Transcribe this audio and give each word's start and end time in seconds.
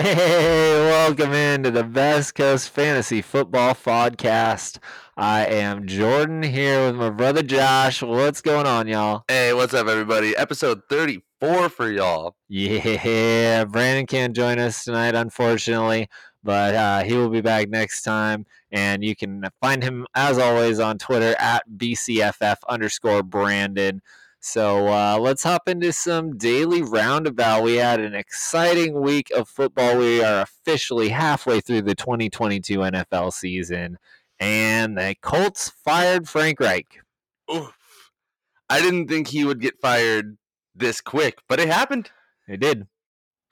Hey, 0.00 0.80
welcome 0.80 1.34
into 1.34 1.70
the 1.70 1.84
Best 1.84 2.34
Coast 2.34 2.70
Fantasy 2.70 3.20
Football 3.20 3.74
Podcast. 3.74 4.78
I 5.14 5.44
am 5.44 5.86
Jordan 5.86 6.42
here 6.42 6.86
with 6.86 6.96
my 6.96 7.10
brother 7.10 7.42
Josh. 7.42 8.02
What's 8.02 8.40
going 8.40 8.66
on, 8.66 8.88
y'all? 8.88 9.24
Hey, 9.28 9.52
what's 9.52 9.74
up, 9.74 9.88
everybody? 9.88 10.34
Episode 10.34 10.80
34 10.88 11.68
for 11.68 11.90
y'all. 11.90 12.34
Yeah, 12.48 13.64
Brandon 13.66 14.06
can't 14.06 14.34
join 14.34 14.58
us 14.58 14.84
tonight, 14.84 15.14
unfortunately, 15.14 16.08
but 16.42 16.74
uh, 16.74 17.02
he 17.02 17.14
will 17.14 17.28
be 17.28 17.42
back 17.42 17.68
next 17.68 18.00
time. 18.00 18.46
And 18.72 19.04
you 19.04 19.14
can 19.14 19.44
find 19.60 19.82
him, 19.82 20.06
as 20.14 20.38
always, 20.38 20.80
on 20.80 20.96
Twitter 20.96 21.36
at 21.38 21.68
BCFF 21.76 22.56
underscore 22.70 23.22
Brandon. 23.22 24.00
So 24.42 24.88
uh, 24.88 25.18
let's 25.20 25.42
hop 25.42 25.68
into 25.68 25.92
some 25.92 26.38
daily 26.38 26.82
roundabout. 26.82 27.62
We 27.62 27.74
had 27.74 28.00
an 28.00 28.14
exciting 28.14 28.98
week 28.98 29.30
of 29.36 29.48
football. 29.48 29.98
We 29.98 30.22
are 30.24 30.40
officially 30.40 31.10
halfway 31.10 31.60
through 31.60 31.82
the 31.82 31.94
2022 31.94 32.78
NFL 32.78 33.34
season, 33.34 33.98
and 34.38 34.96
the 34.96 35.14
Colts 35.20 35.68
fired 35.68 36.26
Frank 36.26 36.58
Reich. 36.58 36.86
Oof. 37.54 37.76
I 38.70 38.80
didn't 38.80 39.08
think 39.08 39.28
he 39.28 39.44
would 39.44 39.60
get 39.60 39.78
fired 39.78 40.38
this 40.74 41.02
quick, 41.02 41.38
but 41.46 41.60
it 41.60 41.68
happened. 41.68 42.10
They 42.48 42.56
did. 42.56 42.86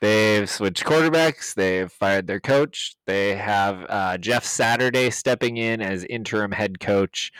They've 0.00 0.48
switched 0.48 0.84
quarterbacks. 0.84 1.54
They've 1.54 1.90
fired 1.90 2.26
their 2.26 2.40
coach. 2.40 2.96
They 3.06 3.34
have 3.34 3.84
uh, 3.88 4.16
Jeff 4.18 4.44
Saturday 4.44 5.10
stepping 5.10 5.58
in 5.58 5.82
as 5.82 6.04
interim 6.04 6.52
head 6.52 6.80
coach. 6.80 7.32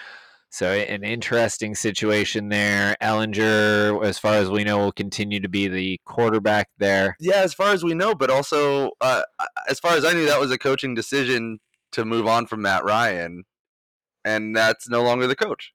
So 0.51 0.73
an 0.73 1.05
interesting 1.05 1.75
situation 1.75 2.49
there. 2.49 2.97
Ehlinger, 3.03 4.05
as 4.05 4.19
far 4.19 4.35
as 4.35 4.49
we 4.49 4.65
know, 4.65 4.79
will 4.79 4.93
continue 4.93 5.41
to 5.41 5.49
be 5.49 5.69
the 5.69 6.01
quarterback 6.05 6.69
there. 6.79 7.17
Yeah, 7.21 7.43
as 7.43 7.53
far 7.53 7.73
as 7.73 7.85
we 7.85 7.95
know, 7.95 8.15
but 8.15 8.31
also 8.31 8.93
uh, 9.01 9.23
as 9.69 9.79
far 9.79 9.93
as 9.93 10.05
I 10.05 10.13
knew, 10.13 10.27
that 10.27 10.41
was 10.41 10.51
a 10.51 10.59
coaching 10.59 10.95
decision 10.95 11.61
to 11.93 12.05
move 12.05 12.27
on 12.27 12.47
from 12.47 12.63
Matt 12.63 12.85
Ryan, 12.85 13.45
and 14.25 14.57
that's 14.57 14.89
no 14.89 15.03
longer 15.03 15.27
the 15.27 15.37
coach. 15.37 15.73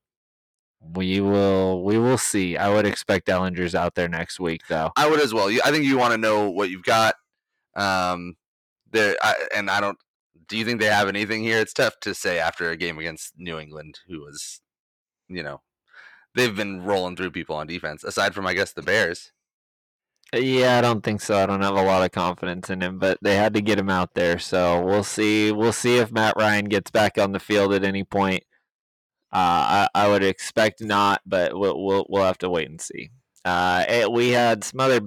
We 0.81 1.21
will 1.21 1.83
we 1.83 1.97
will 1.97 2.17
see. 2.17 2.57
I 2.57 2.69
would 2.69 2.85
expect 2.85 3.27
Ehlinger's 3.27 3.75
out 3.75 3.95
there 3.95 4.09
next 4.09 4.39
week, 4.39 4.63
though. 4.67 4.91
I 4.97 5.07
would 5.07 5.21
as 5.21 5.33
well. 5.33 5.49
I 5.63 5.71
think 5.71 5.85
you 5.85 5.97
want 5.97 6.13
to 6.13 6.17
know 6.17 6.49
what 6.49 6.69
you've 6.69 6.83
got. 6.83 7.15
Um, 7.75 8.35
there, 8.91 9.15
I, 9.21 9.35
and 9.55 9.69
I 9.69 9.79
don't. 9.79 9.97
Do 10.47 10.57
you 10.57 10.65
think 10.65 10.81
they 10.81 10.87
have 10.87 11.07
anything 11.07 11.43
here? 11.43 11.59
It's 11.59 11.73
tough 11.73 11.99
to 12.01 12.13
say 12.13 12.37
after 12.37 12.69
a 12.69 12.75
game 12.75 12.99
against 12.99 13.33
New 13.37 13.57
England, 13.57 13.99
who 14.07 14.19
was 14.19 14.59
you 15.35 15.43
know, 15.43 15.61
they've 16.35 16.55
been 16.55 16.83
rolling 16.83 17.15
through 17.15 17.31
people 17.31 17.55
on 17.55 17.67
defense. 17.67 18.03
Aside 18.03 18.33
from, 18.33 18.47
I 18.47 18.53
guess, 18.53 18.73
the 18.73 18.81
Bears. 18.81 19.31
Yeah, 20.33 20.79
I 20.79 20.81
don't 20.81 21.03
think 21.03 21.21
so. 21.21 21.37
I 21.37 21.45
don't 21.45 21.61
have 21.61 21.75
a 21.75 21.83
lot 21.83 22.03
of 22.03 22.11
confidence 22.11 22.69
in 22.71 22.81
him, 22.81 22.97
but 22.97 23.19
they 23.21 23.35
had 23.35 23.53
to 23.53 23.61
get 23.61 23.77
him 23.77 23.89
out 23.89 24.15
there. 24.15 24.39
So 24.39 24.81
we'll 24.81 25.03
see. 25.03 25.51
We'll 25.51 25.73
see 25.73 25.97
if 25.97 26.11
Matt 26.11 26.35
Ryan 26.37 26.65
gets 26.65 26.89
back 26.89 27.19
on 27.19 27.33
the 27.33 27.39
field 27.39 27.73
at 27.73 27.83
any 27.83 28.03
point. 28.03 28.43
Uh, 29.31 29.87
I, 29.95 30.05
I 30.05 30.07
would 30.07 30.23
expect 30.23 30.81
not, 30.81 31.21
but 31.25 31.57
we'll 31.57 31.83
we'll, 31.83 32.05
we'll 32.09 32.23
have 32.23 32.37
to 32.39 32.49
wait 32.49 32.69
and 32.69 32.81
see. 32.81 33.11
Uh, 33.45 33.85
it, 33.87 34.11
we 34.11 34.29
had 34.29 34.63
some 34.63 34.79
other 34.79 35.01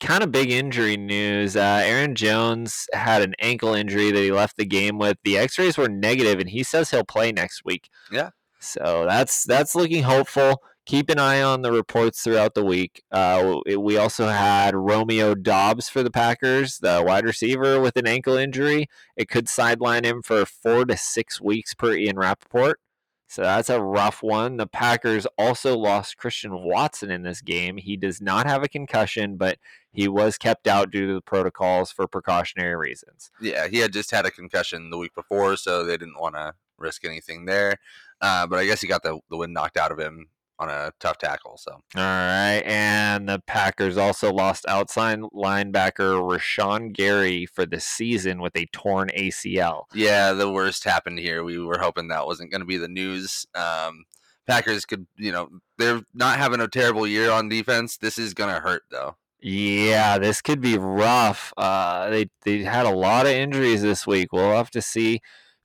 kind 0.00 0.22
of 0.22 0.32
big 0.32 0.50
injury 0.50 0.96
news. 0.96 1.56
Uh, 1.56 1.82
Aaron 1.84 2.14
Jones 2.14 2.86
had 2.92 3.22
an 3.22 3.34
ankle 3.38 3.74
injury 3.74 4.10
that 4.10 4.20
he 4.20 4.32
left 4.32 4.56
the 4.56 4.64
game 4.64 4.98
with. 4.98 5.16
The 5.24 5.38
X-rays 5.38 5.78
were 5.78 5.88
negative, 5.88 6.38
and 6.38 6.48
he 6.50 6.62
says 6.62 6.90
he'll 6.90 7.04
play 7.04 7.30
next 7.30 7.64
week. 7.64 7.88
Yeah. 8.10 8.30
So 8.62 9.04
that's 9.08 9.44
that's 9.44 9.74
looking 9.74 10.02
hopeful. 10.04 10.62
Keep 10.84 11.10
an 11.10 11.18
eye 11.18 11.42
on 11.42 11.62
the 11.62 11.70
reports 11.70 12.22
throughout 12.22 12.54
the 12.54 12.64
week. 12.64 13.02
Uh, 13.12 13.60
we 13.78 13.96
also 13.96 14.26
had 14.26 14.74
Romeo 14.74 15.34
Doubs 15.36 15.88
for 15.88 16.02
the 16.02 16.10
Packers, 16.10 16.78
the 16.78 17.04
wide 17.06 17.24
receiver 17.24 17.80
with 17.80 17.96
an 17.96 18.08
ankle 18.08 18.36
injury. 18.36 18.88
It 19.16 19.28
could 19.28 19.48
sideline 19.48 20.04
him 20.04 20.22
for 20.22 20.44
four 20.44 20.84
to 20.86 20.96
six 20.96 21.40
weeks 21.40 21.72
per 21.74 21.94
Ian 21.94 22.18
Rapoport. 22.18 22.80
So 23.28 23.40
that's 23.40 23.70
a 23.70 23.80
rough 23.80 24.22
one. 24.22 24.58
The 24.58 24.66
Packers 24.66 25.26
also 25.38 25.78
lost 25.78 26.18
Christian 26.18 26.64
Watson 26.64 27.10
in 27.10 27.22
this 27.22 27.40
game. 27.40 27.78
He 27.78 27.96
does 27.96 28.20
not 28.20 28.46
have 28.46 28.62
a 28.62 28.68
concussion, 28.68 29.38
but 29.38 29.58
he 29.90 30.06
was 30.06 30.36
kept 30.36 30.66
out 30.66 30.90
due 30.90 31.06
to 31.06 31.14
the 31.14 31.22
protocols 31.22 31.90
for 31.90 32.06
precautionary 32.06 32.76
reasons. 32.76 33.30
Yeah, 33.40 33.68
he 33.68 33.78
had 33.78 33.92
just 33.92 34.10
had 34.10 34.26
a 34.26 34.30
concussion 34.30 34.90
the 34.90 34.98
week 34.98 35.14
before, 35.14 35.56
so 35.56 35.82
they 35.82 35.96
didn't 35.96 36.20
want 36.20 36.34
to 36.34 36.52
risk 36.76 37.06
anything 37.06 37.46
there. 37.46 37.76
Uh, 38.22 38.46
but 38.46 38.58
I 38.58 38.64
guess 38.64 38.80
he 38.80 38.86
got 38.86 39.02
the, 39.02 39.18
the 39.28 39.36
wind 39.36 39.52
knocked 39.52 39.76
out 39.76 39.92
of 39.92 39.98
him 39.98 40.28
on 40.62 40.68
a 40.70 40.92
tough 41.00 41.18
tackle. 41.18 41.56
So 41.58 41.72
all 41.72 41.80
right, 41.96 42.62
and 42.64 43.28
the 43.28 43.42
Packers 43.46 43.96
also 43.96 44.32
lost 44.32 44.64
outside 44.68 45.18
linebacker 45.34 46.20
Rashan 46.20 46.92
Gary 46.92 47.46
for 47.46 47.66
the 47.66 47.80
season 47.80 48.40
with 48.40 48.56
a 48.56 48.66
torn 48.66 49.10
ACL. 49.16 49.84
Yeah, 49.92 50.32
the 50.32 50.50
worst 50.50 50.84
happened 50.84 51.18
here. 51.18 51.42
We 51.42 51.58
were 51.58 51.78
hoping 51.78 52.08
that 52.08 52.26
wasn't 52.26 52.52
going 52.52 52.60
to 52.60 52.66
be 52.66 52.76
the 52.76 52.88
news. 52.88 53.44
Um, 53.54 54.04
Packers 54.46 54.84
could, 54.84 55.06
you 55.16 55.32
know, 55.32 55.48
they're 55.78 56.02
not 56.14 56.38
having 56.38 56.60
a 56.60 56.68
terrible 56.68 57.06
year 57.06 57.30
on 57.30 57.48
defense. 57.48 57.96
This 57.96 58.18
is 58.18 58.34
going 58.34 58.54
to 58.54 58.60
hurt 58.60 58.82
though. 58.90 59.16
Yeah, 59.40 60.18
this 60.18 60.40
could 60.40 60.60
be 60.60 60.78
rough. 60.78 61.52
Uh, 61.56 62.08
they 62.10 62.30
they 62.44 62.58
had 62.58 62.86
a 62.86 62.94
lot 62.94 63.26
of 63.26 63.32
injuries 63.32 63.82
this 63.82 64.06
week. 64.06 64.32
We'll 64.32 64.54
have 64.54 64.70
to 64.70 64.82
see 64.82 65.20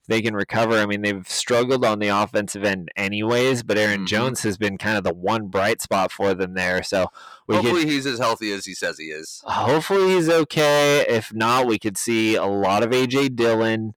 they 0.08 0.22
can 0.22 0.34
recover. 0.34 0.74
I 0.74 0.86
mean, 0.86 1.02
they've 1.02 1.28
struggled 1.28 1.84
on 1.84 1.98
the 1.98 2.08
offensive 2.08 2.64
end 2.64 2.90
anyways, 2.96 3.62
but 3.62 3.78
Aaron 3.78 3.98
mm-hmm. 3.98 4.06
Jones 4.06 4.42
has 4.42 4.56
been 4.56 4.78
kind 4.78 4.96
of 4.96 5.04
the 5.04 5.14
one 5.14 5.48
bright 5.48 5.82
spot 5.82 6.10
for 6.10 6.34
them 6.34 6.54
there. 6.54 6.82
So 6.82 7.08
hopefully 7.48 7.86
he's 7.86 8.06
as 8.06 8.18
healthy 8.18 8.50
as 8.52 8.64
he 8.64 8.74
says 8.74 8.98
he 8.98 9.06
is. 9.06 9.42
Hopefully 9.44 10.14
he's 10.14 10.28
okay. 10.28 11.04
If 11.06 11.32
not, 11.32 11.66
we 11.66 11.78
could 11.78 11.98
see 11.98 12.34
a 12.34 12.46
lot 12.46 12.82
of 12.82 12.90
AJ 12.90 13.36
Dillon. 13.36 13.94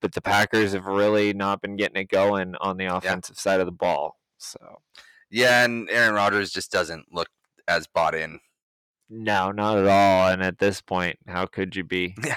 But 0.00 0.14
the 0.14 0.22
Packers 0.22 0.72
have 0.72 0.86
really 0.86 1.32
not 1.32 1.60
been 1.60 1.76
getting 1.76 2.00
it 2.02 2.08
going 2.08 2.54
on 2.60 2.76
the 2.76 2.86
offensive 2.86 3.36
yeah. 3.36 3.42
side 3.42 3.60
of 3.60 3.66
the 3.66 3.72
ball. 3.72 4.16
So 4.38 4.80
yeah, 5.30 5.64
and 5.64 5.88
Aaron 5.90 6.14
Rodgers 6.14 6.50
just 6.50 6.70
doesn't 6.70 7.06
look 7.12 7.28
as 7.66 7.86
bought 7.86 8.14
in. 8.14 8.40
No, 9.08 9.52
not 9.52 9.78
at 9.78 9.86
all. 9.86 10.28
And 10.28 10.42
at 10.42 10.58
this 10.58 10.80
point, 10.80 11.18
how 11.26 11.46
could 11.46 11.74
you 11.74 11.84
be? 11.84 12.14
Yeah. 12.24 12.36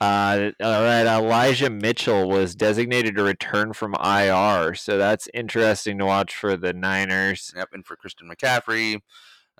Uh, 0.00 0.50
all 0.60 0.82
right, 0.82 1.06
Elijah 1.06 1.70
Mitchell 1.70 2.28
was 2.28 2.54
designated 2.54 3.16
to 3.16 3.22
return 3.22 3.72
from 3.72 3.94
IR, 3.94 4.74
so 4.74 4.98
that's 4.98 5.28
interesting 5.32 5.98
to 5.98 6.04
watch 6.04 6.36
for 6.36 6.56
the 6.56 6.74
Niners. 6.74 7.52
Yep, 7.56 7.70
and 7.72 7.86
for 7.86 7.96
Christian 7.96 8.28
McCaffrey. 8.28 9.00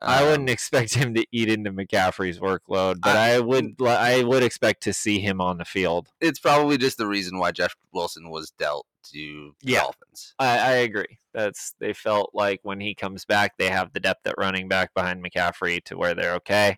I 0.03 0.23
um, 0.23 0.29
wouldn't 0.29 0.51
expect 0.51 0.95
him 0.95 1.15
to 1.15 1.27
eat 1.33 1.49
into 1.49 1.73
McCaffrey's 1.73 2.39
workload, 2.39 3.01
but 3.01 3.17
I, 3.17 3.37
I, 3.37 3.41
would 3.41 3.77
I 3.81 4.23
would 4.25 4.43
expect 4.43 4.83
to 4.83 4.93
see 4.93 5.21
him 5.21 5.41
on 5.41 5.57
the 5.57 5.65
field. 5.65 6.09
It's 6.21 6.39
probably 6.39 6.77
just 6.77 6.99
the 6.99 7.07
reason 7.07 7.39
why 7.39 7.53
Jeff 7.53 7.75
Wilson 7.93 8.29
was 8.29 8.51
dealt 8.51 8.87
to 9.13 9.55
the 9.63 9.73
yeah, 9.73 9.81
Dolphins. 9.81 10.35
I, 10.39 10.59
I 10.59 10.73
agree. 10.73 11.19
That's 11.33 11.75
they 11.79 11.95
felt 11.95 12.31
like 12.35 12.61
when 12.63 12.81
he 12.81 12.95
comes 12.95 13.25
back, 13.25 13.57
they 13.57 13.71
have 13.71 13.93
the 13.93 14.01
depth 14.01 14.27
at 14.27 14.35
running 14.37 14.69
back 14.69 14.93
behind 14.93 15.25
McCaffrey 15.25 15.83
to 15.85 15.97
where 15.97 16.15
they're 16.15 16.35
okay. 16.35 16.77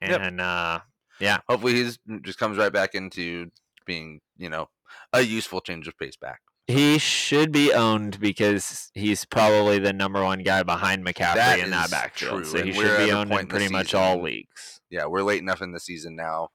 And 0.00 0.38
yep. 0.38 0.46
uh, 0.46 0.78
yeah, 1.20 1.38
hopefully 1.48 1.74
he's 1.74 1.98
mm, 2.08 2.22
just 2.24 2.38
comes 2.38 2.58
right 2.58 2.72
back 2.72 2.94
into 2.94 3.50
being, 3.86 4.20
you 4.36 4.48
know, 4.48 4.68
a 5.12 5.22
useful 5.22 5.60
change 5.60 5.88
of 5.88 5.98
pace 5.98 6.16
back. 6.16 6.40
He 6.66 6.98
should 6.98 7.50
be 7.50 7.72
owned 7.72 8.20
because 8.20 8.90
he's 8.92 9.24
probably 9.24 9.78
the 9.78 9.92
number 9.94 10.22
one 10.22 10.42
guy 10.42 10.62
behind 10.62 11.04
McCaffrey 11.04 11.36
that 11.36 11.58
in 11.60 11.70
that 11.70 11.90
backfield. 11.90 12.42
True. 12.42 12.44
So 12.44 12.62
he 12.62 12.72
should 12.72 12.98
be 12.98 13.10
owned 13.10 13.32
in 13.32 13.46
pretty 13.46 13.68
much 13.70 13.94
all 13.94 14.20
leagues. 14.20 14.80
Yeah, 14.90 15.06
we're 15.06 15.22
late 15.22 15.40
enough 15.40 15.62
in 15.62 15.72
the 15.72 15.80
season 15.80 16.14
now. 16.14 16.48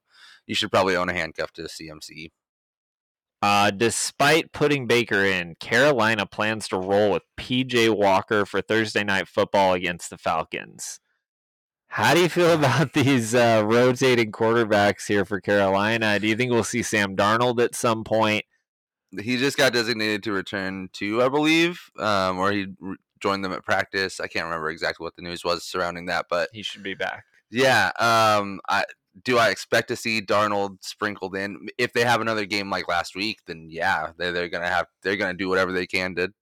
You 0.46 0.53
should 0.53 0.72
probably 0.72 0.95
own 0.95 1.09
a 1.09 1.13
handcuff 1.13 1.51
to 1.53 1.63
the 1.63 1.69
CMC. 1.69 2.30
Uh, 3.41 3.72
despite 3.72 4.53
putting 4.53 4.88
Baker 4.88 5.25
in, 5.25 5.56
Carolina 5.59 6.25
plans 6.25 6.68
to 6.69 6.78
roll 6.78 7.12
with 7.12 7.24
PJ 7.38 7.94
Walker 7.94 8.45
for 8.45 8.62
Thursday 8.62 9.03
night 9.03 9.28
football 9.28 9.74
against 9.74 10.10
the 10.10 10.18
Falcons. 10.18 11.00
How 11.94 12.16
do 12.16 12.22
you 12.22 12.30
feel 12.30 12.51
about 12.56 12.94
these 12.94 13.36
uh, 13.36 13.62
rotating 13.63 14.31
quarterbacks 14.31 15.06
here 15.07 15.25
for 15.25 15.40
Carolina? 15.40 16.19
Do 16.19 16.25
you 16.25 16.36
think 16.36 16.51
we'll 16.51 16.63
see 16.63 16.81
Sam 16.81 17.16
Darnold 17.16 17.63
at 17.63 17.75
some 17.75 18.04
point? 18.04 18.45
He 19.22 19.38
just 19.38 19.57
got 19.57 19.74
designated 19.74 20.24
to 20.24 20.31
return 20.31 20.90
to, 20.94 21.22
I 21.22 21.30
believe, 21.30 21.80
um, 22.00 22.40
or 22.40 22.51
he 22.51 22.66
re- 22.80 22.95
joined 23.19 23.45
them 23.45 23.54
at 23.54 23.63
practice. 23.63 24.19
I 24.19 24.25
can't 24.25 24.45
remember 24.45 24.72
exactly 24.72 25.04
what 25.04 25.16
the 25.16 25.22
news 25.22 25.45
was 25.45 25.66
surrounding 25.66 26.07
that, 26.07 26.25
but 26.31 26.50
he 26.51 26.63
should 26.63 26.81
be 26.81 26.95
back. 26.95 27.25
Yeah. 27.51 27.92
Um, 28.00 28.60
I 28.68 28.86
do. 29.24 29.38
I 29.38 29.50
expect 29.50 29.89
to 29.89 29.96
see 29.96 30.19
Darnold 30.19 30.78
sprinkled 30.81 31.36
in. 31.36 31.68
If 31.78 31.94
they 31.94 32.06
have 32.06 32.22
another 32.22 32.48
game 32.48 32.72
like 32.72 32.88
last 32.88 33.16
week, 33.16 33.42
then 33.46 33.68
yeah, 33.69 34.13
they're, 34.18 34.31
they're 34.31 34.50
gonna 34.50 34.68
have 34.68 34.88
they're 35.04 35.16
gonna 35.16 35.36
do 35.36 35.48
whatever 35.48 35.72
they 35.72 35.86
can 35.86 36.16
to, 36.16 36.34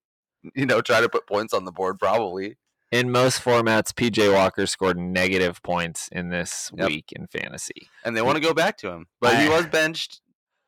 you 0.55 0.65
know, 0.65 0.79
try 0.79 1.01
to 1.01 1.09
put 1.09 1.27
points 1.27 1.53
on 1.53 1.65
the 1.65 1.73
board. 1.73 1.99
Probably 1.99 2.55
in 2.91 3.11
most 3.11 3.43
formats, 3.43 3.93
PJ 3.93 4.33
Walker 4.33 4.65
scored 4.65 4.97
negative 4.97 5.61
points 5.63 6.09
in 6.11 6.29
this 6.29 6.71
yep. 6.75 6.87
week 6.87 7.11
in 7.13 7.27
fantasy. 7.27 7.89
And 8.03 8.15
they 8.15 8.21
want 8.21 8.35
to 8.35 8.41
go 8.41 8.53
back 8.53 8.77
to 8.79 8.89
him. 8.89 9.07
But 9.19 9.35
I, 9.35 9.43
he 9.43 9.49
was 9.49 9.65
benched 9.67 10.21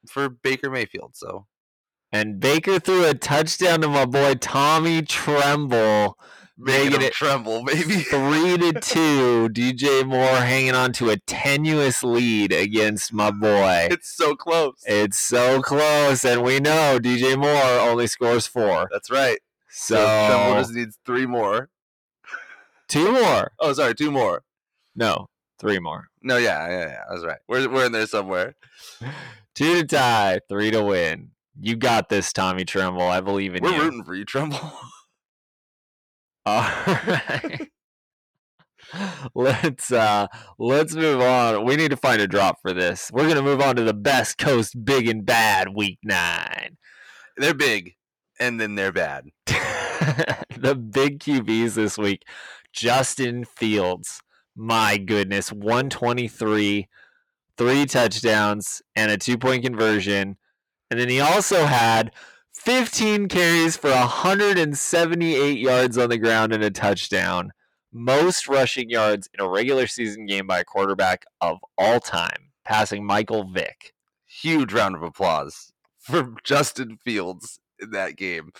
for 0.07 0.29
Baker 0.29 0.69
Mayfield, 0.69 1.15
so 1.15 1.47
and 2.11 2.39
Baker 2.39 2.79
threw 2.79 3.05
a 3.05 3.15
touchdown 3.15 3.81
to 3.81 3.87
my 3.87 4.05
boy 4.05 4.35
Tommy 4.35 5.01
Tremble 5.01 6.15
Making 6.55 7.01
it 7.01 7.13
tremble, 7.13 7.63
baby. 7.63 7.81
three 8.03 8.57
to 8.57 8.73
two. 8.79 9.49
DJ 9.49 10.05
Moore 10.05 10.37
hanging 10.37 10.75
on 10.75 10.93
to 10.93 11.09
a 11.09 11.17
tenuous 11.17 12.03
lead 12.03 12.53
against 12.53 13.11
my 13.11 13.31
boy. 13.31 13.87
it's 13.89 14.15
so 14.15 14.35
close. 14.35 14.75
It's 14.85 15.17
so 15.17 15.61
close, 15.61 16.23
and 16.23 16.43
we 16.43 16.59
know 16.59 16.99
DJ 17.01 17.35
Moore 17.37 17.89
only 17.89 18.05
scores 18.05 18.45
four. 18.45 18.87
That's 18.91 19.09
right. 19.09 19.39
So, 19.69 19.95
So 19.95 20.27
Tremble 20.27 20.61
just 20.61 20.73
needs 20.73 20.99
three 21.05 21.25
more. 21.25 21.69
Two 22.93 23.11
more. 23.11 23.51
Oh, 23.59 23.73
sorry, 23.73 23.95
two 23.95 24.11
more. 24.11 24.43
No, 24.95 25.27
three 25.59 25.79
more. 25.79 26.07
No, 26.21 26.37
yeah, 26.37 26.69
yeah, 26.69 26.87
yeah. 26.87 27.03
That's 27.09 27.25
right. 27.25 27.39
We're 27.47 27.69
we're 27.69 27.85
in 27.85 27.91
there 27.91 28.07
somewhere. 28.07 28.55
Two 29.55 29.81
to 29.81 29.85
tie, 29.85 30.39
three 30.49 30.71
to 30.71 30.83
win. 30.83 31.29
You 31.59 31.75
got 31.75 32.09
this, 32.09 32.33
Tommy 32.33 32.65
Tremble. 32.65 33.03
I 33.03 33.21
believe 33.21 33.53
in 33.53 33.63
you. 33.63 33.71
We're 33.71 33.83
rooting 33.83 34.03
for 34.03 34.15
you, 34.15 34.25
Tremble. 34.25 34.57
All 36.47 36.63
right. 36.63 37.69
let's 39.35 39.91
uh 39.91 40.27
let's 40.57 40.95
move 40.95 41.21
on. 41.21 41.65
We 41.65 41.75
need 41.75 41.91
to 41.91 41.97
find 41.97 42.19
a 42.21 42.27
drop 42.27 42.57
for 42.61 42.73
this. 42.73 43.11
We're 43.13 43.27
gonna 43.27 43.43
move 43.43 43.61
on 43.61 43.75
to 43.75 43.83
the 43.83 43.93
best 43.93 44.39
coast 44.39 44.83
big 44.83 45.07
and 45.07 45.25
bad 45.25 45.69
week 45.75 45.99
nine. 46.03 46.77
they're 47.37 47.53
big, 47.53 47.93
and 48.39 48.59
then 48.59 48.75
they're 48.75 48.91
bad. 48.91 49.25
the 50.57 50.75
big 50.75 51.19
QBs 51.19 51.75
this 51.75 51.97
week. 51.97 52.23
Justin 52.71 53.45
Fields. 53.45 54.21
My 54.55 54.97
goodness, 54.97 55.51
123, 55.51 56.87
three 57.57 57.85
touchdowns, 57.85 58.81
and 58.95 59.11
a 59.11 59.17
two 59.17 59.37
point 59.37 59.63
conversion. 59.63 60.37
And 60.91 60.99
then 60.99 61.09
he 61.09 61.19
also 61.19 61.65
had 61.65 62.11
15 62.53 63.27
carries 63.29 63.75
for 63.75 63.89
178 63.89 65.57
yards 65.57 65.97
on 65.97 66.09
the 66.09 66.17
ground 66.17 66.53
and 66.53 66.63
a 66.63 66.69
touchdown. 66.69 67.51
Most 67.91 68.47
rushing 68.47 68.89
yards 68.89 69.27
in 69.33 69.43
a 69.43 69.49
regular 69.49 69.87
season 69.87 70.25
game 70.25 70.47
by 70.47 70.59
a 70.59 70.65
quarterback 70.65 71.25
of 71.41 71.57
all 71.77 71.99
time, 71.99 72.51
passing 72.63 73.05
Michael 73.05 73.51
Vick. 73.51 73.93
Huge 74.25 74.73
round 74.73 74.95
of 74.95 75.03
applause 75.03 75.73
for 75.99 76.35
Justin 76.43 76.97
Fields 77.03 77.59
in 77.79 77.91
that 77.91 78.15
game. 78.15 78.51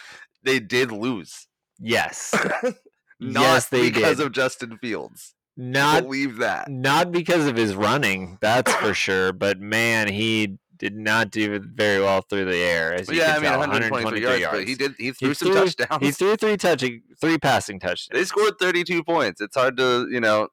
They 0.44 0.60
did 0.60 0.92
lose. 0.92 1.48
Yes. 1.80 2.34
Not 3.20 3.42
Yes, 3.42 3.70
they 3.70 3.90
because 3.90 4.18
did. 4.18 4.26
of 4.26 4.32
Justin 4.34 4.78
Fields. 4.80 5.34
Not 5.56 6.04
Believe 6.04 6.38
that. 6.40 6.68
not 6.68 7.12
because 7.12 7.46
of 7.48 7.56
his 7.56 7.76
running, 7.76 8.38
that's 8.42 8.74
for 8.74 8.94
sure. 8.94 9.32
But 9.32 9.60
man, 9.60 10.08
he 10.08 10.58
did 10.78 10.96
not 10.98 11.30
do 11.30 11.60
very 11.60 12.02
well 12.02 12.22
through 12.28 12.46
the 12.46 12.58
air. 12.58 12.92
As 12.94 13.08
you 13.08 13.18
yeah, 13.20 13.34
I 13.34 13.34
mean, 13.36 13.44
tell, 13.44 13.60
123 13.60 14.42
yards, 14.42 14.58
but 14.58 14.68
he 14.68 14.74
did. 14.76 14.96
He 14.98 15.12
threw 15.12 15.34
some 15.36 15.50
threw- 15.52 15.66
touchdowns. 15.66 16.04
He 16.04 16.12
threw 16.12 16.36
three 16.36 16.58
touching, 16.58 17.04
three 17.22 17.38
passing 17.38 17.80
touchdowns. 17.80 18.20
they 18.20 18.26
scored 18.26 18.56
32 18.60 19.04
points. 19.04 19.40
It's 19.42 19.56
hard 19.56 19.78
to, 19.78 20.08
you 20.10 20.20
know, 20.20 20.48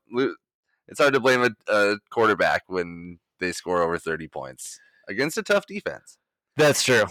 it's 0.86 1.00
hard 1.00 1.14
to 1.14 1.20
blame 1.20 1.42
a, 1.42 1.50
a 1.72 1.96
quarterback 2.10 2.64
when 2.66 3.18
they 3.40 3.52
score 3.52 3.82
over 3.82 3.96
30 3.98 4.28
points 4.28 4.78
against 5.08 5.38
a 5.38 5.42
tough 5.42 5.64
defense. 5.66 6.18
That's 6.56 6.82
true. 6.82 7.04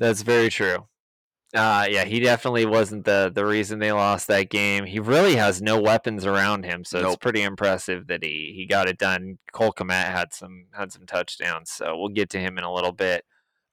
That's 0.00 0.22
very 0.22 0.50
true. 0.50 0.87
Uh, 1.54 1.86
yeah, 1.88 2.04
he 2.04 2.20
definitely 2.20 2.66
wasn't 2.66 3.06
the 3.06 3.32
the 3.34 3.46
reason 3.46 3.78
they 3.78 3.90
lost 3.92 4.26
that 4.28 4.50
game. 4.50 4.84
He 4.84 4.98
really 5.00 5.36
has 5.36 5.62
no 5.62 5.80
weapons 5.80 6.26
around 6.26 6.64
him, 6.64 6.84
so 6.84 6.98
it's 7.06 7.16
pretty 7.16 7.42
impressive 7.42 8.06
that 8.08 8.22
he 8.22 8.52
he 8.54 8.66
got 8.66 8.86
it 8.86 8.98
done. 8.98 9.38
Cole 9.52 9.72
Kmet 9.72 10.12
had 10.12 10.34
some 10.34 10.66
had 10.72 10.92
some 10.92 11.06
touchdowns, 11.06 11.70
so 11.70 11.96
we'll 11.96 12.10
get 12.10 12.28
to 12.30 12.38
him 12.38 12.58
in 12.58 12.64
a 12.64 12.72
little 12.72 12.92
bit. 12.92 13.24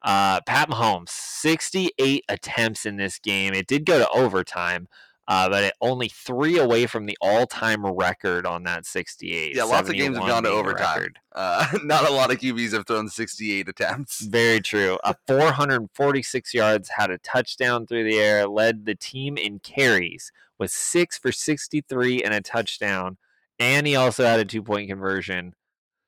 Uh, 0.02 0.40
Pat 0.46 0.70
Mahomes, 0.70 1.10
68 1.10 2.24
attempts 2.30 2.86
in 2.86 2.96
this 2.96 3.20
game. 3.20 3.54
It 3.54 3.68
did 3.68 3.86
go 3.86 3.98
to 4.00 4.10
overtime, 4.12 4.88
uh, 5.28 5.50
but 5.50 5.64
it 5.64 5.74
only 5.82 6.08
three 6.08 6.58
away 6.58 6.86
from 6.86 7.06
the 7.06 7.18
all-time 7.20 7.86
record 7.86 8.46
on 8.46 8.64
that 8.64 8.86
68. 8.86 9.56
Yeah, 9.56 9.64
lots 9.64 9.90
of 9.90 9.96
games 9.96 10.18
have 10.18 10.28
gone 10.28 10.44
to 10.44 10.50
overtime. 10.50 11.14
Uh, 11.34 11.66
not 11.84 12.08
a 12.08 12.14
lot 12.14 12.32
of 12.32 12.38
QBs 12.38 12.74
have 12.74 12.86
thrown 12.86 13.10
68 13.10 13.68
attempts. 13.68 14.22
Very 14.22 14.62
true. 14.62 15.00
A 15.04 15.16
446 15.28 16.54
yards, 16.54 16.90
had 16.90 17.10
a 17.10 17.18
touchdown 17.18 17.88
through 17.88 18.04
the 18.04 18.20
air, 18.20 18.48
led 18.48 18.86
the 18.86 18.96
team 18.96 19.38
in 19.38 19.60
carries 19.60 20.32
with 20.60 20.72
six 20.72 21.18
for 21.18 21.32
63 21.32 22.22
and 22.24 22.34
a 22.34 22.42
touchdown. 22.42 23.18
And 23.58 23.88
he 23.88 23.96
also 23.96 24.26
had 24.26 24.40
a 24.40 24.46
two 24.46 24.62
point 24.62 24.90
conversion. 24.90 25.56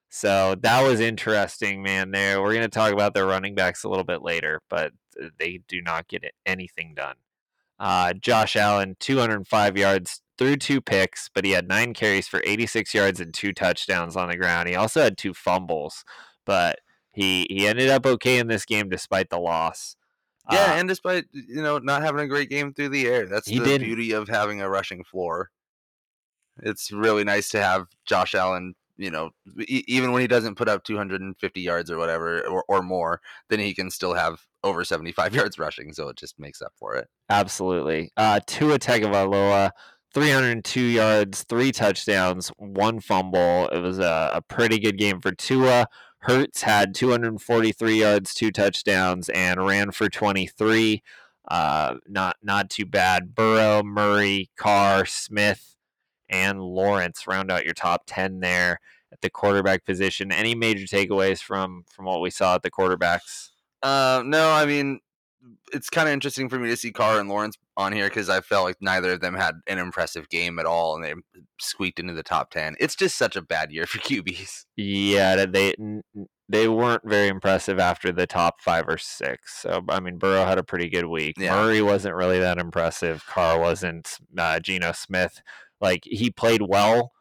So 0.09 0.55
that 0.61 0.83
was 0.83 0.99
interesting, 0.99 1.81
man. 1.81 2.11
There, 2.11 2.41
we're 2.41 2.53
going 2.53 2.61
to 2.61 2.69
talk 2.69 2.93
about 2.93 3.13
their 3.13 3.25
running 3.25 3.55
backs 3.55 3.83
a 3.83 3.89
little 3.89 4.03
bit 4.03 4.21
later, 4.21 4.61
but 4.69 4.93
uh, 5.21 5.27
they 5.37 5.59
do 5.67 5.81
not 5.81 6.07
get 6.07 6.23
it- 6.23 6.35
anything 6.45 6.93
done. 6.95 7.15
Uh, 7.79 8.13
Josh 8.13 8.55
Allen, 8.55 8.95
205 8.99 9.77
yards 9.77 10.21
through 10.37 10.57
two 10.57 10.81
picks, 10.81 11.29
but 11.29 11.45
he 11.45 11.51
had 11.51 11.67
nine 11.67 11.93
carries 11.93 12.27
for 12.27 12.41
86 12.45 12.93
yards 12.93 13.19
and 13.19 13.33
two 13.33 13.53
touchdowns 13.53 14.15
on 14.15 14.29
the 14.29 14.37
ground. 14.37 14.69
He 14.69 14.75
also 14.75 15.01
had 15.03 15.17
two 15.17 15.33
fumbles, 15.33 16.03
but 16.45 16.79
he 17.11 17.47
he 17.49 17.67
ended 17.67 17.89
up 17.89 18.05
okay 18.05 18.37
in 18.39 18.47
this 18.47 18.65
game 18.65 18.89
despite 18.89 19.29
the 19.29 19.39
loss. 19.39 19.95
Yeah, 20.49 20.73
Uh, 20.73 20.75
and 20.75 20.87
despite 20.87 21.25
you 21.33 21.61
know 21.61 21.77
not 21.79 22.01
having 22.03 22.21
a 22.21 22.27
great 22.27 22.49
game 22.49 22.73
through 22.73 22.89
the 22.89 23.07
air, 23.07 23.25
that's 23.27 23.47
He 23.47 23.59
the 23.59 23.65
did. 23.65 23.81
beauty 23.81 24.11
of 24.11 24.27
having 24.27 24.61
a 24.61 24.69
rushing 24.69 25.03
floor. 25.03 25.51
It's 26.63 26.91
really 26.91 27.23
nice 27.23 27.49
to 27.49 27.61
have 27.61 27.87
Josh 28.05 28.33
Allen. 28.33 28.75
You 28.97 29.11
know, 29.11 29.29
e- 29.61 29.83
even 29.87 30.11
when 30.11 30.21
he 30.21 30.27
doesn't 30.27 30.55
put 30.55 30.67
up 30.69 30.83
250 30.83 31.61
yards 31.61 31.91
or 31.91 31.97
whatever 31.97 32.41
or, 32.47 32.63
or 32.67 32.81
more, 32.81 33.21
then 33.49 33.59
he 33.59 33.73
can 33.73 33.91
still 33.91 34.13
have 34.13 34.41
over 34.63 34.83
75 34.83 35.33
yards 35.35 35.59
rushing. 35.59 35.93
So 35.93 36.09
it 36.09 36.17
just 36.17 36.39
makes 36.39 36.61
up 36.61 36.73
for 36.75 36.95
it. 36.95 37.07
Absolutely. 37.29 38.11
Uh, 38.17 38.39
Tua 38.45 38.79
Tagovailoa, 38.79 39.71
302 40.13 40.81
yards, 40.81 41.43
three 41.43 41.71
touchdowns, 41.71 42.49
one 42.57 42.99
fumble. 42.99 43.67
It 43.71 43.79
was 43.79 43.99
a, 43.99 44.31
a 44.33 44.41
pretty 44.41 44.79
good 44.79 44.97
game 44.97 45.21
for 45.21 45.31
Tua. 45.31 45.87
Hurts 46.19 46.63
had 46.63 46.95
243 46.95 47.99
yards, 47.99 48.33
two 48.33 48.51
touchdowns, 48.51 49.29
and 49.29 49.65
ran 49.65 49.91
for 49.91 50.09
23. 50.09 51.03
Uh, 51.47 51.95
not 52.07 52.35
not 52.41 52.69
too 52.69 52.85
bad. 52.85 53.33
Burrow, 53.33 53.81
Murray, 53.83 54.49
Carr, 54.57 55.05
Smith, 55.05 55.76
and 56.29 56.61
Lawrence 56.61 57.27
round 57.27 57.51
out 57.51 57.65
your 57.65 57.73
top 57.73 58.03
10 58.07 58.39
there 58.39 58.79
at 59.11 59.21
the 59.21 59.29
quarterback 59.29 59.85
position. 59.85 60.31
Any 60.31 60.55
major 60.55 60.85
takeaways 60.85 61.41
from 61.41 61.85
from 61.89 62.05
what 62.05 62.21
we 62.21 62.29
saw 62.29 62.55
at 62.55 62.63
the 62.63 62.71
quarterbacks? 62.71 63.49
Uh, 63.83 64.23
no, 64.25 64.51
I 64.51 64.65
mean, 64.65 64.99
it's 65.71 65.89
kind 65.89 66.07
of 66.07 66.13
interesting 66.13 66.49
for 66.49 66.57
me 66.59 66.69
to 66.69 66.77
see 66.77 66.91
Carr 66.91 67.19
and 67.19 67.29
Lawrence 67.29 67.57
on 67.75 67.93
here 67.93 68.07
because 68.07 68.29
I 68.29 68.41
felt 68.41 68.65
like 68.65 68.77
neither 68.81 69.11
of 69.13 69.21
them 69.21 69.35
had 69.35 69.55
an 69.67 69.77
impressive 69.77 70.29
game 70.29 70.59
at 70.59 70.65
all, 70.65 70.95
and 70.95 71.03
they 71.03 71.13
squeaked 71.59 71.99
into 71.99 72.13
the 72.13 72.23
top 72.23 72.51
10. 72.51 72.75
It's 72.79 72.95
just 72.95 73.17
such 73.17 73.35
a 73.35 73.41
bad 73.41 73.71
year 73.71 73.85
for 73.85 73.99
QBs. 73.99 74.65
Yeah, 74.75 75.45
they 75.45 75.75
they 76.49 76.67
weren't 76.67 77.03
very 77.03 77.27
impressive 77.27 77.79
after 77.79 78.11
the 78.11 78.25
top 78.27 78.61
five 78.61 78.87
or 78.87 78.97
six. 78.97 79.61
So 79.61 79.83
I 79.89 79.99
mean, 79.99 80.17
Burrow 80.17 80.45
had 80.45 80.57
a 80.57 80.63
pretty 80.63 80.89
good 80.89 81.05
week. 81.05 81.35
Yeah. 81.37 81.55
Murray 81.55 81.81
wasn't 81.81 82.15
really 82.15 82.39
that 82.39 82.57
impressive. 82.57 83.25
Carr 83.25 83.59
wasn't. 83.59 84.17
Uh, 84.37 84.59
Geno 84.59 84.91
Smith, 84.93 85.41
like 85.81 86.03
he 86.05 86.29
played 86.31 86.61
well. 86.61 87.11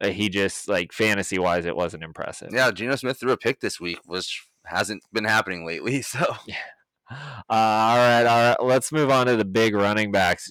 uh, 0.00 0.08
He 0.08 0.28
just 0.28 0.68
like 0.68 0.92
fantasy 0.92 1.38
wise, 1.38 1.66
it 1.66 1.76
wasn't 1.76 2.04
impressive. 2.04 2.50
Yeah, 2.52 2.70
Geno 2.70 2.96
Smith 2.96 3.18
threw 3.20 3.32
a 3.32 3.36
pick 3.36 3.60
this 3.60 3.80
week, 3.80 3.98
which 4.06 4.46
hasn't 4.66 5.02
been 5.12 5.24
happening 5.24 5.66
lately. 5.66 6.02
So 6.06 6.24
Uh, 7.10 7.16
all 7.48 7.96
right, 7.96 8.24
all 8.24 8.48
right. 8.50 8.56
Let's 8.62 8.92
move 8.92 9.10
on 9.10 9.26
to 9.26 9.36
the 9.36 9.44
big 9.44 9.74
running 9.74 10.12
backs. 10.12 10.50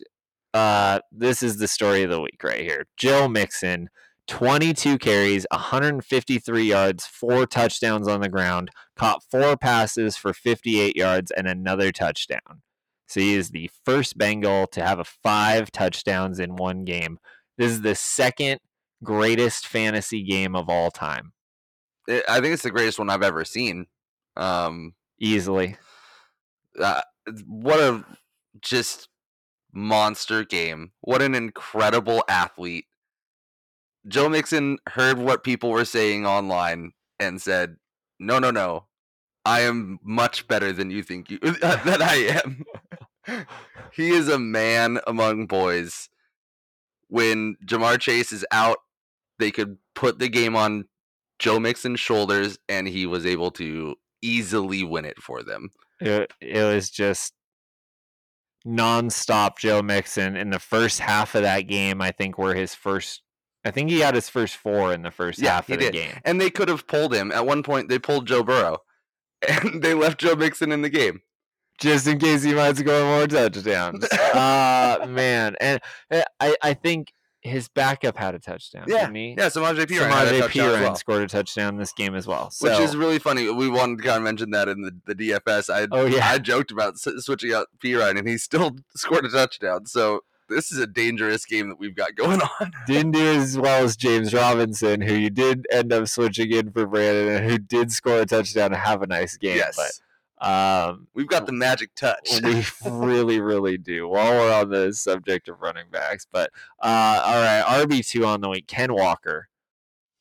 Uh, 0.54 1.00
this 1.12 1.42
is 1.42 1.58
the 1.58 1.68
story 1.70 2.04
of 2.04 2.10
the 2.10 2.20
week 2.20 2.44
right 2.44 2.60
here. 2.62 2.86
Joe 2.98 3.30
Mixon, 3.30 3.90
22 4.28 4.98
carries, 4.98 5.46
153 5.52 6.64
yards, 6.64 7.06
four 7.06 7.46
touchdowns 7.46 8.08
on 8.10 8.20
the 8.22 8.28
ground, 8.30 8.72
caught 8.98 9.24
four 9.32 9.56
passes 9.56 10.18
for 10.18 10.34
58 10.34 10.96
yards 10.98 11.32
and 11.32 11.48
another 11.48 11.92
touchdown. 11.94 12.62
So 13.08 13.22
he 13.22 13.36
is 13.36 13.52
the 13.52 13.70
first 13.86 14.18
Bengal 14.18 14.68
to 14.68 14.84
have 14.86 15.00
a 15.00 15.04
five 15.06 15.72
touchdowns 15.72 16.40
in 16.40 16.58
one 16.58 16.84
game. 16.84 17.20
This 17.60 17.74
is 17.74 17.82
the 17.82 17.94
second 17.96 18.62
greatest 19.04 19.68
fantasy 19.68 20.24
game 20.24 20.56
of 20.56 20.70
all 20.70 20.92
time, 20.92 21.34
it, 22.08 22.24
I 22.28 22.42
think 22.42 22.54
it's 22.54 22.64
the 22.64 22.72
greatest 22.72 23.00
one 23.00 23.10
I've 23.10 23.24
ever 23.24 23.46
seen. 23.46 23.86
Um, 24.36 24.94
easily. 25.20 25.78
uh, 26.82 27.02
what 27.48 27.80
a 27.80 28.04
just 28.62 29.10
monster 29.74 30.44
game. 30.44 30.92
What 31.02 31.22
an 31.22 31.36
incredible 31.36 32.24
athlete. 32.30 32.86
Joe 34.08 34.30
Mixon 34.30 34.80
heard 34.88 35.20
what 35.20 35.44
people 35.44 35.70
were 35.70 35.86
saying 35.86 36.26
online 36.26 36.94
and 37.20 37.42
said, 37.42 37.76
"No, 38.20 38.40
no, 38.40 38.52
no. 38.52 38.88
I 39.46 39.62
am 39.62 40.00
much 40.04 40.48
better 40.48 40.72
than 40.74 40.92
you 40.92 41.04
think 41.04 41.30
you 41.30 41.40
that 41.62 42.02
I 42.02 42.42
am." 42.44 43.46
he 43.94 44.10
is 44.10 44.30
a 44.30 44.40
man 44.40 45.00
among 45.06 45.48
boys. 45.48 46.10
When 47.10 47.56
Ja'Marr 47.66 48.00
Chase 48.00 48.32
is 48.32 48.46
out, 48.52 48.78
they 49.40 49.52
could 49.52 49.78
put 49.96 50.20
the 50.20 50.30
game 50.30 50.56
on 50.56 50.86
Joe 51.40 51.60
Mixon's 51.60 52.00
shoulders 52.00 52.58
and 52.68 52.88
he 52.88 53.06
was 53.06 53.26
able 53.26 53.52
to 53.52 53.96
easily 54.22 54.84
win 54.84 55.06
it 55.06 55.22
for 55.22 55.44
them. 55.44 55.70
It, 56.00 56.32
it 56.42 56.64
was 56.64 56.90
just 56.90 57.34
nonstop 58.66 59.58
Joe 59.58 59.82
Mixon 59.82 60.36
in 60.36 60.50
the 60.50 60.60
first 60.60 61.00
half 61.00 61.36
of 61.36 61.44
that 61.44 61.62
game. 61.62 62.02
I 62.02 62.12
think 62.12 62.38
were 62.38 62.54
his 62.54 62.76
first. 62.76 63.22
I 63.66 63.72
think 63.72 63.90
he 63.90 64.00
had 64.00 64.16
his 64.16 64.30
first 64.30 64.56
four 64.56 64.94
in 64.94 65.02
the 65.02 65.12
first 65.12 65.40
Yeah, 65.40 65.56
half 65.56 65.70
of 65.70 65.80
the 65.80 65.86
did. 65.86 65.94
game. 65.94 66.18
And 66.24 66.40
they 66.40 66.50
could 66.50 66.70
have 66.70 66.88
pulled 66.88 67.14
him. 67.14 67.32
At 67.32 67.46
one 67.46 67.62
point, 67.64 67.90
they 67.90 68.00
pulled 68.00 68.26
Joe 68.28 68.44
Burrow, 68.44 68.78
and 69.48 69.82
they 69.82 69.94
left 69.94 70.20
Joe 70.20 70.36
Mixon 70.36 70.72
in 70.72 70.82
the 70.82 70.90
game. 70.90 71.22
Just 71.80 72.08
in 72.08 72.20
case 72.20 72.44
he 72.44 72.54
might 72.54 72.78
score 72.78 73.04
more 73.04 73.28
touchdowns. 73.28 74.04
uh 74.12 75.06
man, 75.10 75.56
and 75.62 75.80
I 76.40 76.56
I 76.62 76.74
think 76.74 77.14
his 77.42 77.70
backup 77.70 78.18
had 78.18 78.36
a 78.36 78.40
touchdown. 78.40 78.84
Yeah, 78.88 79.02
didn't 79.04 79.16
he? 79.16 79.30
Yeah, 79.38 79.48
Samaje 79.48 79.80
a 79.80 79.88
Samaje 79.88 80.42
as 80.42 80.56
well. 80.82 80.96
scored 80.96 81.24
a 81.24 81.28
touchdown 81.28 81.78
this 81.78 81.94
game 81.94 82.14
as 82.14 82.28
well. 82.28 82.52
So, 82.52 82.70
Which 82.70 82.80
is 82.82 82.98
really 82.98 83.18
funny. 83.18 83.50
We 83.50 83.70
wanted 83.70 84.00
to 84.00 84.04
kind 84.04 84.18
of 84.18 84.24
mention 84.24 84.52
that 84.52 84.68
in 84.68 84.82
the, 84.82 84.92
the 85.06 85.16
DFS. 85.16 85.70
I 85.74 85.88
oh 85.92 86.06
yeah, 86.06 86.28
I 86.30 86.38
joked 86.40 86.72
about 86.72 86.96
s- 86.96 87.08
switching 87.24 87.54
out 87.54 87.68
Perine, 87.82 88.20
and 88.20 88.28
he 88.28 88.38
still 88.38 88.76
scored 88.96 89.26
a 89.26 89.30
touchdown. 89.30 89.86
So 89.86 90.22
this 90.50 90.70
is 90.72 90.80
a 90.80 90.88
dangerous 90.88 91.46
game 91.46 91.70
that 91.70 91.80
we've 91.80 91.96
got 91.96 92.16
going 92.16 92.42
on. 92.42 92.72
didn't 92.88 93.12
do 93.12 93.24
as 93.26 93.58
well 93.58 93.86
as 93.86 93.96
James 93.96 94.34
Robinson, 94.34 95.00
who 95.00 95.14
you 95.14 95.30
did 95.30 95.66
end 95.72 95.94
up 95.94 96.08
switching 96.10 96.52
in 96.52 96.72
for 96.72 96.88
Brandon, 96.88 97.36
and 97.36 97.50
who 97.50 97.58
did 97.58 97.92
score 97.94 98.20
a 98.20 98.26
touchdown 98.26 98.74
and 98.74 98.82
have 98.82 99.02
a 99.02 99.08
nice 99.08 99.38
game. 99.38 99.56
yes, 99.58 99.78
But 99.78 99.92
um, 100.42 101.08
we've 101.14 101.28
got 101.28 101.46
the 101.46 101.52
magic 101.52 101.94
touch. 101.96 102.40
we 102.44 102.64
really, 102.90 103.40
really 103.42 103.78
do. 103.78 104.08
While 104.08 104.32
we're 104.32 104.54
on 104.54 104.70
the 104.70 104.94
subject 104.94 105.48
of 105.50 105.62
running 105.62 105.86
backs, 105.92 106.26
but 106.32 106.50
uh, 106.82 107.22
all 107.26 107.42
right, 107.42 107.84
RB 107.86 108.08
two 108.08 108.26
on 108.26 108.42
the 108.42 108.50
week. 108.50 108.68
Ken 108.68 108.94
Walker, 108.94 109.50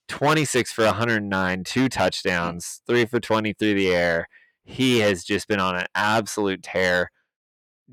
twenty 0.08 0.44
six 0.44 0.72
for 0.72 0.84
one 0.84 0.94
hundred 0.94 1.22
nine, 1.22 1.64
two 1.64 1.88
touchdowns, 1.88 2.82
three 2.86 3.04
for 3.06 3.20
twenty 3.20 3.52
through 3.52 3.74
the 3.74 3.94
air. 3.94 4.28
He 4.64 4.98
has 4.98 5.24
just 5.24 5.48
been 5.48 5.60
on 5.60 5.76
an 5.76 5.86
absolute 5.94 6.62
tear, 6.62 7.10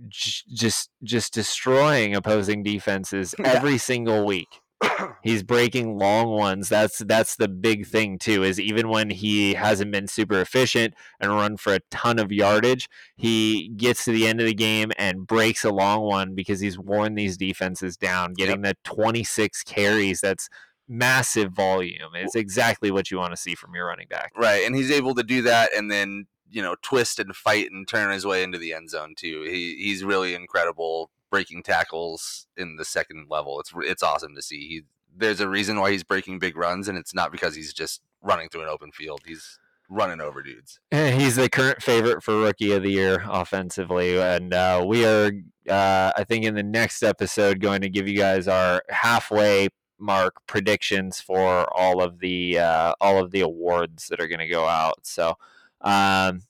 j- 0.09 0.43
just 0.53 0.89
just 1.03 1.33
destroying 1.33 2.15
opposing 2.15 2.63
defenses 2.63 3.33
Yeah. 3.39 3.47
every 3.53 3.77
single 3.77 4.25
week. 4.25 4.47
He's 5.23 5.43
breaking 5.43 5.97
long 5.97 6.29
ones. 6.29 6.69
That's 6.69 6.99
that's 6.99 7.35
the 7.35 7.47
big 7.47 7.87
thing 7.87 8.19
too. 8.19 8.43
Is 8.43 8.59
even 8.59 8.89
when 8.89 9.09
he 9.09 9.53
hasn't 9.53 9.91
been 9.91 10.07
super 10.07 10.39
efficient 10.39 10.93
and 11.19 11.31
run 11.31 11.57
for 11.57 11.73
a 11.73 11.79
ton 11.91 12.19
of 12.19 12.31
yardage, 12.31 12.89
he 13.15 13.69
gets 13.75 14.05
to 14.05 14.11
the 14.11 14.27
end 14.27 14.39
of 14.39 14.47
the 14.47 14.53
game 14.53 14.91
and 14.97 15.27
breaks 15.27 15.63
a 15.63 15.71
long 15.71 16.01
one 16.01 16.35
because 16.35 16.59
he's 16.59 16.77
worn 16.77 17.15
these 17.15 17.37
defenses 17.37 17.97
down. 17.97 18.33
Getting 18.33 18.61
the 18.61 18.75
26 18.83 19.63
carries, 19.63 20.21
that's 20.21 20.49
massive 20.87 21.51
volume. 21.51 22.11
It's 22.13 22.35
exactly 22.35 22.91
what 22.91 23.09
you 23.11 23.17
want 23.17 23.33
to 23.33 23.37
see 23.37 23.55
from 23.55 23.73
your 23.73 23.87
running 23.87 24.07
back. 24.09 24.31
right, 24.37 24.65
and 24.65 24.75
he's 24.75 24.91
able 24.91 25.15
to 25.15 25.23
do 25.23 25.41
that, 25.43 25.69
and 25.75 25.91
then 25.91 26.27
you 26.49 26.61
know 26.61 26.75
twist 26.81 27.19
and 27.19 27.35
fight 27.35 27.71
and 27.71 27.87
turn 27.87 28.11
his 28.11 28.25
way 28.25 28.43
into 28.43 28.57
the 28.57 28.73
end 28.73 28.89
zone 28.89 29.13
too. 29.17 29.43
He 29.43 29.75
he's 29.77 30.03
really 30.03 30.35
incredible 30.35 31.09
breaking 31.29 31.63
tackles 31.63 32.47
in 32.57 32.75
the 32.77 32.85
second 32.85 33.27
level. 33.29 33.59
It's 33.59 33.71
it's 33.77 34.03
awesome 34.03 34.35
to 34.35 34.41
see. 34.41 34.67
He 34.67 34.81
there's 35.17 35.39
a 35.39 35.49
reason 35.49 35.79
why 35.79 35.91
he's 35.91 36.03
breaking 36.03 36.39
big 36.39 36.57
runs, 36.57 36.87
and 36.87 36.97
it's 36.97 37.13
not 37.13 37.31
because 37.31 37.55
he's 37.55 37.73
just 37.73 38.01
running 38.21 38.49
through 38.49 38.63
an 38.63 38.69
open 38.69 38.91
field. 38.91 39.21
He's 39.25 39.59
running 39.89 40.19
over 40.19 40.41
dudes. 40.41 40.79
Eh, 40.91 41.11
He's 41.11 41.35
the 41.35 41.49
current 41.49 41.81
favorite 41.81 42.23
for 42.23 42.37
rookie 42.39 42.71
of 42.73 42.83
the 42.83 42.91
year 42.91 43.23
offensively, 43.29 44.19
and 44.19 44.53
uh, 44.53 44.83
we 44.85 45.05
are, 45.05 45.31
uh, 45.69 46.11
I 46.17 46.23
think, 46.27 46.45
in 46.45 46.55
the 46.55 46.63
next 46.63 47.03
episode, 47.03 47.59
going 47.59 47.81
to 47.81 47.89
give 47.89 48.07
you 48.07 48.17
guys 48.17 48.47
our 48.47 48.83
halfway 48.89 49.69
mark 49.97 50.35
predictions 50.47 51.21
for 51.21 51.65
all 51.77 52.01
of 52.01 52.19
the 52.19 52.59
uh, 52.59 52.93
all 52.99 53.17
of 53.17 53.31
the 53.31 53.41
awards 53.41 54.07
that 54.09 54.19
are 54.19 54.27
going 54.27 54.39
to 54.39 54.47
go 54.47 54.65
out. 54.65 55.05
So, 55.05 55.35
um, 55.81 56.41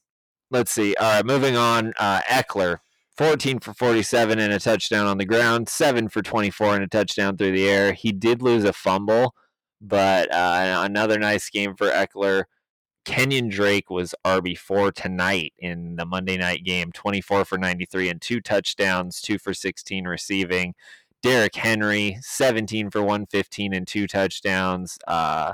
let's 0.49 0.71
see. 0.71 0.95
All 0.95 1.11
right, 1.11 1.25
moving 1.25 1.55
on. 1.55 1.93
Uh, 1.99 2.21
Ekeler, 2.21 2.79
fourteen 3.17 3.59
for 3.59 3.73
forty-seven 3.73 4.39
and 4.39 4.51
a 4.53 4.59
touchdown 4.59 5.05
on 5.05 5.17
the 5.17 5.25
ground, 5.25 5.69
seven 5.69 6.09
for 6.09 6.21
twenty-four 6.21 6.75
and 6.75 6.83
a 6.83 6.87
touchdown 6.87 7.37
through 7.37 7.51
the 7.53 7.67
air. 7.69 7.93
He 7.93 8.11
did 8.11 8.41
lose 8.41 8.63
a 8.63 8.73
fumble, 8.73 9.33
but 9.81 10.31
uh, 10.33 10.81
another 10.85 11.17
nice 11.19 11.49
game 11.49 11.75
for 11.75 11.89
Ekeler. 11.89 12.43
Kenyan 13.05 13.51
Drake 13.51 13.91
was 13.91 14.15
RB4 14.25 14.91
tonight 14.91 15.53
in 15.59 15.95
the 15.95 16.07
Monday 16.07 16.37
night 16.37 16.63
game, 16.63 16.91
24 16.91 17.45
for 17.45 17.55
93 17.59 18.09
and 18.09 18.19
two 18.19 18.41
touchdowns, 18.41 19.21
two 19.21 19.37
for 19.37 19.53
16 19.53 20.07
receiving. 20.07 20.73
Derrick 21.21 21.53
Henry, 21.55 22.17
17 22.21 22.89
for 22.89 23.01
115 23.01 23.73
and 23.75 23.87
two 23.87 24.07
touchdowns. 24.07 24.97
Uh, 25.07 25.53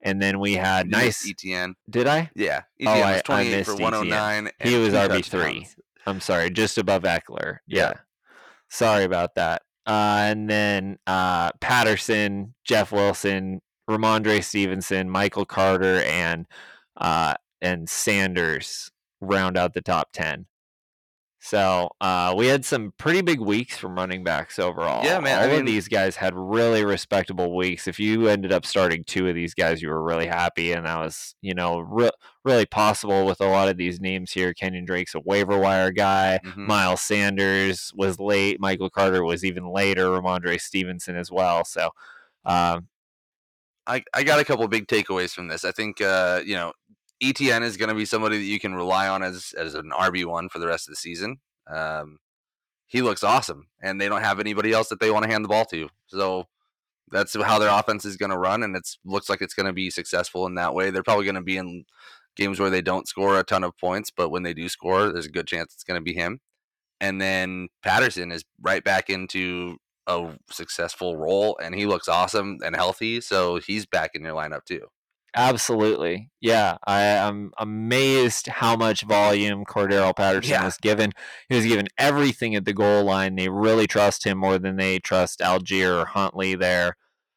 and 0.00 0.22
then 0.22 0.38
we 0.38 0.54
had 0.54 0.86
You 0.86 0.92
nice. 0.92 1.28
ETN. 1.28 1.74
Did 1.90 2.06
I? 2.06 2.30
Yeah, 2.36 2.62
ETN 2.80 2.86
Oh, 2.86 2.90
I- 2.92 3.00
I 3.00 3.12
was 3.14 3.22
28 3.22 3.50
missed 3.56 3.70
for 3.70 3.76
ETN. 3.76 3.80
109. 3.82 4.50
He 4.60 4.76
was 4.76 4.94
RB3. 4.94 5.74
I'm 6.06 6.20
sorry, 6.20 6.50
just 6.50 6.78
above 6.78 7.02
Ekeler. 7.02 7.58
Yeah. 7.66 7.90
Yeah. 7.90 7.92
Sorry 8.70 9.04
about 9.04 9.34
that. 9.36 9.62
Uh, 9.86 10.24
and 10.26 10.48
then 10.48 10.98
uh, 11.06 11.50
Patterson, 11.60 12.54
Jeff 12.64 12.92
Wilson, 12.92 13.60
Rhamondre 13.90 14.42
Stevenson, 14.42 15.10
Michael 15.10 15.44
Carter, 15.44 16.02
and 16.02 16.46
uh, 16.96 17.34
and 17.60 17.88
Sanders 17.88 18.90
round 19.20 19.56
out 19.56 19.74
the 19.74 19.82
top 19.82 20.08
ten. 20.12 20.46
So 21.44 21.90
uh, 22.00 22.32
we 22.36 22.46
had 22.46 22.64
some 22.64 22.92
pretty 22.98 23.20
big 23.20 23.40
weeks 23.40 23.76
from 23.76 23.96
running 23.96 24.22
backs 24.22 24.60
overall. 24.60 25.04
Yeah, 25.04 25.18
man, 25.18 25.38
All 25.38 25.56
I 25.56 25.58
of 25.58 25.66
these 25.66 25.88
guys 25.88 26.14
had 26.14 26.34
really 26.36 26.84
respectable 26.84 27.56
weeks. 27.56 27.88
If 27.88 27.98
you 27.98 28.28
ended 28.28 28.52
up 28.52 28.64
starting 28.64 29.02
two 29.02 29.26
of 29.28 29.34
these 29.34 29.52
guys, 29.52 29.82
you 29.82 29.88
were 29.88 30.04
really 30.04 30.28
happy, 30.28 30.70
and 30.70 30.86
that 30.86 31.00
was 31.00 31.34
you 31.42 31.52
know 31.52 31.80
re- 31.80 32.12
really 32.44 32.64
possible 32.64 33.26
with 33.26 33.40
a 33.40 33.48
lot 33.48 33.68
of 33.68 33.76
these 33.76 34.00
names 34.00 34.30
here. 34.30 34.54
Kenyan 34.54 34.86
Drake's 34.86 35.16
a 35.16 35.20
waiver 35.20 35.58
wire 35.58 35.90
guy. 35.90 36.38
Mhm. 36.44 36.68
Miles 36.68 37.02
Sanders 37.02 37.90
was 37.96 38.20
late. 38.20 38.60
Michael 38.60 38.88
Carter 38.88 39.24
was 39.24 39.44
even 39.44 39.66
later. 39.66 40.10
Rhamondre 40.10 40.60
Stevenson 40.60 41.16
as 41.16 41.32
well. 41.32 41.64
So, 41.64 41.90
um, 42.44 42.86
I, 43.84 44.04
I 44.14 44.22
got 44.22 44.38
a 44.38 44.44
couple 44.44 44.66
big 44.68 44.86
takeaways 44.86 45.34
from 45.34 45.48
this. 45.48 45.64
I 45.64 45.72
think 45.72 46.00
uh, 46.00 46.40
you 46.44 46.54
know 46.54 46.72
ETN 47.22 47.62
is 47.62 47.76
going 47.76 47.88
to 47.88 47.94
be 47.94 48.04
somebody 48.04 48.38
that 48.38 48.44
you 48.44 48.58
can 48.58 48.74
rely 48.74 49.08
on 49.08 49.22
as 49.22 49.54
as 49.56 49.74
an 49.74 49.90
RB 49.90 50.24
one 50.24 50.48
for 50.48 50.58
the 50.58 50.66
rest 50.66 50.88
of 50.88 50.92
the 50.92 50.96
season. 50.96 51.38
Um, 51.68 52.18
he 52.86 53.00
looks 53.00 53.24
awesome, 53.24 53.68
and 53.80 54.00
they 54.00 54.08
don't 54.08 54.22
have 54.22 54.40
anybody 54.40 54.72
else 54.72 54.88
that 54.88 55.00
they 55.00 55.10
want 55.10 55.24
to 55.24 55.30
hand 55.30 55.44
the 55.44 55.48
ball 55.48 55.64
to. 55.66 55.88
So 56.06 56.46
that's 57.10 57.34
how 57.34 57.58
their 57.58 57.70
offense 57.70 58.04
is 58.04 58.16
going 58.16 58.30
to 58.30 58.38
run, 58.38 58.62
and 58.62 58.76
it 58.76 58.88
looks 59.04 59.28
like 59.30 59.40
it's 59.40 59.54
going 59.54 59.66
to 59.66 59.72
be 59.72 59.88
successful 59.90 60.46
in 60.46 60.56
that 60.56 60.74
way. 60.74 60.90
They're 60.90 61.02
probably 61.02 61.24
going 61.24 61.36
to 61.36 61.42
be 61.42 61.56
in 61.56 61.84
games 62.36 62.58
where 62.58 62.70
they 62.70 62.82
don't 62.82 63.08
score 63.08 63.38
a 63.38 63.44
ton 63.44 63.64
of 63.64 63.76
points, 63.78 64.10
but 64.10 64.30
when 64.30 64.42
they 64.42 64.54
do 64.54 64.68
score, 64.68 65.12
there's 65.12 65.26
a 65.26 65.30
good 65.30 65.46
chance 65.46 65.72
it's 65.72 65.84
going 65.84 66.00
to 66.00 66.04
be 66.04 66.14
him. 66.14 66.40
And 67.00 67.20
then 67.20 67.68
Patterson 67.82 68.32
is 68.32 68.44
right 68.60 68.82
back 68.82 69.10
into 69.10 69.76
a 70.06 70.34
successful 70.50 71.16
role, 71.16 71.58
and 71.62 71.74
he 71.74 71.86
looks 71.86 72.08
awesome 72.08 72.58
and 72.64 72.74
healthy, 72.74 73.20
so 73.20 73.56
he's 73.56 73.86
back 73.86 74.10
in 74.14 74.22
your 74.22 74.34
lineup 74.34 74.64
too. 74.64 74.86
Absolutely. 75.34 76.30
Yeah. 76.40 76.76
I 76.86 77.00
am 77.02 77.52
amazed 77.58 78.48
how 78.48 78.76
much 78.76 79.02
volume 79.02 79.64
Cordarrelle 79.64 80.14
Patterson 80.14 80.52
Yeah. 80.52 80.64
was 80.64 80.76
given. 80.76 81.12
He 81.48 81.56
was 81.56 81.64
given 81.64 81.88
everything 81.96 82.54
at 82.54 82.64
the 82.64 82.74
goal 82.74 83.04
line. 83.04 83.36
They 83.36 83.48
really 83.48 83.86
trust 83.86 84.24
him 84.24 84.38
more 84.38 84.58
than 84.58 84.76
they 84.76 84.98
trust 84.98 85.40
Allgeier 85.40 86.02
or 86.02 86.04
Huntley 86.06 86.54
there. 86.54 86.96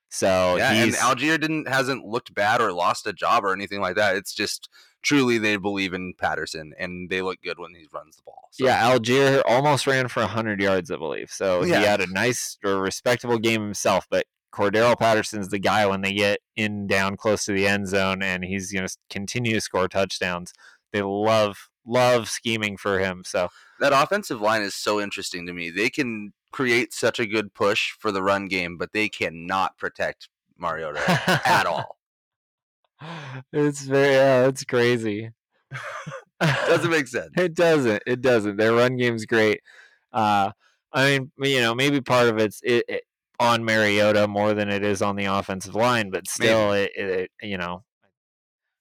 So 0.10 0.56
yeah, 0.58 0.72
and 0.72 0.94
Allgeier 0.94 1.40
didn't 1.40 1.68
hasn't 1.68 2.06
looked 2.06 2.34
bad 2.34 2.62
or 2.62 2.72
lost 2.72 3.06
a 3.08 3.12
job 3.12 3.44
or 3.44 3.52
anything 3.52 3.82
like 3.82 3.96
that. 3.98 4.16
It's 4.16 4.34
just 4.34 4.70
truly 5.02 5.38
they 5.38 5.58
believe 5.58 5.94
in 5.94 6.14
Patterson, 6.18 6.74
and 6.80 7.10
they 7.10 7.22
look 7.22 7.42
good 7.42 7.60
when 7.60 7.76
he 7.76 7.86
runs 7.94 8.16
the 8.16 8.24
ball. 8.26 8.48
So, 8.52 8.66
Yeah, 8.66 8.82
Allgeier 8.92 9.42
almost 9.46 9.86
ran 9.86 10.08
for 10.08 10.22
100 10.22 10.62
yards, 10.62 10.90
I 10.90 10.96
believe. 10.96 11.30
So 11.32 11.64
Yeah. 11.64 11.80
he 11.80 11.86
had 11.86 12.02
a 12.02 12.08
nice 12.08 12.58
or 12.64 12.78
respectable 12.78 13.38
game 13.40 13.62
himself. 13.62 14.08
But 14.10 14.26
Cordarrelle 14.56 14.98
Patterson's 14.98 15.50
the 15.50 15.60
guy 15.60 15.86
when 15.86 16.02
they 16.02 16.14
get 16.14 16.40
in 16.56 16.88
down 16.88 17.18
close 17.18 17.44
to 17.46 17.52
the 17.52 17.68
end 17.68 17.88
zone, 17.88 18.24
and 18.24 18.44
he's 18.44 18.72
going 18.72 18.88
to 18.88 18.98
continue 19.10 19.54
to 19.54 19.62
score 19.62 19.88
touchdowns. 19.88 20.54
They 20.94 21.02
love 21.02 21.70
love 21.86 22.30
scheming 22.30 22.78
for 22.78 23.00
him. 23.00 23.24
So 23.26 23.50
that 23.80 23.94
offensive 23.94 24.42
line 24.42 24.62
is 24.62 24.74
so 24.74 25.00
interesting 25.00 25.46
to 25.46 25.54
me. 25.54 25.70
They 25.70 25.90
can 25.90 26.34
create 26.52 26.94
such 26.94 27.20
a 27.20 27.28
good 27.28 27.54
push 27.54 27.92
for 28.00 28.12
the 28.12 28.24
run 28.24 28.48
game, 28.48 28.78
but 28.78 28.94
they 28.94 29.10
cannot 29.10 29.78
protect 29.78 30.30
Mariota 30.58 31.02
at 31.46 31.66
all. 31.66 31.98
It's 33.52 33.82
very 33.82 34.14
yeah, 34.14 34.48
it's 34.48 34.64
crazy. 34.64 35.30
Doesn't 36.42 36.90
make 36.90 37.08
sense. 37.08 37.30
It 37.38 37.54
doesn't. 37.54 38.04
It 38.08 38.22
doesn't. 38.22 38.56
Their 38.56 38.74
run 38.74 38.96
game's 38.96 39.26
great. 39.26 39.60
Uh, 40.14 40.52
I 40.94 41.20
mean, 41.20 41.32
you 41.38 41.60
know, 41.60 41.76
maybe 41.76 42.00
part 42.00 42.30
of 42.30 42.38
it's 42.38 42.62
it, 42.64 42.86
it, 42.88 43.04
on 43.40 43.64
Mariota 43.64 44.28
more 44.28 44.54
than 44.54 44.70
it 44.70 44.84
is 44.84 45.02
on 45.02 45.16
the 45.16 45.26
offensive 45.26 45.76
line, 45.76 46.10
but 46.10 46.28
still, 46.28 46.72
it, 46.74 46.92
it, 46.96 47.10
it, 47.10 47.32
you 47.42 47.58
know, 47.58 47.84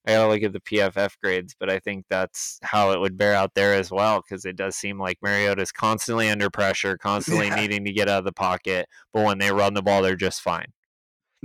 I 0.06 0.12
gotta 0.12 0.28
look 0.28 0.42
at 0.42 0.52
the 0.52 0.60
PFF 0.60 1.12
grades, 1.22 1.54
but 1.58 1.70
I 1.70 1.78
think 1.78 2.04
that's 2.10 2.58
how 2.62 2.92
it 2.92 3.00
would 3.00 3.16
bear 3.16 3.34
out 3.34 3.52
there 3.54 3.74
as 3.74 3.90
well, 3.90 4.20
because 4.22 4.44
it 4.44 4.56
does 4.56 4.76
seem 4.76 4.98
like 4.98 5.18
Mariota's 5.22 5.72
constantly 5.72 6.28
under 6.28 6.50
pressure, 6.50 6.98
constantly 7.02 7.46
Yeah. 7.46 7.56
needing 7.56 7.84
to 7.86 7.92
get 7.92 8.08
out 8.08 8.18
of 8.18 8.24
the 8.24 8.32
pocket, 8.32 8.86
but 9.12 9.24
when 9.24 9.38
they 9.38 9.50
run 9.50 9.74
the 9.74 9.82
ball, 9.82 10.02
they're 10.02 10.16
just 10.16 10.40
fine. 10.42 10.66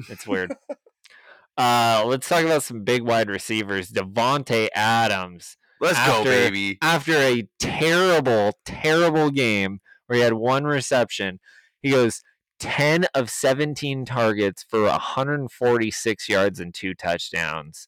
It's 0.10 0.28
weird. 0.28 0.54
uh, 1.58 2.04
let's 2.06 2.28
talk 2.28 2.44
about 2.44 2.64
some 2.64 2.84
big 2.84 3.04
wide 3.04 3.30
receivers. 3.30 3.90
Davante 3.92 4.70
Adams 4.76 5.58
Let's 5.82 5.98
After- 5.98 6.24
go, 6.26 6.30
baby. 6.30 6.78
after 6.82 7.14
a 7.14 7.48
terrible, 7.58 8.52
terrible 8.66 9.30
game 9.32 9.80
where 10.08 10.18
he 10.18 10.24
had 10.24 10.34
one 10.34 10.66
reception. 10.66 11.40
He 11.82 11.92
goes 11.92 12.22
10 12.60 13.06
of 13.16 13.30
17 13.30 14.06
targets 14.06 14.66
for 14.68 14.84
146 14.84 16.30
yards 16.30 16.60
and 16.60 16.74
two 16.74 16.94
touchdowns. 16.94 17.88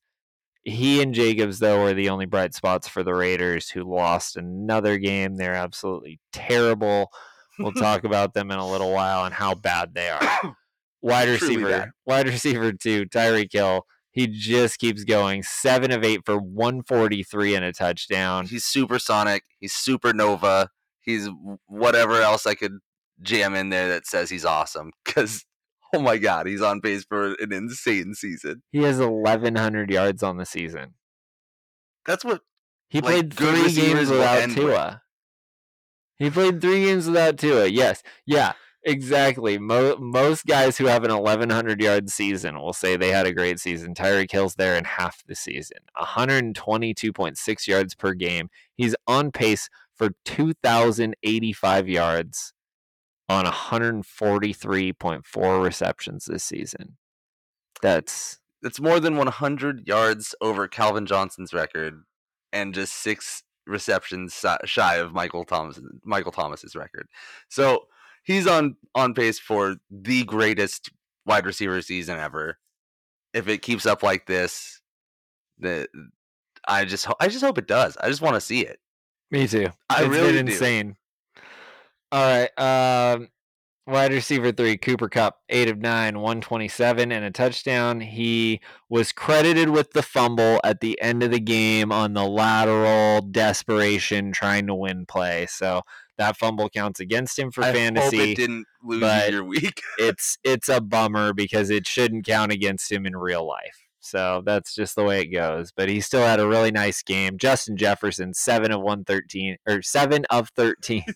He 0.64 1.02
and 1.02 1.14
Jacobs, 1.14 1.60
though, 1.60 1.82
were 1.82 1.94
the 1.94 2.10
only 2.10 2.28
bright 2.28 2.54
spots 2.54 2.88
for 2.88 3.04
the 3.04 3.16
Raiders, 3.16 3.70
who 3.70 3.84
lost 3.84 4.38
another 4.38 4.98
game. 5.00 5.36
They're 5.36 5.56
absolutely 5.56 6.20
terrible. 6.32 7.10
We'll 7.58 7.72
talk 7.74 8.04
about 8.04 8.34
them 8.34 8.52
in 8.52 8.60
a 8.60 8.70
little 8.70 8.92
while 8.92 9.26
and 9.26 9.34
how 9.34 9.56
bad 9.56 9.94
they 9.94 10.10
are. 10.10 10.56
Wide 11.04 11.30
receiver, 11.30 11.94
wide 12.06 12.28
receiver 12.28 12.72
two, 12.74 13.08
Tyreek 13.08 13.52
Hill. 13.52 13.88
He 14.12 14.28
just 14.28 14.78
keeps 14.78 15.04
going. 15.04 15.42
Seven 15.42 15.90
of 15.90 16.04
eight 16.04 16.22
for 16.28 16.38
143 16.38 17.56
and 17.56 17.66
a 17.66 17.74
touchdown. 17.74 18.46
He's 18.46 18.66
supersonic. 18.66 19.42
He's 19.58 19.74
supernova. 19.74 20.68
He's 21.00 21.28
whatever 21.66 22.22
else 22.22 22.46
I 22.46 22.54
could 22.54 22.74
jam 23.22 23.56
in 23.56 23.70
there 23.70 23.90
that 23.90 24.06
says 24.06 24.30
he's 24.30 24.46
awesome. 24.46 24.92
Because 25.06 25.46
oh 25.94 26.00
my 26.02 26.18
god, 26.18 26.48
he's 26.48 26.62
on 26.62 26.82
pace 26.82 27.04
for 27.04 27.34
an 27.34 27.52
insane 27.52 28.14
season. 28.14 28.64
He 28.72 28.84
has 28.84 29.00
1,100 29.00 29.92
yards 29.92 30.24
on 30.24 30.38
the 30.38 30.46
season. 30.46 30.94
That's 32.06 32.24
what 32.26 32.42
He 32.90 33.02
Like, 33.02 33.14
played 33.14 33.34
three 33.34 33.74
games 33.74 34.10
without 34.10 34.40
end 34.40 34.56
with. 34.56 34.66
Tua. 34.68 35.02
He 36.18 36.30
played 36.30 36.62
three 36.62 36.86
games 36.86 37.08
without 37.08 37.38
Tua. 37.38 37.68
Yes. 37.68 38.04
Yeah. 38.26 38.54
Exactly. 38.84 39.60
Mo- 39.60 39.98
most 39.98 40.46
guys 40.46 40.78
who 40.78 40.86
have 40.86 41.04
an 41.04 41.12
1,100 41.12 41.80
yard 41.82 42.10
season 42.10 42.60
will 42.60 42.74
say 42.74 42.96
they 42.96 43.10
had 43.10 43.28
a 43.28 43.34
great 43.34 43.60
season. 43.60 43.94
Tyreek 43.94 44.32
Hill's 44.32 44.56
there 44.56 44.76
in 44.76 44.86
half 44.86 45.22
the 45.28 45.36
season. 45.36 45.78
122.6 46.00 47.68
yards 47.68 47.94
per 47.96 48.14
game. 48.14 48.50
He's 48.76 48.96
on 49.08 49.32
pace 49.32 49.70
for 49.94 50.12
2,085 50.26 51.90
yards 51.90 52.54
on 53.32 53.46
143.4 53.46 55.64
receptions 55.64 56.26
this 56.26 56.44
season. 56.44 56.98
That's 57.82 58.40
that's 58.62 58.80
more 58.80 59.00
than 59.00 59.18
100 59.18 59.88
yards 59.88 60.36
over 60.42 60.68
Calvin 60.68 61.08
Johnson's 61.08 61.54
record, 61.54 62.04
and 62.54 62.76
just 62.76 62.94
six 62.94 63.42
receptions 63.66 64.46
shy 64.66 64.96
of 64.96 65.14
Michael 65.14 65.46
Thomas 65.46 65.80
Michael 66.04 66.32
Thomas's 66.32 66.76
record. 66.76 67.08
So 67.50 67.86
he's 68.24 68.48
on 68.48 68.76
on 68.94 69.14
pace 69.14 69.40
for 69.40 69.78
the 69.90 70.26
greatest 70.26 70.92
wide 71.26 71.46
receiver 71.46 71.82
season 71.82 72.20
ever. 72.20 72.58
If 73.34 73.48
it 73.48 73.62
keeps 73.62 73.86
up 73.86 74.04
like 74.04 74.26
this, 74.26 74.82
the 75.58 75.88
I 76.68 76.84
just 76.86 77.08
I 77.20 77.30
just 77.30 77.44
hope 77.44 77.58
it 77.58 77.68
does. 77.68 77.98
I 77.98 78.10
just 78.10 78.22
want 78.22 78.36
to 78.36 78.42
see 78.42 78.62
it. 78.62 78.80
Me 79.32 79.48
too. 79.48 79.70
I 79.90 80.04
It's 80.04 80.10
really 80.10 80.38
insane. 80.38 80.98
All 82.12 82.22
right. 82.22 82.60
Um, 82.60 83.30
wide 83.88 84.12
receiver 84.12 84.52
three, 84.52 84.78
Cooper 84.78 85.10
Kupp, 85.10 85.40
eight 85.50 85.70
of 85.70 85.80
nine, 85.80 86.20
127 86.20 87.12
and 87.12 87.26
a 87.26 87.32
touchdown. 87.32 88.02
He 88.02 88.62
was 88.90 89.12
credited 89.12 89.70
with 89.70 89.92
the 89.92 90.04
fumble 90.04 90.60
at 90.64 90.82
the 90.82 91.00
end 91.02 91.24
of 91.24 91.32
the 91.32 91.40
game 91.40 91.92
on 91.92 92.14
the 92.14 92.26
lateral 92.26 93.22
desperation 93.22 94.32
trying 94.32 94.68
to 94.68 94.76
win 94.76 95.06
play. 95.06 95.46
So 95.50 95.82
that 96.18 96.38
fumble 96.38 96.70
counts 96.70 97.00
against 97.00 97.38
him 97.40 97.52
for 97.52 97.64
I 97.64 97.68
hope 97.68 97.76
fantasy. 97.76 98.32
it 98.32 98.36
didn't 98.36 98.66
lose 98.84 99.30
your 99.30 99.44
week. 99.44 99.82
it's 99.98 100.38
it's 100.44 100.70
a 100.70 100.82
bummer 100.82 101.34
because 101.34 101.70
it 101.70 101.88
shouldn't 101.88 102.26
count 102.26 102.52
against 102.52 102.92
him 102.92 103.06
in 103.06 103.16
real 103.16 103.48
life. 103.48 103.88
So 104.00 104.42
that's 104.46 104.74
just 104.74 104.96
the 104.96 105.04
way 105.04 105.22
it 105.22 105.28
goes. 105.28 105.72
But 105.72 105.88
he 105.88 106.02
still 106.02 106.26
had 106.26 106.40
a 106.40 106.48
really 106.48 106.72
nice 106.72 107.04
game. 107.04 107.38
Justin 107.38 107.78
Jefferson, 107.78 108.34
seven 108.34 108.72
of 108.72 108.82
one 108.82 109.04
thirteen 109.04 109.58
or 109.68 109.82
seven 109.82 110.26
of 110.30 110.50
thirteen. 110.50 111.06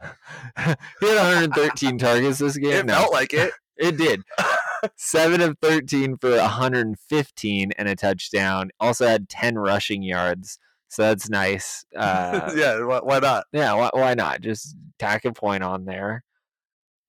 he 0.00 1.06
had 1.08 1.16
113 1.16 1.98
targets 1.98 2.38
this 2.38 2.56
game. 2.56 2.72
it 2.72 2.86
No, 2.86 2.94
felt 2.94 3.12
like 3.12 3.32
it. 3.32 3.52
it 3.76 3.96
did. 3.96 4.22
Seven 4.96 5.40
of 5.40 5.56
13 5.62 6.16
for 6.18 6.30
115 6.36 7.72
and 7.72 7.88
a 7.88 7.96
touchdown. 7.96 8.70
Also 8.80 9.06
had 9.06 9.28
10 9.28 9.56
rushing 9.56 10.02
yards. 10.02 10.58
So 10.88 11.02
that's 11.02 11.28
nice. 11.28 11.84
Uh, 11.96 12.52
yeah, 12.54 12.82
why, 12.84 13.00
why 13.00 13.18
not? 13.18 13.44
yeah, 13.52 13.72
why, 13.74 13.90
why 13.92 14.14
not? 14.14 14.40
Just 14.40 14.76
tack 14.98 15.24
a 15.24 15.32
point 15.32 15.62
on 15.62 15.84
there. 15.84 16.22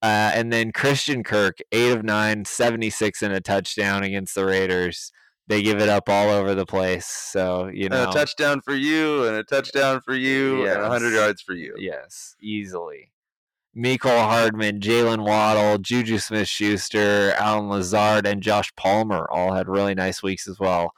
Uh, 0.00 0.30
and 0.34 0.52
then 0.52 0.72
Christian 0.72 1.24
Kirk, 1.24 1.58
8 1.72 1.90
of 1.92 2.04
9, 2.04 2.44
76 2.44 3.22
and 3.22 3.34
a 3.34 3.40
touchdown 3.40 4.02
against 4.04 4.34
the 4.34 4.46
Raiders. 4.46 5.12
They 5.48 5.62
give 5.62 5.80
it 5.80 5.88
up 5.88 6.08
all 6.08 6.28
over 6.28 6.54
the 6.54 6.66
place. 6.66 7.06
So, 7.06 7.68
you 7.68 7.86
And 7.86 7.94
know. 7.94 8.10
a 8.10 8.12
touchdown 8.12 8.60
for 8.60 8.74
you, 8.74 9.24
and 9.26 9.34
a 9.36 9.42
touchdown 9.44 10.02
for 10.02 10.14
you, 10.14 10.66
and 10.66 10.82
a 10.82 10.88
hundred 10.88 11.14
yards 11.14 11.40
for 11.40 11.54
you. 11.54 11.74
Yes, 11.78 12.36
easily. 12.40 13.12
Mecole 13.76 14.24
Hardman, 14.28 14.80
Jalen 14.80 15.24
Waddle, 15.24 15.78
Juju 15.78 16.18
Smith 16.18 16.48
Schuster, 16.48 17.32
Allen 17.38 17.68
Lazard, 17.68 18.26
and 18.26 18.42
Josh 18.42 18.70
Palmer 18.76 19.26
all 19.30 19.54
had 19.54 19.68
really 19.68 19.94
nice 19.94 20.22
weeks 20.22 20.46
as 20.48 20.58
well. 20.58 20.92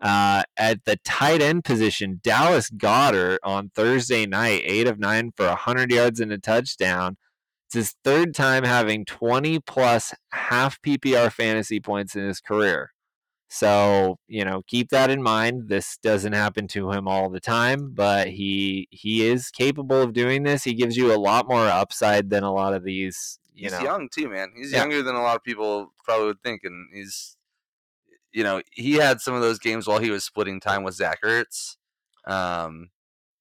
Uh, 0.00 0.42
at 0.56 0.84
the 0.86 0.96
tight 1.04 1.40
end 1.42 1.62
position, 1.64 2.20
Dallas 2.22 2.70
Goedert 2.70 3.38
on 3.42 3.70
Thursday 3.74 4.26
night, 4.26 4.62
8 4.64 4.88
of 4.88 4.98
9 4.98 5.32
for 5.36 5.46
100 5.46 5.90
yards 5.92 6.20
and 6.20 6.32
a 6.32 6.38
touchdown. 6.38 7.16
It's 7.66 7.74
his 7.74 7.94
third 8.02 8.34
time 8.34 8.64
having 8.64 9.04
20 9.04 9.60
plus 9.60 10.12
half 10.32 10.80
PPR 10.82 11.30
fantasy 11.30 11.80
points 11.80 12.16
in 12.16 12.26
his 12.26 12.40
career. 12.40 12.90
So, 13.52 14.18
you 14.28 14.44
know, 14.44 14.62
keep 14.68 14.90
that 14.90 15.10
in 15.10 15.22
mind. 15.22 15.68
This 15.68 15.98
doesn't 16.02 16.34
happen 16.34 16.68
to 16.68 16.92
him 16.92 17.08
all 17.08 17.28
the 17.30 17.40
time, 17.40 17.90
but 17.92 18.28
he 18.28 18.86
he 18.90 19.26
is 19.26 19.50
capable 19.50 20.00
of 20.02 20.12
doing 20.12 20.44
this. 20.44 20.62
He 20.64 20.72
gives 20.74 20.96
you 20.96 21.12
a 21.12 21.18
lot 21.18 21.48
more 21.48 21.66
upside 21.66 22.30
than 22.30 22.44
a 22.44 22.52
lot 22.52 22.74
of 22.74 22.84
these, 22.84 23.40
you 23.52 23.64
he's 23.64 23.72
know. 23.72 23.82
young 23.82 24.08
too, 24.08 24.28
man. 24.28 24.52
He's 24.56 24.72
Yeah. 24.72 24.78
younger 24.78 25.02
than 25.02 25.16
a 25.16 25.22
lot 25.22 25.34
of 25.36 25.42
people 25.42 25.92
probably 26.04 26.26
would 26.28 26.42
think, 26.44 26.62
and 26.62 26.88
he's, 26.94 27.36
you 28.32 28.44
know, 28.44 28.62
he 28.70 28.92
had 28.94 29.20
some 29.20 29.34
of 29.34 29.40
those 29.42 29.58
games 29.58 29.88
while 29.88 29.98
he 29.98 30.10
was 30.10 30.22
splitting 30.24 30.60
time 30.60 30.84
with 30.84 30.94
Zach 30.94 31.18
Ertz. 31.24 31.76
Um, 32.26 32.90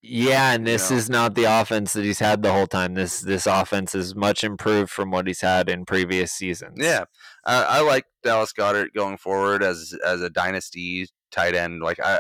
Yeah, 0.01 0.53
and 0.53 0.65
you 0.65 0.73
this 0.73 0.89
know. 0.89 0.95
is 0.97 1.09
not 1.09 1.35
the 1.35 1.43
offense 1.43 1.93
that 1.93 2.05
he's 2.05 2.19
had 2.19 2.41
the 2.41 2.53
whole 2.53 2.67
time. 2.67 2.93
This 2.95 3.19
this 3.21 3.45
offense 3.45 3.93
is 3.93 4.15
much 4.15 4.43
improved 4.45 4.89
from 4.89 5.11
what 5.11 5.27
he's 5.27 5.41
had 5.41 5.69
in 5.69 5.85
previous 5.85 6.31
seasons. 6.31 6.77
yeah, 6.81 7.03
I, 7.49 7.63
I 7.63 7.81
like 7.81 8.05
Dallas 8.23 8.53
Goedert 8.53 8.93
going 8.93 9.17
forward 9.17 9.63
as 9.63 9.93
as 10.05 10.21
a 10.21 10.29
dynasty 10.29 11.07
tight 11.31 11.55
end. 11.55 11.81
Like 11.81 11.99
I, 11.99 12.19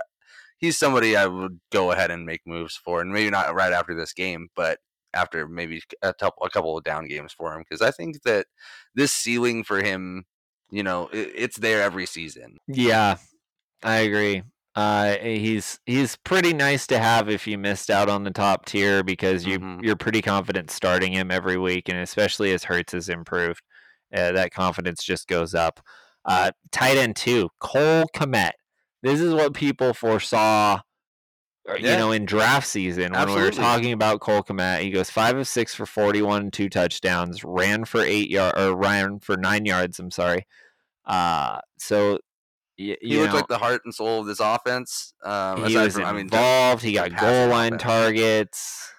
he's 0.57 0.77
somebody 0.77 1.15
I 1.15 1.27
would 1.27 1.59
go 1.71 1.91
ahead 1.91 2.11
and 2.11 2.25
make 2.25 2.41
moves 2.45 2.75
for, 2.75 3.01
and 3.01 3.11
maybe 3.13 3.29
not 3.29 3.53
right 3.55 3.73
after 3.73 3.95
this 3.95 4.13
game, 4.13 4.47
but 4.55 4.79
after 5.13 5.47
maybe 5.47 5.81
a 6.01 6.13
couple 6.13 6.45
a 6.45 6.49
couple 6.49 6.77
of 6.77 6.83
down 6.83 7.07
games 7.07 7.33
for 7.33 7.53
him 7.53 7.63
because 7.67 7.81
I 7.81 7.91
think 7.91 8.21
that 8.23 8.47
this 8.95 9.11
ceiling 9.11 9.63
for 9.63 9.81
him, 9.81 10.25
you 10.71 10.83
know, 10.83 11.07
it, 11.13 11.31
it's 11.35 11.57
there 11.59 11.81
every 11.81 12.05
season. 12.05 12.57
Yeah, 12.67 13.17
I 13.83 13.97
agree. 13.99 14.43
Uh, 14.75 15.15
he's 15.17 15.79
he's 15.85 16.15
pretty 16.17 16.53
nice 16.53 16.87
to 16.87 16.99
have 16.99 17.27
if 17.29 17.47
you 17.47 17.57
missed 17.57 17.89
out 17.89 18.07
on 18.09 18.23
the 18.23 18.31
top 18.31 18.65
tier 18.65 19.03
because 19.03 19.45
you 19.45 19.59
Mhm. 19.59 19.83
you're 19.83 19.95
pretty 19.95 20.21
confident 20.21 20.71
starting 20.71 21.11
him 21.13 21.31
every 21.31 21.57
week, 21.57 21.89
and 21.89 21.97
especially 21.99 22.51
as 22.53 22.63
Hurts 22.65 22.93
has 22.93 23.09
improved, 23.09 23.61
uh, 24.13 24.31
that 24.33 24.51
confidence 24.51 25.03
just 25.03 25.27
goes 25.27 25.53
up. 25.53 25.79
Uh, 26.25 26.51
tight 26.71 26.97
end 26.97 27.15
two, 27.15 27.49
Cole 27.59 28.05
Kmet. 28.15 28.51
This 29.01 29.19
is 29.21 29.33
what 29.33 29.53
people 29.53 29.93
foresaw, 29.93 30.81
uh, 31.69 31.73
you 31.75 31.83
know, 31.97 32.11
in 32.11 32.25
draft 32.25 32.67
season 32.67 33.13
when 33.13 33.27
we 33.29 33.35
were 33.35 33.51
talking 33.51 33.93
about 33.93 34.19
Cole 34.19 34.43
Kmet. 34.43 34.81
He 34.81 34.89
goes 34.91 35.09
five 35.09 35.37
of 35.37 35.47
six 35.47 35.73
for 35.73 35.85
forty-one, 35.85 36.51
two 36.51 36.69
touchdowns, 36.69 37.43
ran 37.43 37.85
for 37.85 38.01
eight 38.01 38.29
yard 38.29 38.55
or 38.57 38.75
ran 38.75 39.19
for 39.19 39.37
nine 39.37 39.65
yards. 39.65 39.99
I'm 39.99 40.11
sorry. 40.11 40.45
Uh, 41.05 41.59
so. 41.79 42.19
y- 42.77 42.97
He 43.01 43.13
you 43.13 43.19
looked 43.21 43.31
know, 43.31 43.37
like 43.37 43.47
the 43.47 43.57
heart 43.57 43.81
and 43.85 43.93
soul 43.95 44.19
of 44.21 44.25
this 44.27 44.39
offense. 44.41 45.13
Um, 45.23 45.65
he 45.65 45.75
was 45.77 45.93
from, 45.95 46.05
I 46.05 46.11
mean, 46.11 46.21
involved. 46.23 46.83
he 46.83 46.93
got 46.93 47.15
goal 47.15 47.47
line 47.47 47.77
targets. 47.77 48.91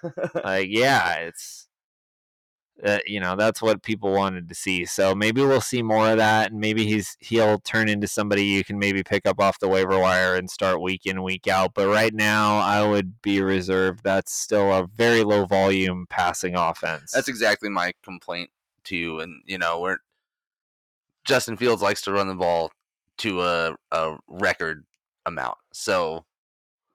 like, 0.43 0.67
yeah, 0.69 1.13
it's 1.15 1.67
uh, 2.83 2.99
you 3.05 3.19
know 3.19 3.35
that's 3.35 3.61
what 3.61 3.83
people 3.83 4.11
wanted 4.11 4.49
to 4.49 4.55
see. 4.55 4.85
So 4.85 5.13
maybe 5.13 5.41
we'll 5.41 5.61
see 5.61 5.81
more 5.81 6.11
of 6.11 6.17
that, 6.17 6.51
and 6.51 6.59
maybe 6.59 6.85
he's 6.85 7.15
he'll 7.19 7.59
turn 7.59 7.89
into 7.89 8.07
somebody 8.07 8.43
you 8.43 8.63
can 8.63 8.79
maybe 8.79 9.03
pick 9.03 9.25
up 9.25 9.39
off 9.39 9.59
the 9.59 9.67
waiver 9.67 9.99
wire 9.99 10.35
and 10.35 10.49
start 10.49 10.81
week 10.81 11.05
in 11.05 11.23
week 11.23 11.47
out. 11.47 11.73
But 11.73 11.87
right 11.87 12.13
now, 12.13 12.59
I 12.59 12.87
would 12.87 13.21
be 13.21 13.41
reserved. 13.41 14.01
That's 14.03 14.33
still 14.33 14.71
a 14.71 14.87
very 14.87 15.23
low 15.23 15.45
volume 15.45 16.07
passing 16.09 16.55
offense. 16.55 17.11
That's 17.11 17.27
exactly 17.27 17.69
my 17.69 17.93
complaint 18.03 18.49
too. 18.83 19.19
And 19.19 19.41
you 19.45 19.57
know, 19.57 19.79
we're 19.79 19.97
Justin 21.23 21.57
Fields 21.57 21.81
likes 21.81 22.01
to 22.03 22.11
run 22.11 22.27
the 22.27 22.35
ball 22.35 22.71
to 23.19 23.41
a, 23.41 23.75
a 23.91 24.17
record 24.27 24.85
amount, 25.25 25.57
so 25.71 26.25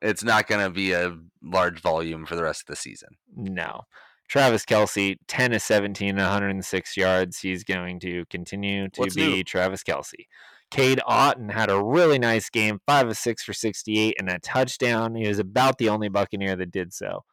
it's 0.03 0.25
not 0.25 0.47
going 0.47 0.65
to 0.65 0.71
be 0.71 0.93
a 0.93 1.17
large 1.43 1.81
volume 1.81 2.27
for 2.27 2.37
the 2.37 2.43
rest 2.43 2.63
of 2.63 2.67
the 2.67 2.77
season. 2.77 3.09
No. 3.35 3.83
Travis 4.29 4.65
Kelce, 4.65 5.17
10 5.29 5.53
of 5.53 5.63
17, 5.63 6.17
106 6.17 6.97
yards. 6.97 7.39
He's 7.39 7.65
going 7.65 8.01
to 8.01 8.25
continue 8.27 8.89
to 8.91 9.01
What's 9.01 9.15
be 9.15 9.27
new? 9.37 9.45
Travis 9.45 9.83
Kelce. 9.83 10.27
Cade 10.71 11.01
Otton 11.09 11.53
had 11.53 11.71
a 11.71 11.83
really 11.83 12.19
nice 12.19 12.51
game, 12.51 12.81
5 12.87 13.09
of 13.11 13.17
6 13.17 13.43
for 13.45 13.53
68 13.53 14.17
and 14.19 14.29
a 14.29 14.39
touchdown. 14.41 15.15
He 15.15 15.29
was 15.29 15.39
about 15.39 15.79
the 15.79 15.89
only 15.89 16.09
Buccaneer 16.09 16.57
that 16.57 16.73
did 16.73 16.93
so. 16.93 17.25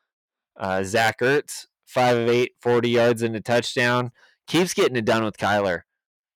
Uh, 0.55 0.83
Zach 0.83 1.19
Ertz, 1.19 1.65
five 1.87 2.15
of 2.15 2.29
eight, 2.29 2.51
40 2.61 2.89
yards 2.89 3.23
and 3.23 3.35
a 3.35 3.41
touchdown. 3.41 4.11
Keeps 4.45 4.73
getting 4.75 4.95
it 4.95 5.05
done 5.05 5.23
with 5.23 5.37
Kyler. 5.37 5.81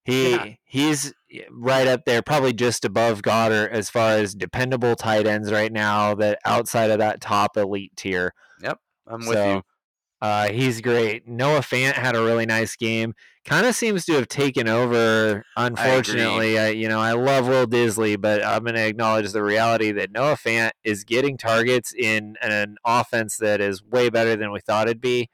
He 0.05 0.31
Yeah. 0.31 0.53
he's 0.63 1.13
right 1.51 1.85
up 1.87 2.05
there, 2.05 2.21
probably 2.23 2.53
just 2.53 2.83
above 2.85 3.21
Goedert 3.21 3.69
as 3.71 3.89
far 3.89 4.13
as 4.13 4.33
dependable 4.33 4.95
tight 4.95 5.27
ends 5.27 5.51
right 5.51 5.71
now. 5.71 6.15
That 6.15 6.39
outside 6.45 6.89
of 6.89 6.97
that 6.99 7.21
top 7.21 7.57
elite 7.57 7.91
tier. 7.95 8.33
Yep, 8.63 8.79
I'm 9.05 9.19
with 9.19 9.33
So, 9.37 9.53
you. 9.55 9.63
Uh, 10.21 10.49
he's 10.49 10.82
great. 10.82 11.27
Noah 11.27 11.60
Fant 11.60 11.93
had 11.93 12.15
a 12.15 12.23
really 12.23 12.45
nice 12.45 12.75
game. 12.75 13.13
Kind 13.45 13.65
of 13.67 13.75
seems 13.75 14.03
to 14.06 14.13
have 14.13 14.27
taken 14.27 14.67
over. 14.67 15.45
Unfortunately, 15.56 16.58
I, 16.60 16.69
you 16.69 16.89
know 16.89 16.99
I 16.99 17.13
love 17.13 17.47
Will 17.47 17.67
Dissly, 17.67 18.19
but 18.19 18.43
I'm 18.43 18.63
going 18.63 18.75
to 18.75 18.86
acknowledge 18.88 19.32
the 19.32 19.43
reality 19.43 19.91
that 19.93 20.12
Noah 20.12 20.36
Fant 20.36 20.71
is 20.84 21.03
getting 21.03 21.38
targets 21.38 21.93
in 21.93 22.36
an 22.41 22.77
offense 22.84 23.38
that 23.38 23.62
is 23.62 23.84
way 23.84 24.10
better 24.10 24.36
than 24.36 24.51
we 24.51 24.60
thought 24.60 24.88
it'd 24.88 24.99
be. 25.01 25.30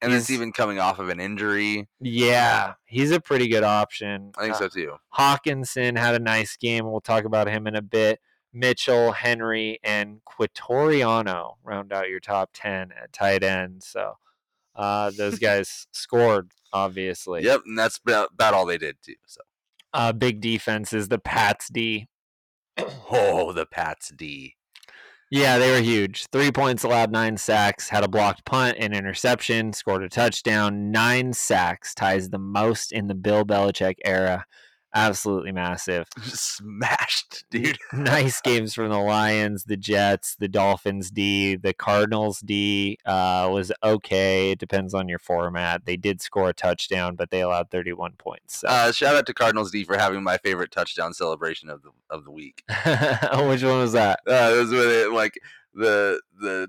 And 0.00 0.12
it's 0.12 0.28
he's- 0.28 0.38
even 0.38 0.52
coming 0.52 0.78
off 0.78 1.00
of 1.00 1.08
an 1.08 1.18
injury. 1.20 1.88
Yeah, 2.00 2.74
he's 2.86 3.10
a 3.10 3.20
pretty 3.20 3.48
good 3.48 3.64
option. 3.64 4.30
I 4.38 4.42
think 4.42 4.54
Uh, 4.54 4.58
so 4.58 4.68
too. 4.68 4.94
Hockenson 5.18 5.98
had 5.98 6.14
a 6.14 6.20
nice 6.20 6.56
game. 6.56 6.88
We'll 6.90 7.00
talk 7.00 7.24
about 7.24 7.48
him 7.48 7.66
in 7.66 7.74
a 7.74 7.82
bit. 7.82 8.20
Mitchell, 8.52 9.12
Henry, 9.12 9.78
and 9.82 10.20
Quatoriano 10.24 11.56
round 11.64 11.92
out 11.92 12.08
your 12.08 12.20
top 12.20 12.50
10 12.54 12.92
at 12.92 13.12
tight 13.12 13.42
end. 13.42 13.82
So 13.82 14.14
uh, 14.78 15.10
those 15.16 15.38
guys 15.38 15.86
scored, 15.92 16.52
obviously. 16.72 17.42
Yep, 17.44 17.62
and 17.66 17.78
that's 17.78 17.98
about, 17.98 18.30
all 18.54 18.64
they 18.64 18.78
did 18.78 18.96
too. 19.04 19.16
So, 19.26 19.40
Uh, 19.92 20.12
big 20.12 20.40
defense 20.40 20.92
is 20.92 21.08
the 21.08 21.18
Pats 21.18 21.68
D. 21.68 22.08
oh, 23.10 23.52
the 23.52 23.66
Pats 23.66 24.12
D. 24.16 24.54
Yeah, 25.30 25.58
they 25.58 25.70
were 25.70 25.80
huge. 25.80 26.26
Three 26.32 26.50
points 26.50 26.84
allowed, 26.84 27.12
nine 27.12 27.36
sacks, 27.36 27.90
had 27.90 28.02
a 28.02 28.08
blocked 28.08 28.46
punt, 28.46 28.78
an 28.78 28.94
interception, 28.94 29.74
scored 29.74 30.02
a 30.02 30.08
touchdown. 30.08 30.90
Nine 30.90 31.34
sacks 31.34 31.94
ties 31.94 32.30
the 32.30 32.38
most 32.38 32.92
in 32.92 33.08
the 33.08 33.14
Bill 33.14 33.44
Belichick 33.44 33.96
era. 34.06 34.46
Absolutely 34.94 35.52
massive. 35.52 36.06
Smashed, 36.22 37.44
dude. 37.50 37.78
nice 37.92 38.40
games 38.40 38.74
from 38.74 38.88
the 38.88 38.98
Lions, 38.98 39.64
the 39.64 39.76
Jets, 39.76 40.36
the 40.38 40.48
Dolphins 40.48 41.10
D, 41.10 41.56
the 41.56 41.74
Cardinals 41.74 42.40
D 42.40 42.98
uh, 43.04 43.48
was 43.52 43.70
okay. 43.82 44.52
It 44.52 44.58
depends 44.58 44.94
on 44.94 45.08
your 45.08 45.18
format. 45.18 45.84
They 45.84 45.96
did 45.96 46.22
score 46.22 46.48
a 46.48 46.54
touchdown, 46.54 47.16
but 47.16 47.30
they 47.30 47.42
allowed 47.42 47.70
31 47.70 48.12
points. 48.18 48.60
So. 48.60 48.68
Uh, 48.68 48.92
shout 48.92 49.14
out 49.14 49.26
to 49.26 49.34
Cardinals 49.34 49.70
D 49.70 49.84
for 49.84 49.98
having 49.98 50.22
my 50.22 50.38
favorite 50.38 50.70
touchdown 50.70 51.12
celebration 51.12 51.68
of 51.68 51.82
the 51.82 51.90
of 52.10 52.24
the 52.24 52.30
week. 52.30 52.64
Which 52.84 53.62
one 53.62 53.80
was 53.80 53.92
that? 53.92 54.20
Uh, 54.26 54.52
it 54.54 54.58
was 54.58 54.70
with 54.70 54.86
it 54.86 55.12
like 55.12 55.38
the 55.74 56.20
the 56.40 56.68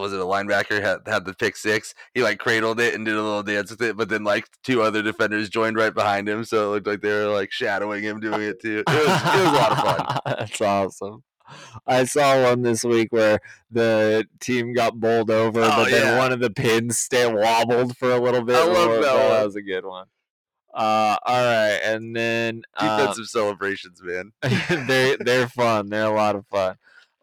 was 0.00 0.12
it 0.12 0.20
a 0.20 0.24
linebacker 0.24 0.80
had 0.82 1.00
had 1.06 1.24
the 1.24 1.34
pick 1.34 1.56
six. 1.56 1.94
He 2.14 2.22
like 2.22 2.38
cradled 2.38 2.80
it 2.80 2.94
and 2.94 3.04
did 3.04 3.14
a 3.14 3.22
little 3.22 3.42
dance 3.42 3.70
with 3.70 3.82
it, 3.82 3.96
but 3.96 4.08
then 4.08 4.24
like 4.24 4.46
two 4.62 4.82
other 4.82 5.02
defenders 5.02 5.48
joined 5.48 5.76
right 5.76 5.94
behind 5.94 6.28
him, 6.28 6.44
so 6.44 6.66
it 6.68 6.74
looked 6.74 6.86
like 6.86 7.00
they 7.00 7.12
were 7.12 7.32
like 7.32 7.50
shadowing 7.52 8.02
him 8.02 8.20
doing 8.20 8.42
it 8.42 8.60
too. 8.60 8.82
It 8.86 8.90
was 8.90 8.96
it 8.98 9.06
was 9.06 9.48
a 9.48 9.52
lot 9.52 9.72
of 9.72 9.78
fun. 9.78 10.20
That's 10.38 10.60
awesome. 10.60 11.22
I 11.86 12.04
saw 12.04 12.42
one 12.42 12.62
this 12.62 12.82
week 12.82 13.08
where 13.12 13.38
the 13.70 14.26
team 14.40 14.72
got 14.74 14.98
bowled 14.98 15.30
over, 15.30 15.60
Oh, 15.62 15.70
but 15.76 15.90
then 15.90 16.02
yeah. 16.04 16.18
one 16.18 16.32
of 16.32 16.40
the 16.40 16.50
pins 16.50 16.98
stay 16.98 17.32
wobbled 17.32 17.96
for 17.96 18.10
a 18.12 18.18
little 18.18 18.42
bit. 18.42 18.56
I 18.56 18.64
love 18.64 18.88
before- 18.88 19.02
that 19.04 19.30
one. 19.30 19.44
was 19.44 19.54
a 19.56 19.62
good 19.62 19.84
one. 19.84 20.06
Uh, 20.74 21.16
all 21.24 21.36
right, 21.42 21.80
and 21.84 22.14
then 22.14 22.62
uh, 22.76 22.98
Defensive 22.98 23.26
celebrations, 23.28 24.02
man. 24.02 24.32
they're 24.86 25.16
they're 25.18 25.48
fun. 25.48 25.88
They're 25.88 26.04
a 26.04 26.10
lot 26.10 26.34
of 26.36 26.44
fun. 26.48 26.76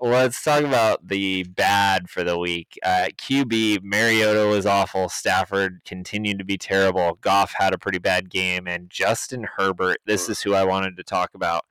Let's 0.06 0.44
talk 0.44 0.66
about 0.66 1.08
the 1.08 1.44
bad 1.44 2.10
for 2.10 2.26
the 2.26 2.38
week. 2.38 2.78
Uh, 2.84 3.08
QB 3.18 3.84
Mariota 3.84 4.48
was 4.48 4.66
awful. 4.66 5.08
Stafford 5.08 5.80
continued 5.86 6.39
to 6.39 6.44
be 6.44 6.58
terrible. 6.58 7.18
Goff 7.22 7.54
had 7.58 7.74
a 7.74 7.78
pretty 7.78 8.00
bad 8.00 8.30
game, 8.30 8.68
and 8.68 8.89
Justin 8.89 9.48
Herbert. 9.56 10.00
This 10.06 10.28
is 10.28 10.42
who 10.42 10.56
I 10.56 10.66
wanted 10.66 10.98
to 10.98 11.04
talk 11.04 11.30
about. 11.34 11.63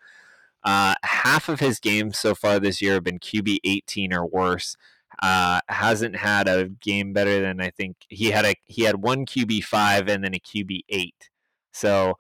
Uh, 0.65 0.95
half 1.03 1.51
of 1.51 1.61
his 1.61 1.79
games 1.79 2.19
so 2.19 2.35
far 2.35 2.59
this 2.59 2.81
year 2.81 2.95
have 2.95 3.05
been 3.05 3.19
QB 3.19 3.59
18 3.65 4.15
or 4.15 4.25
worse. 4.25 4.79
Uh, 5.23 5.61
hasn't 5.69 6.17
had 6.17 6.49
a 6.49 6.71
game 6.71 7.13
better 7.13 7.39
than 7.43 7.61
I 7.61 7.69
think 7.69 7.97
he 8.09 8.31
had 8.31 8.47
a 8.47 8.55
he 8.65 8.85
had 8.85 9.03
one 9.03 9.27
QB 9.27 9.65
five 9.65 10.09
and 10.09 10.25
then 10.25 10.33
a 10.33 10.41
QB 10.41 10.85
eight. 10.89 11.29
So 11.75 12.15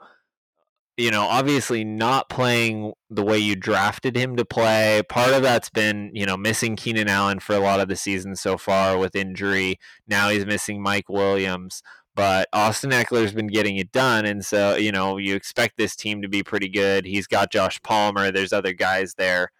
you 1.02 1.10
know, 1.10 1.22
obviously 1.24 1.82
not 1.82 2.28
playing 2.28 2.92
the 3.10 3.24
way 3.24 3.36
you 3.36 3.56
drafted 3.56 4.16
him 4.16 4.36
to 4.36 4.44
play. 4.44 5.02
Part 5.08 5.32
of 5.32 5.42
that's 5.42 5.68
been, 5.68 6.12
you 6.14 6.24
know, 6.24 6.36
missing 6.36 6.76
Keenan 6.76 7.08
Allen 7.08 7.40
for 7.40 7.56
a 7.56 7.58
lot 7.58 7.80
of 7.80 7.88
the 7.88 7.96
season 7.96 8.36
so 8.36 8.56
far 8.56 8.96
with 8.96 9.16
injury. 9.16 9.80
Now 10.06 10.28
he's 10.28 10.46
missing 10.46 10.80
Mike 10.80 11.08
Williams, 11.08 11.82
but 12.14 12.48
Austin 12.52 12.92
Ekeler's 12.92 13.32
been 13.32 13.48
getting 13.48 13.78
it 13.78 13.90
done. 13.90 14.24
And 14.24 14.44
so, 14.44 14.76
you 14.76 14.92
know, 14.92 15.16
you 15.16 15.34
expect 15.34 15.76
this 15.76 15.96
team 15.96 16.22
to 16.22 16.28
be 16.28 16.44
pretty 16.44 16.68
good. 16.68 17.04
He's 17.04 17.26
got 17.26 17.50
Josh 17.50 17.82
Palmer, 17.82 18.30
there's 18.30 18.52
other 18.52 18.72
guys 18.72 19.14
there. 19.18 19.50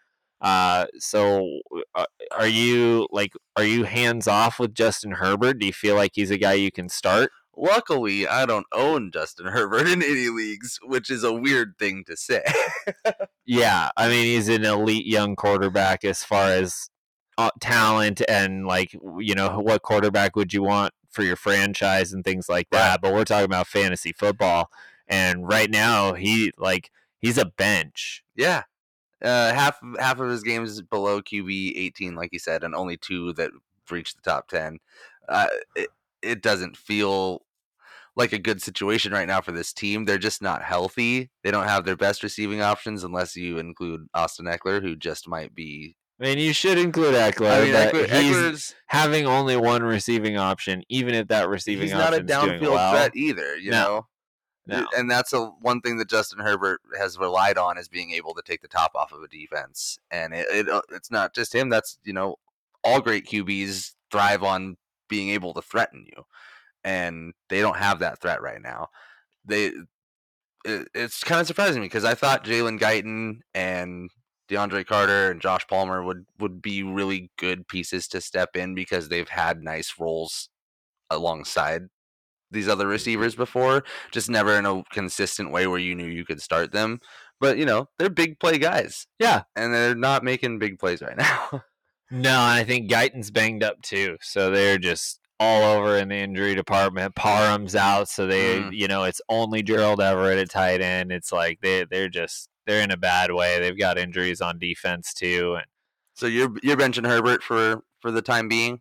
Uh, 0.40 0.86
so 0.96 1.58
uh, 1.96 2.06
are 2.30 2.46
you 2.46 3.08
like, 3.10 3.32
are 3.56 3.64
you 3.64 3.82
hands 3.82 4.28
off 4.28 4.60
with 4.60 4.74
Justin 4.74 5.10
Herbert? 5.10 5.58
Do 5.58 5.66
you 5.66 5.72
feel 5.72 5.96
like 5.96 6.12
he's 6.14 6.30
a 6.30 6.38
guy 6.38 6.52
you 6.52 6.70
can 6.70 6.88
start? 6.88 7.32
Luckily, 7.56 8.26
I 8.26 8.46
don't 8.46 8.66
own 8.72 9.10
Justin 9.12 9.46
Herbert 9.46 9.86
in 9.86 10.02
any 10.02 10.28
leagues, 10.28 10.78
which 10.82 11.10
is 11.10 11.22
a 11.22 11.32
weird 11.32 11.74
thing 11.78 12.04
to 12.06 12.16
say. 12.16 12.42
Yeah, 13.44 13.90
I 13.96 14.08
mean 14.08 14.24
he's 14.24 14.48
an 14.48 14.64
elite 14.64 15.04
young 15.04 15.34
quarterback 15.34 16.04
as 16.04 16.22
far 16.22 16.50
as 16.50 16.88
uh, 17.36 17.50
talent 17.60 18.22
and 18.28 18.66
like 18.66 18.92
you 19.18 19.34
know 19.34 19.58
what 19.58 19.82
quarterback 19.82 20.36
would 20.36 20.52
you 20.52 20.62
want 20.62 20.94
for 21.10 21.22
your 21.22 21.36
franchise 21.36 22.12
and 22.12 22.24
things 22.24 22.48
like 22.48 22.70
that. 22.70 23.00
But 23.00 23.12
we're 23.12 23.24
talking 23.24 23.44
about 23.44 23.66
fantasy 23.66 24.12
football, 24.12 24.70
and 25.08 25.46
right 25.48 25.70
now 25.70 26.14
he 26.14 26.52
like 26.56 26.90
he's 27.18 27.36
a 27.36 27.44
bench. 27.46 28.22
yeah, 28.36 28.62
uh, 29.22 29.52
half 29.52 29.78
half 29.98 30.20
of 30.20 30.30
his 30.30 30.42
games 30.44 30.80
below 30.82 31.20
QB 31.20 31.72
eighteen, 31.76 32.14
like 32.14 32.30
you 32.32 32.38
said, 32.38 32.62
and 32.62 32.74
only 32.74 32.96
two 32.96 33.32
that 33.34 33.50
reached 33.90 34.16
the 34.16 34.30
top 34.30 34.48
ten. 34.48 34.78
Uh, 35.28 35.48
it 35.74 35.88
it 36.22 36.42
doesn't 36.42 36.76
feel 36.76 37.42
like 38.14 38.32
a 38.32 38.38
good 38.38 38.60
situation 38.60 39.12
right 39.12 39.26
now 39.26 39.40
for 39.40 39.52
this 39.52 39.72
team. 39.72 40.04
They're 40.04 40.18
just 40.18 40.42
not 40.42 40.62
healthy. 40.62 41.30
They 41.42 41.50
don't 41.50 41.66
have 41.66 41.84
their 41.84 41.96
best 41.96 42.22
receiving 42.22 42.60
options 42.60 43.04
unless 43.04 43.36
you 43.36 43.58
include 43.58 44.06
Austin 44.14 44.46
Ekeler, 44.46 44.82
who 44.82 44.96
just 44.96 45.26
might 45.28 45.54
be. 45.54 45.96
I 46.20 46.24
mean, 46.24 46.38
you 46.38 46.52
should 46.52 46.78
include 46.78 47.14
Ekeler, 47.14 47.50
I 47.50 47.64
mean, 47.64 47.74
Ekeler, 47.74 48.08
he's 48.08 48.36
Ekeler's 48.36 48.74
having 48.86 49.26
only 49.26 49.56
one 49.56 49.82
receiving 49.82 50.36
option, 50.36 50.84
even 50.88 51.14
if 51.14 51.28
that 51.28 51.48
receiving 51.48 51.82
he's 51.82 51.92
not 51.92 52.14
a 52.14 52.20
downfield 52.20 52.72
well. 52.72 52.92
threat 52.92 53.16
either. 53.16 53.56
You 53.56 53.70
No. 53.70 54.06
know, 54.66 54.78
No. 54.78 54.86
and 54.96 55.10
that's 55.10 55.32
a 55.32 55.46
one 55.46 55.80
thing 55.80 55.96
that 55.96 56.08
Justin 56.08 56.38
Herbert 56.40 56.80
has 56.96 57.18
relied 57.18 57.58
on 57.58 57.78
is 57.78 57.88
being 57.88 58.12
able 58.12 58.34
to 58.34 58.42
take 58.42 58.60
the 58.60 58.68
top 58.68 58.92
off 58.94 59.10
of 59.12 59.22
a 59.22 59.28
defense. 59.28 59.98
And 60.10 60.34
it, 60.34 60.46
it 60.52 60.68
uh, 60.68 60.82
it's 60.90 61.10
not 61.10 61.34
just 61.34 61.54
him. 61.54 61.70
That's 61.70 61.98
you 62.04 62.12
know, 62.12 62.36
all 62.84 63.00
great 63.00 63.26
QBs 63.26 63.94
thrive 64.12 64.42
on 64.44 64.76
being 65.12 65.28
able 65.28 65.52
to 65.52 65.60
threaten 65.60 66.06
you, 66.06 66.24
and 66.82 67.34
they 67.50 67.60
don't 67.60 67.76
have 67.76 67.98
that 67.98 68.18
threat 68.18 68.40
right 68.40 68.62
now. 68.62 68.88
They 69.44 69.72
it, 70.64 70.88
it's 70.94 71.22
kind 71.22 71.38
of 71.38 71.46
surprising 71.46 71.82
me 71.82 71.86
because 71.88 72.06
I 72.06 72.14
thought 72.14 72.46
Jalen 72.46 72.80
Guyton 72.80 73.40
and 73.54 74.08
DeAndre 74.48 74.86
Carter 74.86 75.30
and 75.30 75.38
Josh 75.38 75.66
Palmer 75.68 76.02
would 76.02 76.24
would 76.40 76.62
be 76.62 76.82
really 76.82 77.30
good 77.36 77.68
pieces 77.68 78.08
to 78.08 78.22
step 78.22 78.56
in 78.56 78.74
because 78.74 79.10
they've 79.10 79.28
had 79.28 79.62
nice 79.62 79.96
roles 80.00 80.48
alongside 81.10 81.82
these 82.50 82.68
other 82.68 82.84
mm-hmm. 82.84 82.92
receivers 82.92 83.34
before, 83.34 83.84
just 84.12 84.30
never 84.30 84.56
in 84.56 84.64
a 84.64 84.82
consistent 84.92 85.52
way 85.52 85.66
where 85.66 85.78
you 85.78 85.94
knew 85.94 86.06
you 86.06 86.24
could 86.24 86.40
start 86.40 86.72
them. 86.72 87.00
But 87.38 87.58
you 87.58 87.66
know, 87.66 87.88
they're 87.98 88.08
big 88.08 88.40
play 88.40 88.56
guys. 88.56 89.06
Yeah. 89.18 89.42
And 89.56 89.74
they're 89.74 89.94
not 89.94 90.24
making 90.24 90.58
big 90.58 90.78
plays 90.78 91.02
right 91.02 91.16
now. 91.18 91.64
No, 92.12 92.40
I 92.42 92.62
think 92.64 92.90
Guyton's 92.90 93.30
banged 93.30 93.62
up 93.64 93.80
too, 93.82 94.18
so 94.20 94.50
they're 94.50 94.78
just 94.78 95.18
all 95.40 95.62
over 95.62 95.96
in 95.96 96.08
the 96.08 96.16
injury 96.16 96.54
department. 96.54 97.14
Parham's 97.14 97.74
out, 97.74 98.08
so 98.08 98.26
they, 98.26 98.60
Mm. 98.60 98.76
you 98.76 98.86
know, 98.86 99.04
it's 99.04 99.20
only 99.28 99.62
Gerald 99.62 100.00
Everett 100.00 100.38
at 100.38 100.50
tight 100.50 100.80
end. 100.82 101.10
It's 101.10 101.32
like 101.32 101.60
they 101.62 101.84
they're 101.84 102.10
just 102.10 102.48
they're 102.66 102.82
in 102.82 102.90
a 102.92 102.96
bad 102.98 103.32
way. 103.32 103.58
They've 103.58 103.78
got 103.78 103.98
injuries 103.98 104.40
on 104.42 104.58
defense 104.58 105.14
too, 105.14 105.54
and 105.56 105.66
so 106.14 106.26
you're 106.26 106.52
you're 106.62 106.76
benching 106.76 107.06
Herbert 107.06 107.42
for 107.42 107.82
for 108.00 108.10
the 108.10 108.22
time 108.22 108.46
being. 108.48 108.80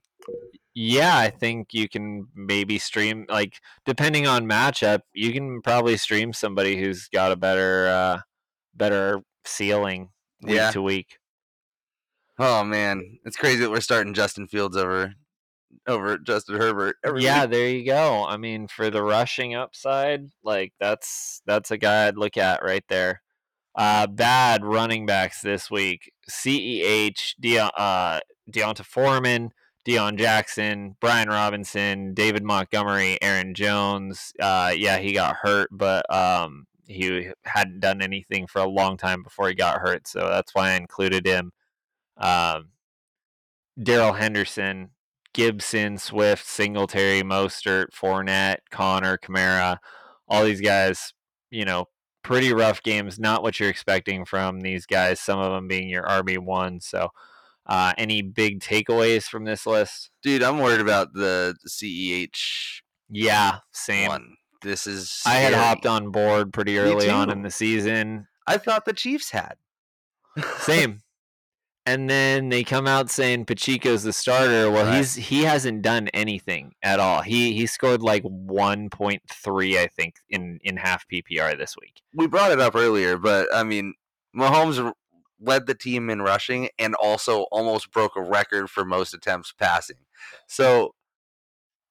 yeah, 0.74 1.17
I 1.17 1.30
think 1.30 1.74
you 1.74 1.89
can 1.89 2.28
maybe 2.36 2.78
stream 2.80 3.26
like 3.30 3.60
depending 3.86 4.28
on 4.28 4.46
matchup, 4.48 5.02
you 5.13 5.32
can 5.34 5.62
probably 5.62 5.98
stream 5.98 6.32
somebody 6.34 6.78
who's 6.78 7.08
got 7.10 7.32
a 7.32 7.36
better 7.38 7.88
uh 7.88 8.20
better 8.76 9.22
ceiling 9.46 10.10
week 10.44 10.56
Yeah. 10.58 10.72
to 10.72 10.82
week. 10.82 11.17
Oh 12.44 12.64
man, 12.64 13.20
it's 13.24 13.38
crazy 13.38 13.60
that 13.60 13.70
we're 13.70 13.82
starting 13.82 14.16
Justin 14.16 14.48
Fields 14.48 14.76
over 14.76 15.14
over 15.86 16.18
Justin 16.18 16.56
Herbert. 16.56 16.96
every 17.06 17.24
yeah, 17.24 17.44
week. 17.44 17.52
there 17.52 17.70
you 17.70 17.86
go. 17.86 18.26
I 18.26 18.38
mean, 18.38 18.68
for 18.68 18.90
the 18.90 19.04
rushing 19.04 19.54
upside, 19.54 20.32
like 20.44 20.74
that's 20.80 21.44
that's 21.46 21.70
a 21.70 21.78
guy 21.78 22.08
I'd 22.08 22.18
look 22.18 22.38
at 22.38 22.64
right 22.64 22.84
there. 22.90 23.22
Uh, 23.76 24.08
bad 24.08 24.66
running 24.66 25.06
backs 25.06 25.42
this 25.42 25.70
week: 25.70 26.12
Ceh, 26.28 27.14
De- 27.40 27.60
uh, 27.60 28.20
D'Onta 28.50 28.84
Foreman, 28.84 29.52
Deon 29.88 30.18
Jackson, 30.18 30.96
Brian 31.00 31.30
Robinson, 31.30 32.16
David 32.16 32.44
Montgomery, 32.44 33.20
Aaron 33.22 33.54
Jones. 33.54 34.34
Uh, 34.40 34.74
yeah, 34.76 34.98
he 34.98 35.14
got 35.14 35.36
hurt, 35.36 35.70
but 35.72 36.12
um, 36.12 36.66
he 36.88 37.30
hadn't 37.46 37.82
done 37.82 38.02
anything 38.02 38.48
for 38.48 38.64
a 38.64 38.68
long 38.68 38.98
time 38.98 39.22
before 39.22 39.48
he 39.48 39.54
got 39.54 39.80
hurt, 39.80 40.08
so 40.08 40.28
that's 40.28 40.56
why 40.56 40.72
I 40.72 40.74
included 40.74 41.28
him. 41.28 41.52
Um, 42.22 42.70
Darrell 43.82 44.14
Henderson, 44.14 44.92
Gibson, 45.34 45.98
Swift, 45.98 46.46
Singletary, 46.46 47.22
Mostert, 47.24 47.88
Fournette, 47.94 48.58
Conner, 48.70 49.18
Kamara, 49.18 49.78
all 50.28 50.44
these 50.44 50.62
guys, 50.62 51.14
you 51.50 51.66
know, 51.66 51.86
pretty 52.24 52.54
rough 52.54 52.84
games. 52.84 53.20
Not 53.20 53.44
what 53.44 53.60
you're 53.60 53.70
expecting 53.70 54.26
from 54.26 54.62
these 54.62 54.86
guys. 54.86 55.20
Some 55.20 55.40
of 55.40 55.52
them 55.52 55.68
being 55.68 55.90
your 55.90 56.04
RB 56.04 56.38
one. 56.38 56.80
So, 56.82 57.10
uh, 57.66 57.94
any 57.98 58.22
big 58.22 58.60
takeaways 58.60 59.24
from 59.24 59.46
this 59.46 59.66
list? 59.66 60.12
Dude, 60.22 60.44
I'm 60.44 60.60
worried 60.60 60.82
about 60.82 61.14
the 61.14 61.56
CEH 61.68 62.82
Yeah, 63.10 63.60
same. 63.72 64.10
one. 64.10 64.36
This 64.62 64.86
is. 64.86 65.22
I 65.26 65.36
had 65.36 65.54
hopped 65.54 65.86
on 65.88 66.12
board 66.12 66.54
pretty 66.54 66.78
early 66.78 67.10
on 67.10 67.32
in 67.32 67.42
the 67.42 67.50
season. 67.50 68.28
I 68.46 68.58
thought 68.58 68.86
the 68.86 68.94
Chiefs 68.94 69.32
had. 69.32 69.56
Same. 70.60 71.02
And 71.86 72.10
then 72.10 72.50
they 72.50 72.63
come 72.63 72.86
out 72.88 73.10
saying 73.10 73.46
Pacheco's 73.46 74.04
the 74.04 74.13
starter. 74.13 74.70
Well, 74.70 74.86
Right. 74.86 74.98
he's 74.98 75.15
he 75.15 75.44
hasn't 75.44 75.82
done 75.82 76.08
anything 76.10 76.74
at 76.84 77.00
all. 77.00 77.22
He 77.22 77.54
he 77.54 77.65
scored 77.65 78.02
like 78.02 78.24
1.3 78.24 79.78
I 79.78 79.88
think 79.88 80.15
in 80.30 80.60
in 80.63 80.78
half 80.78 81.08
PPR 81.08 81.58
this 81.58 81.76
week. 81.80 82.02
we 82.13 82.28
brought 82.28 82.52
it 82.52 82.60
up 82.60 82.76
earlier, 82.76 83.17
but 83.17 83.48
I 83.54 83.63
mean, 83.63 83.94
Mahomes 84.36 84.94
led 85.39 85.65
the 85.65 85.74
team 85.74 86.10
in 86.10 86.22
rushing 86.22 86.70
and 86.78 86.94
also 86.96 87.44
almost 87.52 87.91
broke 87.91 88.15
a 88.15 88.22
record 88.22 88.70
for 88.70 88.86
most 88.86 89.13
attempts 89.13 89.52
passing. 89.52 89.98
So 90.48 90.94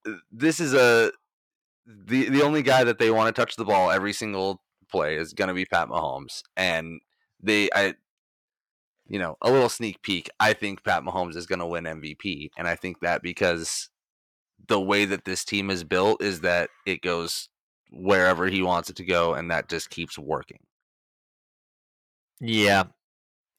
uh, 0.07 0.13
this 0.31 0.61
is 0.61 0.73
a 0.73 1.11
the 1.87 2.29
the 2.29 2.43
only 2.43 2.63
guy 2.63 2.85
that 2.85 2.99
they 2.99 3.11
want 3.11 3.35
to 3.35 3.41
touch 3.41 3.57
the 3.57 3.65
ball 3.65 3.91
every 3.91 4.13
single 4.13 4.63
play 4.89 5.17
is 5.17 5.33
going 5.33 5.49
to 5.49 5.55
be 5.55 5.65
Pat 5.65 5.89
Mahomes, 5.89 6.43
and 6.57 7.01
they 7.43 7.69
I. 7.75 7.95
You 9.11 9.19
know, 9.19 9.37
a 9.43 9.51
little 9.51 9.69
sneak 9.69 10.01
peek. 10.03 10.31
I 10.41 10.55
think 10.55 10.85
Pat 10.85 11.03
Mahomes 11.03 11.37
is 11.37 11.47
going 11.47 11.59
to 11.59 11.67
win 11.67 11.85
MVP, 11.85 12.51
and 12.57 12.67
I 12.67 12.77
think 12.77 13.01
that 13.01 13.23
because 13.23 13.91
the 14.69 14.81
way 14.81 15.05
that 15.05 15.25
this 15.25 15.45
team 15.45 15.69
is 15.71 15.85
built 15.85 16.23
is 16.23 16.41
that 16.41 16.71
it 16.87 17.03
goes 17.03 17.49
wherever 17.91 18.47
he 18.47 18.63
wants 18.63 18.89
it 18.89 18.97
to 18.97 19.05
go, 19.05 19.35
and 19.35 19.51
that 19.51 19.69
just 19.69 19.91
keeps 19.91 20.19
working. 20.19 20.61
Yeah. 22.41 22.85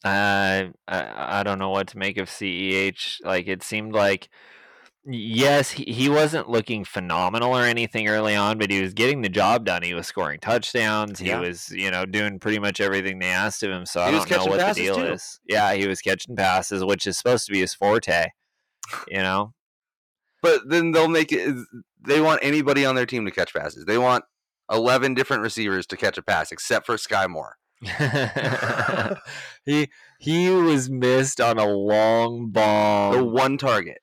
I 0.04 0.72
I 0.88 1.44
don't 1.44 1.60
know 1.60 1.70
what 1.70 1.88
to 1.90 1.98
make 1.98 2.18
of 2.18 2.30
CEH. 2.30 3.24
Like 3.24 3.48
it 3.48 3.64
seemed 3.64 3.94
like 3.94 4.30
yes, 5.06 5.72
he, 5.72 5.84
he 5.86 6.10
wasn't 6.10 6.50
looking 6.50 6.84
phenomenal 6.86 7.56
or 7.56 7.64
anything 7.64 8.08
early 8.08 8.36
on, 8.36 8.58
but 8.58 8.70
he 8.70 8.82
was 8.82 8.94
getting 8.94 9.22
the 9.22 9.30
job 9.30 9.66
done. 9.66 9.84
He 9.84 9.94
was 9.94 10.08
scoring 10.08 10.40
touchdowns. 10.40 11.20
He 11.20 11.34
was, 11.34 11.70
you 11.72 11.90
know, 11.92 12.06
doing 12.06 12.40
pretty 12.40 12.60
much 12.60 12.80
everything 12.80 13.20
they 13.20 13.28
asked 13.30 13.64
of 13.64 13.72
him. 13.72 13.86
So 13.86 14.02
I 14.02 14.10
He 14.10 14.16
was 14.16 14.26
don't 14.26 14.46
know 14.46 14.52
what 14.52 14.76
the 14.76 14.82
deal 14.82 14.96
too. 14.96 15.04
is. 15.14 15.40
Yeah, 15.48 15.74
he 15.74 15.88
was 15.88 16.02
catching 16.02 16.36
passes, 16.36 16.84
which 16.84 17.08
is 17.08 17.18
supposed 17.18 17.46
to 17.48 17.52
be 17.52 17.60
his 17.62 17.74
forte. 17.74 18.28
You 19.08 19.20
know? 19.20 19.54
But 20.42 20.62
then 20.70 20.92
they'll 20.92 21.08
make 21.08 21.32
it. 21.32 21.56
They 22.06 22.20
want 22.20 22.40
anybody 22.44 22.86
on 22.86 22.96
their 22.96 23.06
team 23.06 23.26
to 23.26 23.32
catch 23.32 23.54
passes. 23.54 23.86
They 23.86 23.98
want 24.00 24.24
eleven 24.72 25.14
different 25.14 25.44
receivers 25.44 25.86
to 25.88 25.98
catch 25.98 26.18
a 26.18 26.24
pass, 26.24 26.52
except 26.52 26.86
for 26.88 26.96
Skyy 26.96 27.30
Moore. 27.30 27.58
he 29.66 29.90
he 30.20 30.50
was 30.50 30.90
missed 30.90 31.40
on 31.42 31.58
a 31.58 31.66
long 31.66 32.50
bomb. 32.50 33.16
the 33.16 33.24
one 33.24 33.58
target. 33.58 34.00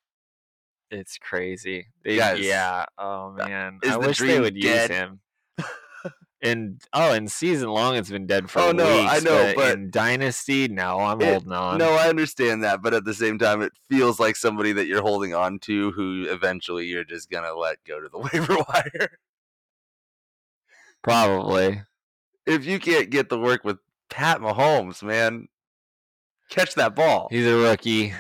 It's 0.90 1.18
crazy. 1.18 1.88
They, 2.05 2.16
Guys, 2.16 2.40
yeah. 2.40 2.85
Oh 2.96 3.35
uh, 3.38 3.46
man, 3.46 3.79
is 3.83 3.90
I 3.90 3.92
the 3.94 4.07
wish 4.07 4.18
they 4.18 4.40
would 4.40 4.59
dead? 4.59 4.88
use 4.90 4.96
him. 4.98 5.20
and 6.42 6.81
oh, 6.94 7.12
in 7.12 7.29
season 7.29 7.68
long, 7.68 7.96
it's 7.96 8.09
been 8.11 8.27
dead 8.27 8.48
for 8.51 8.61
Oh, 8.61 8.66
weeks. 8.68 8.77
no, 8.79 9.07
I 9.07 9.18
know, 9.20 9.53
but, 9.55 9.57
but- 9.57 9.74
in 9.74 9.90
dynasty, 9.90 10.66
no, 10.68 10.98
I'm 11.01 11.20
It- 11.20 11.31
holding 11.31 11.53
on. 11.53 11.77
No, 11.79 11.92
I 11.92 12.09
understand 12.09 12.64
that, 12.64 12.81
but 12.81 12.94
at 12.94 13.05
the 13.05 13.12
same 13.12 13.38
time, 13.38 13.61
it 13.61 13.72
feels 13.90 14.18
like 14.18 14.37
somebody 14.37 14.72
that 14.72 14.87
you're 14.87 15.03
holding 15.03 15.35
on 15.35 15.59
to, 15.61 15.90
who 15.92 16.24
eventually 16.31 16.87
you're 16.87 17.05
just 17.05 17.29
gonna 17.31 17.53
let 17.55 17.85
go 17.85 18.01
to 18.01 18.09
the 18.09 18.18
waiver 18.33 18.57
wire. 18.68 19.18
probably. 21.03 21.83
If 22.46 22.64
you 22.64 22.79
can't 22.79 23.11
get 23.11 23.29
the 23.29 23.38
work 23.38 23.62
with 23.64 23.77
Pat 24.09 24.40
Mahomes, 24.40 25.03
man, 25.03 25.48
catch 26.48 26.74
that 26.77 26.94
ball. 26.94 27.29
He's 27.31 27.46
a 27.46 27.57
rookie. 27.57 28.14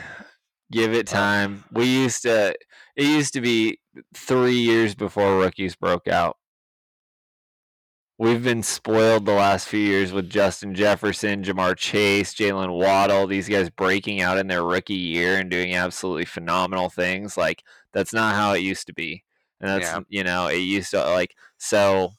Give 0.70 0.92
it 0.92 1.06
time. 1.06 1.64
We 1.72 1.84
used 1.86 2.22
to. 2.22 2.54
It 2.96 3.04
used 3.04 3.32
to 3.34 3.40
be 3.40 3.78
three 4.14 4.58
years 4.58 4.94
before 4.94 5.38
rookies 5.38 5.76
broke 5.76 6.08
out. 6.08 6.36
We've 8.20 8.42
been 8.42 8.64
spoiled 8.64 9.26
the 9.26 9.32
last 9.32 9.68
few 9.68 9.78
years 9.78 10.12
with 10.12 10.28
Justin 10.28 10.74
Jefferson, 10.74 11.44
Ja'Marr 11.44 11.76
Chase, 11.76 12.34
Jalen 12.34 12.76
Waddle, 12.76 13.28
these 13.28 13.48
guys 13.48 13.70
breaking 13.70 14.20
out 14.20 14.38
in 14.38 14.48
their 14.48 14.64
rookie 14.64 14.94
year 14.94 15.36
and 15.36 15.48
doing 15.48 15.76
absolutely 15.76 16.24
phenomenal 16.24 16.88
things. 16.90 17.36
Like 17.36 17.62
that's 17.92 18.12
not 18.12 18.34
how 18.34 18.54
it 18.54 18.58
used 18.58 18.88
to 18.88 18.92
be. 18.92 19.22
And 19.60 19.70
that's 19.70 19.86
Yeah. 19.86 20.00
you 20.08 20.24
know, 20.24 20.48
it 20.48 20.56
used 20.58 20.90
to 20.90 21.04
like 21.04 21.36
so 21.58 22.14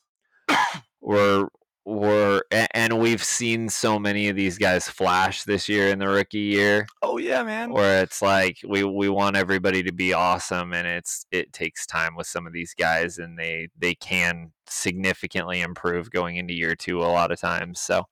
we're 1.01 1.49
we're 1.89 2.41
and 2.75 2.99
we've 2.99 3.23
seen 3.23 3.67
so 3.67 3.97
many 3.97 4.27
of 4.29 4.35
these 4.35 4.57
guys 4.59 4.87
flash 4.87 5.43
this 5.43 5.67
year 5.67 5.87
in 5.89 5.97
the 5.97 6.07
rookie 6.07 6.37
year 6.37 6.85
Oh 7.01 7.17
yeah, 7.17 7.41
man. 7.41 7.71
where 7.71 8.03
it's 8.03 8.21
like 8.21 8.57
we 8.67 8.83
we 8.83 9.09
want 9.09 9.35
everybody 9.35 9.81
to 9.83 9.91
be 9.91 10.13
awesome 10.13 10.73
and 10.73 10.87
it's 10.87 11.25
it 11.31 11.51
takes 11.51 11.87
time 11.87 12.15
with 12.15 12.27
some 12.27 12.45
of 12.45 12.53
these 12.53 12.75
guys 12.75 13.17
and 13.17 13.39
they 13.39 13.69
they 13.77 13.95
can 13.95 14.51
significantly 14.67 15.61
improve 15.61 16.11
going 16.11 16.35
into 16.35 16.53
year 16.53 16.75
two 16.75 16.99
a 17.01 17.05
lot 17.09 17.31
of 17.31 17.39
times 17.39 17.79
so 17.79 18.03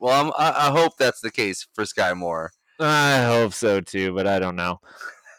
Well, 0.00 0.26
I'm, 0.26 0.32
I, 0.36 0.68
I 0.68 0.70
hope 0.72 0.96
that's 0.98 1.20
the 1.20 1.30
case 1.30 1.66
for 1.74 1.84
Skyy 1.84 2.16
Moore. 2.16 2.50
i 2.80 3.22
hope 3.24 3.52
so 3.52 3.80
too 3.80 4.12
but 4.12 4.26
i 4.26 4.40
don't 4.40 4.56
know 4.56 4.80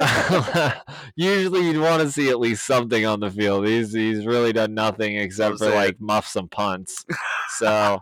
usually 1.16 1.66
you'd 1.68 1.82
want 1.82 2.02
to 2.02 2.12
see 2.12 2.30
at 2.30 2.39
least 2.39 2.66
something 2.66 3.06
on 3.06 3.20
the 3.20 3.32
field 3.32 3.66
he's 3.68 3.94
he's 3.94 4.26
really 4.26 4.54
done 4.54 4.74
nothing 4.74 5.18
except 5.18 5.58
for 5.58 5.70
like 5.70 6.00
muff 6.00 6.28
some 6.28 6.48
punts 6.50 7.06
so 7.58 8.00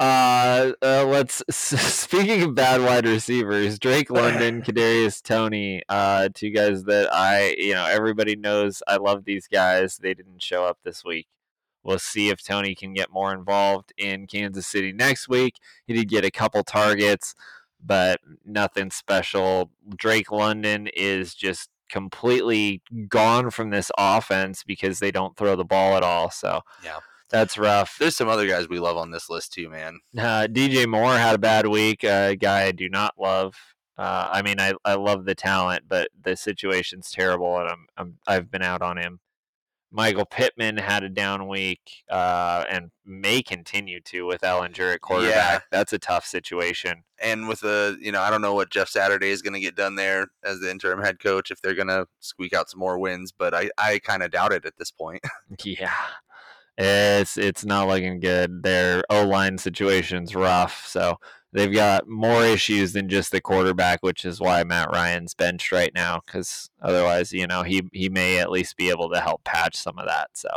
Uh, 0.00 0.72
uh, 0.82 1.04
let's. 1.06 1.44
Speaking 1.50 2.42
of 2.42 2.56
bad 2.56 2.80
wide 2.80 3.06
receivers, 3.06 3.78
Drake 3.78 4.10
London, 4.10 4.60
Kadarius 4.66 5.22
Toney, 5.22 5.82
uh, 5.88 6.28
two 6.34 6.50
guys 6.50 6.82
that 6.84 7.12
I, 7.14 7.54
you 7.56 7.72
know, 7.74 7.86
everybody 7.86 8.34
knows 8.34 8.82
I 8.88 8.96
love 8.96 9.24
these 9.24 9.46
guys. 9.46 9.98
They 9.98 10.12
didn't 10.12 10.42
show 10.42 10.64
up 10.64 10.78
this 10.82 11.04
week. 11.04 11.28
We'll 11.84 12.00
see 12.00 12.30
if 12.30 12.42
Toney 12.42 12.74
can 12.74 12.94
get 12.94 13.12
more 13.12 13.32
involved 13.32 13.92
in 13.96 14.26
Kansas 14.26 14.66
City 14.66 14.92
next 14.92 15.28
week. 15.28 15.54
He 15.86 15.94
did 15.94 16.08
get 16.08 16.24
a 16.24 16.32
couple 16.32 16.64
targets, 16.64 17.36
but 17.84 18.20
nothing 18.44 18.90
special. 18.90 19.70
Drake 19.96 20.30
London 20.30 20.88
is 20.94 21.34
just 21.34 21.68
completely 21.90 22.82
gone 23.08 23.50
from 23.50 23.70
this 23.70 23.90
offense 23.98 24.64
because 24.64 24.98
they 24.98 25.10
don't 25.10 25.36
throw 25.36 25.56
the 25.56 25.64
ball 25.64 25.96
at 25.96 26.02
all. 26.02 26.30
So 26.30 26.60
Yeah. 26.82 26.98
that's 27.30 27.58
rough. 27.58 27.96
There's 27.98 28.16
some 28.16 28.28
other 28.28 28.46
guys 28.46 28.68
we 28.68 28.78
love 28.78 28.96
on 28.96 29.10
this 29.10 29.28
list 29.28 29.52
too, 29.52 29.68
man. 29.68 30.00
Uh, 30.16 30.46
DJ 30.50 30.86
Moore 30.86 31.12
had 31.16 31.34
a 31.34 31.38
bad 31.38 31.66
week. 31.66 32.02
A 32.04 32.34
guy 32.36 32.62
I 32.64 32.72
do 32.72 32.88
not 32.88 33.14
love. 33.18 33.54
Uh, 33.98 34.28
I 34.32 34.42
mean, 34.42 34.58
I, 34.58 34.72
I 34.86 34.94
love 34.94 35.26
the 35.26 35.34
talent, 35.34 35.84
but 35.86 36.08
the 36.20 36.34
situation's 36.34 37.10
terrible, 37.10 37.58
and 37.58 37.68
I'm, 37.68 37.86
I'm 37.98 38.18
I've 38.26 38.50
been 38.50 38.62
out 38.62 38.80
on 38.80 38.96
him. 38.96 39.20
Michael 39.94 40.24
Pittman 40.24 40.78
had 40.78 41.04
a 41.04 41.10
down 41.10 41.48
week, 41.48 42.04
uh, 42.10 42.64
and 42.70 42.90
may 43.04 43.42
continue 43.42 44.00
to 44.00 44.26
with 44.26 44.40
Ehlinger 44.40 44.94
at 44.94 45.02
quarterback. 45.02 45.34
Yeah. 45.34 45.60
That's 45.70 45.92
a 45.92 45.98
tough 45.98 46.24
situation. 46.24 47.04
And 47.20 47.46
with 47.46 47.60
the, 47.60 47.98
you 48.00 48.10
know, 48.10 48.22
I 48.22 48.30
don't 48.30 48.40
know 48.40 48.54
what 48.54 48.70
Jeff 48.70 48.88
Saturday 48.88 49.30
is 49.30 49.42
going 49.42 49.52
to 49.52 49.60
get 49.60 49.76
done 49.76 49.96
there 49.96 50.28
as 50.42 50.60
the 50.60 50.70
interim 50.70 51.02
head 51.02 51.20
coach 51.20 51.50
if 51.50 51.60
they're 51.60 51.74
going 51.74 51.88
to 51.88 52.06
squeak 52.20 52.54
out 52.54 52.70
some 52.70 52.80
more 52.80 52.98
wins, 52.98 53.32
but 53.32 53.52
I, 53.54 53.70
I 53.76 53.98
kind 53.98 54.22
of 54.22 54.30
doubt 54.30 54.52
it 54.52 54.64
at 54.64 54.78
this 54.78 54.90
point. 54.90 55.22
Yeah, 55.64 55.92
it's 56.78 57.36
it's 57.36 57.64
not 57.64 57.86
looking 57.86 58.18
good. 58.18 58.62
Their 58.62 59.04
O 59.10 59.26
line 59.26 59.58
situation's 59.58 60.34
rough, 60.34 60.86
so 60.86 61.18
they've 61.52 61.72
got 61.72 62.08
more 62.08 62.44
issues 62.44 62.92
than 62.92 63.08
just 63.08 63.30
the 63.32 63.40
quarterback, 63.40 64.02
which 64.02 64.24
is 64.24 64.40
why 64.40 64.64
Matt 64.64 64.90
Ryan's 64.90 65.34
benched 65.34 65.72
right 65.72 65.92
now. 65.94 66.20
Because 66.24 66.70
otherwise, 66.80 67.32
you 67.32 67.46
know, 67.46 67.62
he 67.62 67.82
he 67.92 68.08
may 68.08 68.38
at 68.38 68.50
least 68.50 68.76
be 68.76 68.90
able 68.90 69.10
to 69.10 69.20
help 69.20 69.44
patch 69.44 69.76
some 69.76 69.98
of 69.98 70.06
that. 70.06 70.30
So. 70.34 70.48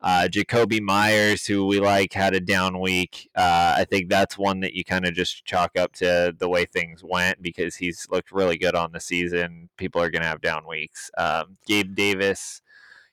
Uh, 0.00 0.28
Jakobi 0.30 0.80
Meyers, 0.80 1.44
who 1.46 1.66
we 1.66 1.80
like, 1.80 2.12
had 2.12 2.32
a 2.32 2.38
down 2.40 2.78
week. 2.78 3.28
Uh, 3.34 3.74
I 3.78 3.84
think 3.84 4.08
that's 4.08 4.38
one 4.38 4.60
that 4.60 4.74
you 4.74 4.84
kind 4.84 5.04
of 5.04 5.12
just 5.12 5.44
chalk 5.44 5.72
up 5.76 5.92
to 5.94 6.32
the 6.38 6.48
way 6.48 6.66
things 6.66 7.02
went 7.02 7.42
because 7.42 7.74
he's 7.74 8.06
looked 8.08 8.30
really 8.30 8.56
good 8.56 8.76
on 8.76 8.92
the 8.92 9.00
season. 9.00 9.70
People 9.76 10.00
are 10.00 10.08
going 10.08 10.22
to 10.22 10.28
have 10.28 10.40
down 10.40 10.68
weeks. 10.68 11.10
Um, 11.18 11.56
Gabe 11.66 11.96
Davis, 11.96 12.62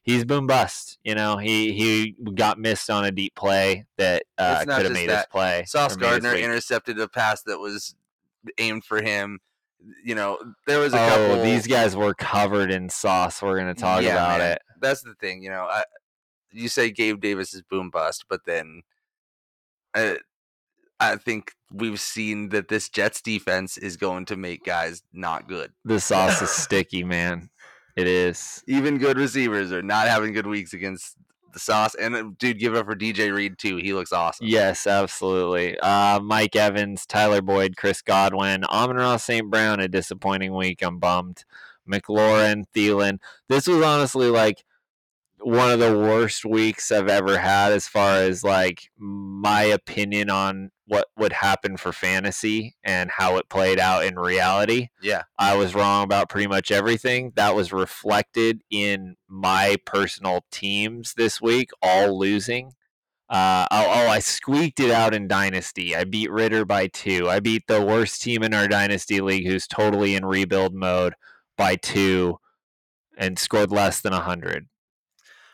he's 0.05 0.23
boom 0.23 0.47
bust. 0.47 0.97
You 1.03 1.15
know, 1.15 1.37
he 1.37 1.73
he 1.73 2.15
got 2.33 2.57
missed 2.57 2.89
on 2.89 3.03
a 3.03 3.11
deep 3.11 3.35
play 3.35 3.85
that 3.97 4.23
uh, 4.37 4.59
could 4.59 4.85
have 4.85 4.93
made 4.93 5.09
his 5.09 5.25
play. 5.29 5.65
Sauce 5.67 5.97
Gardner 5.97 6.35
intercepted 6.35 6.97
a 6.99 7.09
pass 7.09 7.41
that 7.43 7.59
was 7.59 7.95
aimed 8.57 8.85
for 8.85 9.01
him. 9.01 9.39
you 10.03 10.15
know, 10.15 10.37
there 10.67 10.79
was 10.79 10.93
a 10.93 11.03
oh, 11.03 11.07
couple. 11.09 11.43
these 11.43 11.67
guys 11.67 11.95
were 11.95 12.13
covered 12.13 12.71
in 12.71 12.89
sauce. 12.89 13.41
We're 13.41 13.57
gonna 13.57 13.73
talk 13.73 14.01
Yeah, 14.01 14.13
about 14.13 14.39
man. 14.39 14.51
it. 14.53 14.61
That's 14.79 15.01
the 15.01 15.15
thing, 15.15 15.43
you 15.43 15.49
know. 15.49 15.67
I, 15.69 15.83
you 16.51 16.69
say 16.69 16.89
Gabe 16.91 17.19
Davis 17.19 17.53
is 17.53 17.61
boom 17.63 17.89
bust, 17.89 18.25
but 18.29 18.41
then 18.45 18.81
uh, 19.93 20.15
I 20.99 21.17
think 21.17 21.51
we've 21.71 21.99
seen 21.99 22.49
that 22.49 22.67
this 22.67 22.89
Jets 22.89 23.21
defense 23.21 23.77
is 23.77 23.97
going 23.97 24.25
to 24.25 24.37
make 24.37 24.63
guys 24.63 25.03
not 25.11 25.47
good. 25.47 25.73
The 25.83 25.99
sauce 25.99 26.41
is 26.41 26.49
sticky, 26.51 27.03
man. 27.03 27.49
It 27.95 28.07
is. 28.07 28.63
Even 28.67 28.97
good 28.97 29.17
receivers 29.17 29.71
are 29.71 29.81
not 29.81 30.07
having 30.07 30.33
good 30.33 30.47
weeks 30.47 30.73
against 30.73 31.15
the 31.53 31.59
sauce. 31.59 31.95
And 31.95 32.15
uh, 32.15 32.23
dude, 32.37 32.59
give 32.59 32.75
it 32.75 32.77
up 32.77 32.85
for 32.85 32.95
DJ 32.95 33.33
Reed 33.33 33.57
too. 33.57 33.77
He 33.77 33.93
looks 33.93 34.11
awesome. 34.11 34.45
Yes, 34.45 34.85
absolutely. 34.85 35.79
Uh, 35.79 36.19
Mike 36.19 36.55
Evans, 36.55 37.05
Tyler 37.05 37.41
Boyd, 37.41 37.77
Chris 37.77 38.01
Godwin, 38.01 38.65
Amon-Ra 38.65 39.17
St. 39.17 39.49
Brown, 39.49 39.79
a 39.79 39.87
disappointing 39.87 40.53
week. 40.53 40.81
I'm 40.83 40.99
bummed. 40.99 41.45
McLaurin, 41.89 42.65
Thielen. 42.75 43.19
This 43.47 43.67
was 43.67 43.83
honestly 43.83 44.29
like 44.29 44.63
one 45.45 45.71
of 45.71 45.77
the 45.79 45.95
worst 45.95 46.43
weeks 46.43 46.91
I've 46.91 47.07
ever 47.07 47.37
had 47.37 47.71
as 47.71 47.87
far 47.87 48.15
as 48.15 48.43
like 48.43 48.89
my 48.97 49.61
opinion 49.61 50.31
on 50.31 50.71
what 50.87 51.05
would 51.19 51.33
happen 51.33 51.77
for 51.77 51.93
fantasy 51.93 52.75
and 52.83 53.11
how 53.11 53.37
it 53.37 53.47
played 53.47 53.77
out 53.77 54.05
in 54.05 54.17
reality. 54.17 54.87
Yeah. 55.03 55.21
I 55.37 55.55
was 55.55 55.75
wrong 55.75 56.03
about 56.03 56.29
pretty 56.29 56.47
much 56.47 56.71
everything. 56.71 57.31
That 57.35 57.53
was 57.53 57.71
reflected 57.71 58.63
in 58.71 59.17
my 59.27 59.75
personal 59.85 60.45
teams 60.49 61.13
this 61.15 61.39
week, 61.39 61.69
all 61.79 62.17
losing. 62.17 62.71
Uh, 63.29 63.67
oh, 63.69 63.85
oh, 63.87 64.07
I 64.07 64.17
squeaked 64.17 64.79
it 64.79 64.89
out 64.89 65.13
in 65.13 65.27
Dynasty. 65.27 65.95
I 65.95 66.05
beat 66.05 66.31
Ritter 66.31 66.65
by 66.65 66.87
two. 66.87 67.29
I 67.29 67.39
beat 67.39 67.67
the 67.67 67.85
worst 67.85 68.19
team 68.19 68.41
in 68.41 68.55
our 68.55 68.67
Dynasty 68.67 69.21
league, 69.21 69.45
who's 69.45 69.67
totally 69.67 70.15
in 70.15 70.25
rebuild 70.25 70.73
mode, 70.73 71.13
by 71.55 71.75
two, 71.75 72.39
and 73.15 73.37
scored 73.37 73.71
less 73.71 74.01
than 74.01 74.13
hundred. 74.13 74.65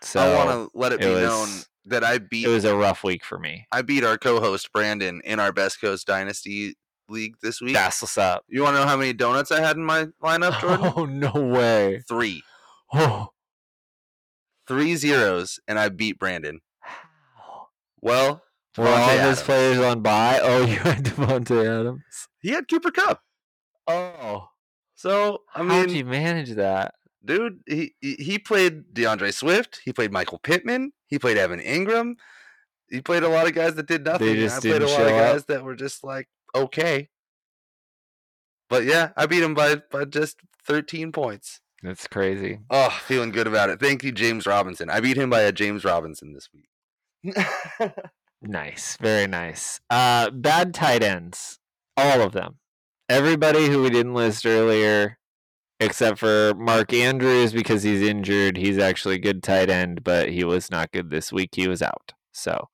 So 0.01 0.19
I 0.19 0.35
want 0.35 0.49
to 0.71 0.77
let 0.77 0.91
it 0.93 1.01
it 1.01 1.05
be 1.05 1.11
was- 1.13 1.21
known 1.23 1.49
that 1.85 2.03
I 2.03 2.19
beat 2.19 2.45
it 2.45 2.49
was 2.49 2.63
a 2.65 2.75
rough 2.75 3.03
week 3.03 3.23
for 3.25 3.39
me. 3.39 3.65
I 3.71 3.81
beat 3.81 4.03
our 4.03 4.17
co-host 4.17 4.71
Brandon 4.71 5.19
in 5.23 5.39
our 5.39 5.51
Best 5.51 5.81
Coast 5.81 6.05
Dynasty 6.05 6.75
League 7.09 7.35
this 7.41 7.59
week. 7.59 7.73
That's 7.73 8.01
what's 8.01 8.17
up. 8.17 8.43
You 8.47 8.61
want 8.63 8.75
to 8.75 8.81
know 8.81 8.87
how 8.87 8.97
many 8.97 9.13
donuts 9.13 9.51
I 9.51 9.61
had 9.61 9.77
in 9.77 9.83
my 9.83 10.07
lineup, 10.23 10.59
Jordan? 10.61 10.93
Oh 10.95 11.05
no 11.05 11.31
way! 11.33 12.01
Three. 12.07 12.43
Oh, 12.93 13.29
Three 14.67 14.95
zeros, 14.95 15.59
and 15.67 15.79
I 15.79 15.89
beat 15.89 16.19
Brandon. 16.19 16.61
Well, 18.01 18.43
were 18.77 18.87
all 18.87 19.09
his 19.17 19.41
players 19.41 19.79
on 19.79 20.01
bye? 20.01 20.39
Oh, 20.41 20.61
you 20.65 20.77
had 20.77 21.03
Davante 21.05 21.65
Adams. 21.79 22.03
he 22.41 22.51
had 22.51 22.67
Cooper 22.67 22.91
Kupp. 22.91 23.21
Oh, 23.87 24.47
So 24.95 25.39
I 25.53 25.63
how'd 25.63 25.87
mean, 25.87 25.95
you 25.97 26.05
manage 26.05 26.51
that? 26.51 26.93
Dude, 27.23 27.59
he 27.67 27.93
he 28.01 28.39
played 28.39 28.93
D'Andre 28.93 29.31
Swift. 29.31 29.81
He 29.83 29.93
played 29.93 30.11
Michael 30.11 30.39
Pittman. 30.39 30.91
He 31.07 31.19
played 31.19 31.37
Evan 31.37 31.59
Engram. 31.59 32.15
He 32.89 33.01
played 33.01 33.23
a 33.23 33.29
lot 33.29 33.47
of 33.47 33.53
guys 33.53 33.75
that 33.75 33.87
did 33.87 34.03
nothing. 34.03 34.29
and 34.29 34.37
just 34.39 34.57
I 34.57 34.69
played 34.69 34.81
a 34.81 34.87
lot 34.87 35.01
of 35.01 35.07
show 35.07 35.15
up? 35.15 35.33
guys 35.33 35.45
that 35.45 35.63
were 35.63 35.75
just 35.75 36.03
like 36.03 36.27
okay. 36.55 37.09
But 38.69 38.85
yeah, 38.85 39.11
I 39.15 39.25
beat 39.27 39.43
him 39.43 39.53
by 39.53 39.75
by 39.91 40.05
just 40.05 40.37
13 40.65 41.11
points. 41.11 41.59
That's 41.83 42.07
crazy. 42.07 42.59
Oh, 42.69 42.89
feeling 43.05 43.31
good 43.31 43.47
about 43.47 43.69
it. 43.69 43.79
Thank 43.79 44.03
you, 44.03 44.11
James 44.11 44.45
Robinson. 44.45 44.89
I 44.89 44.99
beat 44.99 45.17
him 45.17 45.29
by 45.29 45.41
a 45.41 45.51
James 45.51 45.83
Robinson 45.83 46.33
this 46.33 46.49
week. 46.53 47.35
Nice, 48.43 48.97
very 48.97 49.27
nice. 49.27 49.79
Uh, 49.89 50.31
bad 50.31 50.73
tight 50.73 51.03
ends, 51.03 51.59
all 51.95 52.21
of 52.21 52.31
them. 52.31 52.57
Everybody 53.07 53.67
who 53.67 53.83
we 53.83 53.91
didn't 53.91 54.15
list 54.15 54.47
earlier, 54.47 55.19
except 55.81 56.19
for 56.19 56.53
Mark 56.55 56.93
Andrews 56.93 57.51
because 57.51 57.83
he's 57.83 58.01
injured. 58.01 58.55
He's 58.55 58.77
actually 58.77 59.15
a 59.15 59.19
good 59.19 59.43
tight 59.43 59.69
end, 59.69 60.03
but 60.03 60.29
he 60.29 60.43
was 60.45 60.71
not 60.71 60.91
good 60.91 61.09
this 61.09 61.33
week. 61.33 61.49
He 61.53 61.67
was 61.67 61.81
out. 61.81 62.13
So 62.31 62.69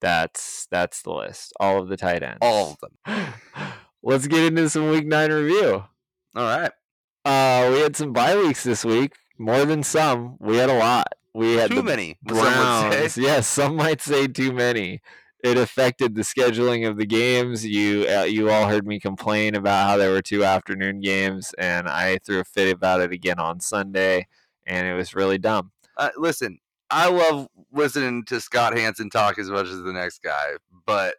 that's 0.00 0.66
that's 0.70 1.02
the 1.02 1.12
list. 1.12 1.52
All 1.60 1.78
of 1.82 1.88
the 1.88 1.96
tight 1.96 2.22
ends. 2.22 2.38
All 2.40 2.72
of 2.72 2.78
them. 2.80 3.34
Let's 4.02 4.26
get 4.26 4.44
into 4.44 4.70
some 4.70 4.88
week 4.88 5.06
nine 5.06 5.30
review. 5.30 5.84
All 6.34 6.44
right. 6.58 6.72
Uh, 7.24 7.70
we 7.72 7.80
had 7.80 7.96
some 7.96 8.12
bye 8.14 8.36
weeks 8.36 8.62
this 8.64 8.84
week. 8.84 9.12
More 9.38 9.64
than 9.66 9.82
some. 9.82 10.36
We 10.38 10.56
had 10.56 10.70
a 10.70 10.78
lot. 10.78 11.08
We 11.34 11.54
had 11.54 11.70
Too 11.70 11.82
many. 11.82 12.18
some 12.28 12.36
would 12.36 12.44
say. 12.44 12.98
Browns. 12.98 13.18
Yes, 13.18 13.46
some 13.46 13.76
might 13.76 14.00
say 14.00 14.26
too 14.26 14.52
many. 14.52 15.02
It 15.42 15.56
affected 15.56 16.14
the 16.14 16.22
scheduling 16.22 16.88
of 16.88 16.96
the 16.96 17.06
games. 17.06 17.66
You 17.66 18.06
uh, 18.08 18.24
you 18.24 18.50
all 18.50 18.68
heard 18.68 18.86
me 18.86 19.00
complain 19.00 19.54
about 19.54 19.88
how 19.88 19.96
there 19.96 20.10
were 20.10 20.22
two 20.22 20.44
afternoon 20.44 21.00
games, 21.00 21.54
and 21.58 21.88
I 21.88 22.18
threw 22.18 22.40
a 22.40 22.44
fit 22.44 22.72
about 22.72 23.00
it 23.00 23.12
again 23.12 23.38
on 23.38 23.60
Sunday, 23.60 24.26
and 24.66 24.86
it 24.86 24.94
was 24.94 25.14
really 25.14 25.38
dumb. 25.38 25.72
Uh, 25.96 26.10
listen, 26.16 26.58
I 26.90 27.08
love 27.08 27.48
listening 27.72 28.24
to 28.26 28.40
Scott 28.40 28.76
Hanson 28.76 29.10
talk 29.10 29.38
as 29.38 29.48
much 29.48 29.68
as 29.68 29.82
the 29.82 29.92
next 29.92 30.22
guy, 30.22 30.56
but 30.84 31.14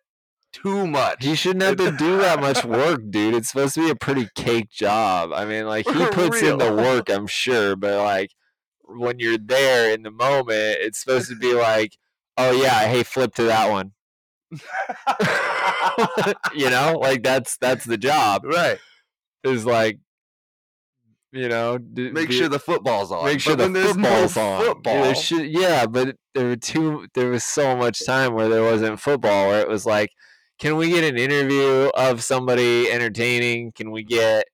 too 0.52 0.86
much. 0.86 1.24
He 1.24 1.36
shouldn't 1.36 1.64
have 1.64 1.78
to 1.78 1.92
do 1.98 2.18
that 2.18 2.40
much 2.40 2.66
work, 2.66 3.02
dude. 3.10 3.36
It's 3.36 3.50
supposed 3.50 3.76
to 3.76 3.86
be 3.86 3.90
a 3.90 3.96
pretty 3.96 4.28
cake 4.36 4.70
job. 4.70 5.32
I 5.34 5.46
mean, 5.46 5.66
like 5.66 5.88
he 5.88 6.06
puts 6.08 6.42
in 6.42 6.58
the 6.58 6.74
work, 6.74 7.10
I'm 7.10 7.28
sure, 7.28 7.76
but 7.76 8.04
like 8.04 8.32
when 8.86 9.20
you're 9.20 9.38
there 9.38 9.94
in 9.94 10.04
the 10.04 10.12
moment, 10.12 10.78
it's 10.82 11.00
supposed 11.00 11.30
to 11.30 11.36
be 11.36 11.54
like, 11.54 11.98
oh 12.38 12.52
yeah, 12.52 12.88
hey, 12.88 13.04
flip 13.04 13.34
to 13.36 13.44
that 13.44 13.70
one. 13.70 13.94
you 16.56 16.70
know, 16.70 16.98
like 17.00 17.24
that's 17.24 17.58
that's 17.58 17.86
the 17.86 17.98
job. 17.98 18.44
right. 18.46 18.78
Is 19.44 19.66
like, 19.66 19.98
you 21.32 21.50
know, 21.50 21.78
d- 21.80 22.12
Make 22.12 22.32
sure 22.32 22.48
the 22.50 22.60
football's 22.60 23.12
on. 23.12 23.26
make 23.26 23.40
sure 23.40 23.56
But 23.56 23.68
the 23.74 23.80
there's 23.80 23.98
no 23.98 24.28
football's 24.28 24.38
on. 24.38 24.66
Football. 24.66 25.14
Should- 25.14 25.48
yeah, 25.50 25.86
but 25.88 26.16
there 26.36 26.48
were 26.48 26.56
two. 26.56 27.08
There 27.16 27.30
was 27.30 27.44
so 27.44 27.76
much 27.76 28.06
time 28.06 28.34
where 28.34 28.50
there 28.50 28.64
wasn't 28.64 29.00
football, 29.00 29.48
where 29.48 29.62
it 29.62 29.68
was 29.68 29.86
like, 29.86 30.10
can 30.60 30.76
we 30.76 30.90
get 30.90 31.04
an 31.04 31.18
interview 31.18 31.90
of 31.96 32.24
somebody 32.24 32.92
entertaining? 32.92 33.72
Can 33.72 33.90
we 33.92 34.04
get 34.04 34.46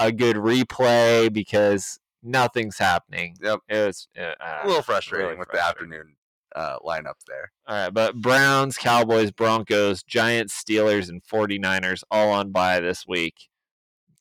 a 0.00 0.10
good 0.10 0.36
replay 0.36 1.32
because 1.32 2.00
nothing's 2.22 2.78
happening? 2.78 3.36
Yep. 3.40 3.60
It 3.68 3.86
was 3.86 4.08
uh, 4.18 4.32
a 4.40 4.66
little 4.66 4.82
frustrating 4.82 5.26
really 5.28 5.38
with 5.38 5.48
frustrating. 5.50 5.90
the 5.90 5.96
afternoon 5.98 6.16
uh, 6.54 6.78
lineup 6.80 7.20
there. 7.26 7.52
All 7.66 7.76
right, 7.76 7.92
but 7.92 8.16
Browns, 8.16 8.76
Cowboys, 8.76 9.30
Broncos, 9.30 10.02
Giants, 10.02 10.62
Steelers, 10.62 11.08
and 11.08 11.22
49ers 11.22 12.02
all 12.10 12.30
on 12.30 12.50
bye 12.52 12.80
this 12.80 13.06
week. 13.06 13.48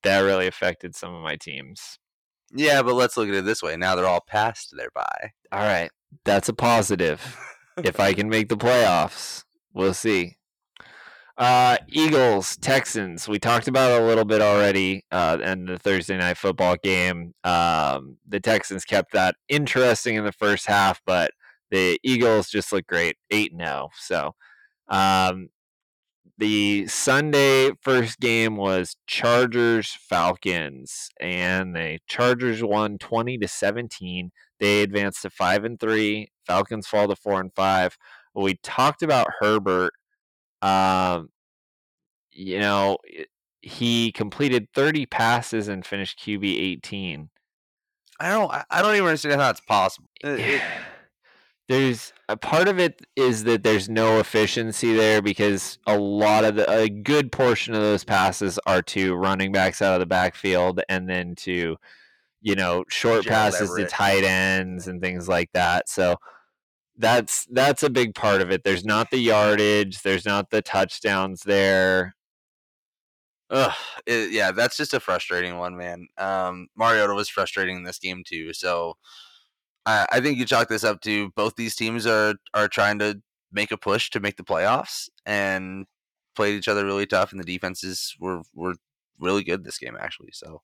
That 0.03 0.19
really 0.19 0.47
affected 0.47 0.95
some 0.95 1.13
of 1.13 1.21
my 1.21 1.35
teams. 1.35 1.99
Yeah, 2.53 2.81
but 2.81 2.95
let's 2.95 3.17
look 3.17 3.29
at 3.29 3.35
it 3.35 3.45
this 3.45 3.61
way. 3.61 3.77
Now 3.77 3.95
they're 3.95 4.07
all 4.07 4.23
past 4.27 4.73
their 4.75 4.89
bye. 4.93 5.31
All 5.51 5.59
right, 5.59 5.91
that's 6.25 6.49
a 6.49 6.53
positive. 6.53 7.37
if 7.83 7.99
I 7.99 8.13
can 8.13 8.29
make 8.29 8.49
the 8.49 8.57
playoffs, 8.57 9.43
we'll 9.73 9.93
see. 9.93 10.37
Uh, 11.37 11.77
Eagles, 11.87 12.57
Texans. 12.57 13.27
We 13.27 13.39
talked 13.39 13.67
about 13.67 13.91
it 13.91 14.03
a 14.03 14.05
little 14.05 14.25
bit 14.25 14.41
already 14.41 15.05
uh, 15.11 15.37
in 15.41 15.65
the 15.65 15.79
Thursday 15.79 16.17
night 16.17 16.37
football 16.37 16.75
game. 16.83 17.33
Um, 17.43 18.17
the 18.27 18.39
Texans 18.39 18.85
kept 18.85 19.13
that 19.13 19.35
interesting 19.49 20.15
in 20.15 20.23
the 20.23 20.31
first 20.31 20.67
half, 20.67 21.01
but 21.05 21.31
the 21.71 21.99
Eagles 22.03 22.49
just 22.49 22.71
look 22.73 22.87
great, 22.87 23.17
eight 23.31 23.51
and 23.53 23.61
zero. 23.61 23.89
So, 23.97 24.35
um, 24.89 25.49
the 26.37 26.87
Sunday 26.87 27.71
first 27.81 28.19
game 28.19 28.55
was 28.57 28.95
Chargers 29.07 29.91
Falcons, 30.09 31.09
and 31.19 31.75
the 31.75 31.99
Chargers 32.07 32.63
won 32.63 32.97
twenty 32.97 33.37
to 33.39 33.47
seventeen. 33.47 34.31
They 34.59 34.81
advanced 34.83 35.23
to 35.23 35.29
five 35.29 35.63
and 35.65 35.79
three. 35.79 36.31
Falcons 36.47 36.87
fall 36.87 37.07
to 37.07 37.15
four 37.15 37.39
and 37.39 37.53
five. 37.55 37.97
We 38.35 38.55
talked 38.63 39.03
about 39.03 39.27
Herbert. 39.39 39.93
Um, 40.61 41.29
you 42.31 42.59
know, 42.59 42.97
he 43.61 44.11
completed 44.11 44.67
30 44.73 45.05
passes 45.05 45.67
and 45.67 45.85
finished 45.85 46.19
QB 46.19 46.43
18. 46.59 47.29
I 48.19 48.29
don't. 48.31 48.51
I- 48.51 48.65
I 48.69 48.81
don't 48.81 48.95
even 48.95 49.07
understand 49.07 49.41
how 49.41 49.49
it's 49.49 49.61
possible. 49.61 50.09
It- 50.23 50.39
it- 50.39 50.63
there's 51.71 52.11
a 52.27 52.35
part 52.35 52.67
of 52.67 52.79
it 52.79 53.01
is 53.15 53.45
that 53.45 53.63
there's 53.63 53.87
no 53.87 54.19
efficiency 54.19 54.93
there 54.93 55.21
because 55.21 55.79
a 55.87 55.97
lot 55.97 56.43
of 56.43 56.55
the 56.55 56.69
a 56.69 56.89
good 56.89 57.31
portion 57.31 57.73
of 57.73 57.81
those 57.81 58.03
passes 58.03 58.59
are 58.65 58.81
to 58.81 59.15
running 59.15 59.53
backs 59.53 59.81
out 59.81 59.93
of 59.93 60.01
the 60.01 60.05
backfield 60.05 60.81
and 60.89 61.09
then 61.09 61.33
to 61.35 61.77
you 62.41 62.55
know 62.55 62.83
short 62.89 63.25
passes 63.25 63.69
Everett. 63.69 63.87
to 63.87 63.95
tight 63.95 64.23
ends 64.25 64.87
and 64.87 65.01
things 65.01 65.29
like 65.29 65.49
that. 65.53 65.87
So 65.87 66.17
that's 66.97 67.45
that's 67.45 67.83
a 67.83 67.89
big 67.89 68.15
part 68.15 68.41
of 68.41 68.51
it. 68.51 68.65
There's 68.65 68.83
not 68.83 69.09
the 69.09 69.19
yardage, 69.19 70.01
there's 70.01 70.25
not 70.25 70.49
the 70.49 70.61
touchdowns 70.61 71.43
there. 71.43 72.15
Ugh, 73.49 73.73
it- 74.05 74.31
yeah, 74.33 74.51
that's 74.51 74.75
just 74.75 74.93
a 74.93 74.99
frustrating 74.99 75.57
one, 75.57 75.77
man. 75.77 76.07
Um, 76.17 76.67
Mariota 76.75 77.13
was 77.13 77.29
frustrating 77.29 77.77
in 77.77 77.83
this 77.83 77.99
game 77.99 78.23
too. 78.27 78.51
So 78.51 78.97
I, 79.85 80.05
I 80.11 80.19
think 80.21 80.37
you 80.37 80.45
chalk 80.45 80.67
this 80.69 80.83
up 80.83 81.01
to 81.01 81.29
both 81.35 81.55
these 81.55 81.75
teams 81.75 82.05
are 82.05 82.35
are 82.53 82.67
trying 82.67 82.99
to 82.99 83.21
make 83.51 83.71
a 83.71 83.77
push 83.77 84.09
to 84.11 84.19
make 84.19 84.37
the 84.37 84.43
playoffs 84.43 85.09
and 85.25 85.85
played 86.35 86.55
each 86.55 86.67
other 86.67 86.85
really 86.85 87.05
tough, 87.05 87.31
and 87.31 87.39
the 87.41 87.45
defenses 87.45 88.15
were 88.19 88.41
were 88.53 88.75
really 89.19 89.43
good 89.43 89.63
this 89.63 89.77
game 89.77 89.97
actually. 89.99 90.31
So 90.33 90.61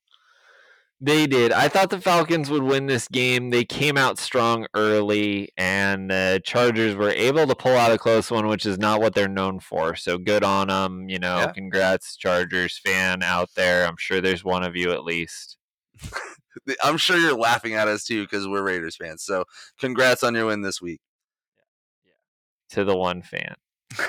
They 0.99 1.27
did. 1.27 1.51
I 1.51 1.67
thought 1.67 1.91
the 1.91 2.01
Falcons 2.01 2.49
would 2.49 2.63
win 2.63 2.87
this 2.87 3.07
game. 3.07 3.51
They 3.51 3.63
came 3.63 3.97
out 3.97 4.17
strong 4.17 4.65
early, 4.73 5.49
and 5.55 6.09
the 6.09 6.41
Chargers 6.43 6.95
were 6.95 7.11
able 7.11 7.45
to 7.45 7.53
pull 7.55 7.75
out 7.77 7.91
a 7.91 7.99
close 7.99 8.31
one, 8.31 8.47
which 8.47 8.65
is 8.65 8.79
not 8.79 8.99
what 8.99 9.13
they're 9.13 9.27
known 9.27 9.59
for. 9.59 9.95
So 9.95 10.17
good 10.17 10.43
on 10.43 10.69
them. 10.69 11.07
You 11.07 11.19
know, 11.19 11.37
Yeah. 11.41 11.51
congrats, 11.51 12.17
Chargers 12.17 12.79
fan 12.83 13.21
out 13.21 13.49
there. 13.55 13.85
I'm 13.85 13.97
sure 13.99 14.21
there's 14.21 14.43
one 14.43 14.63
of 14.63 14.75
you 14.75 14.91
at 14.91 15.03
least. 15.03 15.57
I'm 16.83 16.97
sure 16.97 17.17
you're 17.17 17.37
laughing 17.37 17.73
at 17.73 17.87
us 17.87 18.03
too 18.03 18.23
because 18.23 18.47
we're 18.47 18.63
Raiders 18.63 18.95
fans. 18.95 19.23
So 19.23 19.45
congrats 19.79 20.23
on 20.23 20.35
your 20.35 20.47
win 20.47 20.61
this 20.61 20.81
week. 20.81 21.01
Yeah, 22.05 22.75
To 22.75 22.83
the 22.83 22.95
one 22.95 23.21
fan. 23.21 23.55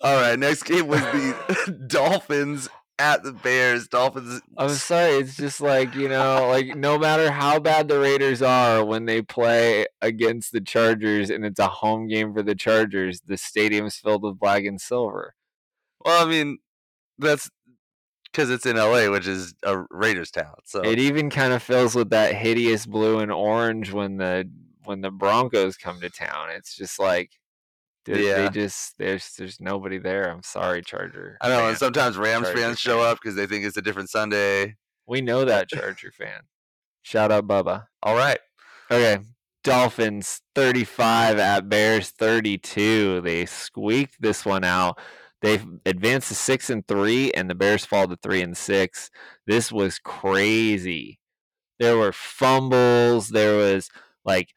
All 0.00 0.20
right, 0.20 0.38
next 0.38 0.64
game 0.64 0.86
was 0.86 1.00
the 1.00 1.86
Dolphins 1.86 2.68
at 2.98 3.22
the 3.22 3.32
Bears. 3.32 3.88
Dolphins. 3.88 4.40
I'm 4.56 4.68
sorry. 4.70 5.14
It's 5.14 5.36
just 5.36 5.60
like 5.60 5.94
you 5.94 6.08
know, 6.08 6.48
like 6.48 6.76
no 6.76 6.98
matter 6.98 7.30
how 7.30 7.58
bad 7.58 7.88
the 7.88 7.98
Raiders 7.98 8.42
are 8.42 8.84
when 8.84 9.06
they 9.06 9.22
play 9.22 9.86
against 10.00 10.52
the 10.52 10.60
Chargers, 10.60 11.30
and 11.30 11.44
it's 11.44 11.58
a 11.58 11.66
home 11.68 12.06
game 12.06 12.32
for 12.32 12.42
the 12.42 12.54
Chargers, 12.54 13.20
the 13.26 13.36
stadium's 13.36 13.96
filled 13.96 14.22
with 14.22 14.38
black 14.38 14.64
and 14.64 14.80
silver. 14.80 15.34
Well, 16.04 16.24
I 16.24 16.30
mean, 16.30 16.58
that's 17.18 17.50
because 18.34 18.50
it's 18.50 18.66
in 18.66 18.76
LA, 18.76 19.08
which 19.10 19.28
is 19.28 19.54
a 19.62 19.84
Raiders 19.90 20.32
town. 20.32 20.54
So 20.64 20.82
It 20.82 20.98
even 20.98 21.30
kind 21.30 21.52
of 21.52 21.62
fills 21.62 21.94
with 21.94 22.10
that 22.10 22.34
hideous 22.34 22.84
blue 22.84 23.20
and 23.20 23.30
orange 23.30 23.92
when 23.92 24.16
the 24.16 24.50
when 24.84 25.00
the 25.00 25.10
Broncos 25.12 25.76
come 25.76 26.00
to 26.00 26.10
town. 26.10 26.50
It's 26.50 26.74
just 26.76 26.98
like, 26.98 27.30
dude, 28.04 28.18
Yeah. 28.18 28.34
they 28.42 28.48
just 28.50 28.98
there's 28.98 29.34
there's 29.38 29.60
nobody 29.60 29.98
there. 29.98 30.28
I'm 30.30 30.42
sorry, 30.42 30.82
Charger. 30.82 31.38
I 31.40 31.48
know, 31.48 31.68
and 31.68 31.78
sometimes 31.78 32.16
Rams 32.16 32.46
Charger 32.48 32.60
fans 32.60 32.80
show 32.80 32.98
fan. 32.98 33.06
up 33.12 33.18
because 33.22 33.36
they 33.36 33.46
think 33.46 33.64
it's 33.64 33.76
a 33.76 33.82
different 33.82 34.10
Sunday. 34.10 34.76
we 35.06 35.20
know 35.20 35.44
that 35.44 35.68
Charger 35.68 36.10
fan. 36.10 36.40
Shout 37.02 37.30
out 37.30 37.46
Bubba. 37.46 37.86
All 38.02 38.16
right. 38.16 38.38
Okay. 38.90 39.22
Dolphins 39.62 40.42
35 40.54 41.38
at 41.38 41.68
Bears 41.70 42.10
32. 42.10 43.22
They 43.22 43.46
squeaked 43.46 44.20
this 44.20 44.44
one 44.44 44.62
out. 44.64 44.98
They 45.42 45.60
advanced 45.84 46.28
to 46.28 46.34
6 46.34 46.70
and 46.70 46.86
3 46.86 47.32
and 47.32 47.50
the 47.50 47.54
Bears 47.54 47.84
fall 47.84 48.08
to 48.08 48.16
3 48.16 48.42
and 48.42 48.56
6. 48.56 49.10
This 49.46 49.70
was 49.70 49.98
crazy. 49.98 51.18
There 51.78 51.98
were 51.98 52.12
fumbles, 52.12 53.28
there 53.30 53.56
was 53.56 53.90
like 54.24 54.48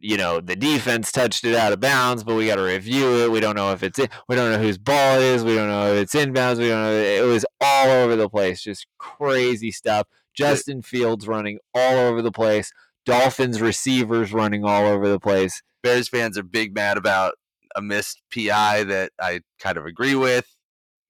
you 0.00 0.16
know, 0.16 0.40
the 0.40 0.56
defense 0.56 1.10
touched 1.10 1.44
it 1.44 1.54
out 1.54 1.72
of 1.72 1.80
bounds, 1.80 2.24
but 2.24 2.36
we 2.36 2.46
got 2.46 2.56
to 2.56 2.62
review 2.62 3.24
it. 3.24 3.30
We 3.30 3.40
don't 3.40 3.56
know 3.56 3.72
if 3.72 3.82
it's 3.82 3.98
in, 3.98 4.08
we 4.28 4.36
don't 4.36 4.52
know 4.52 4.58
whose 4.58 4.78
ball 4.78 5.16
it 5.16 5.22
is. 5.22 5.44
We 5.44 5.54
don't 5.54 5.68
know 5.68 5.92
if 5.92 6.02
it's 6.02 6.14
inbounds. 6.14 6.58
We 6.58 6.68
don't 6.68 6.82
know. 6.82 6.92
It 6.92 7.24
was 7.24 7.44
all 7.60 7.90
over 7.90 8.16
the 8.16 8.28
place. 8.28 8.62
Just 8.62 8.86
crazy 8.98 9.70
stuff. 9.70 10.06
Justin 10.34 10.82
Fields 10.82 11.26
running 11.26 11.58
all 11.74 11.96
over 11.96 12.22
the 12.22 12.32
place. 12.32 12.72
Dolphins 13.04 13.60
receivers 13.60 14.32
running 14.32 14.64
all 14.64 14.86
over 14.86 15.08
the 15.08 15.20
place. 15.20 15.62
Bears 15.82 16.08
fans 16.08 16.38
are 16.38 16.42
big 16.42 16.74
mad 16.74 16.96
about 16.96 17.34
a 17.76 17.82
missed 17.82 18.22
PI 18.34 18.84
that 18.84 19.12
I 19.20 19.40
kind 19.58 19.76
of 19.78 19.86
agree 19.86 20.14
with. 20.14 20.46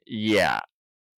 Yeah. 0.06 0.60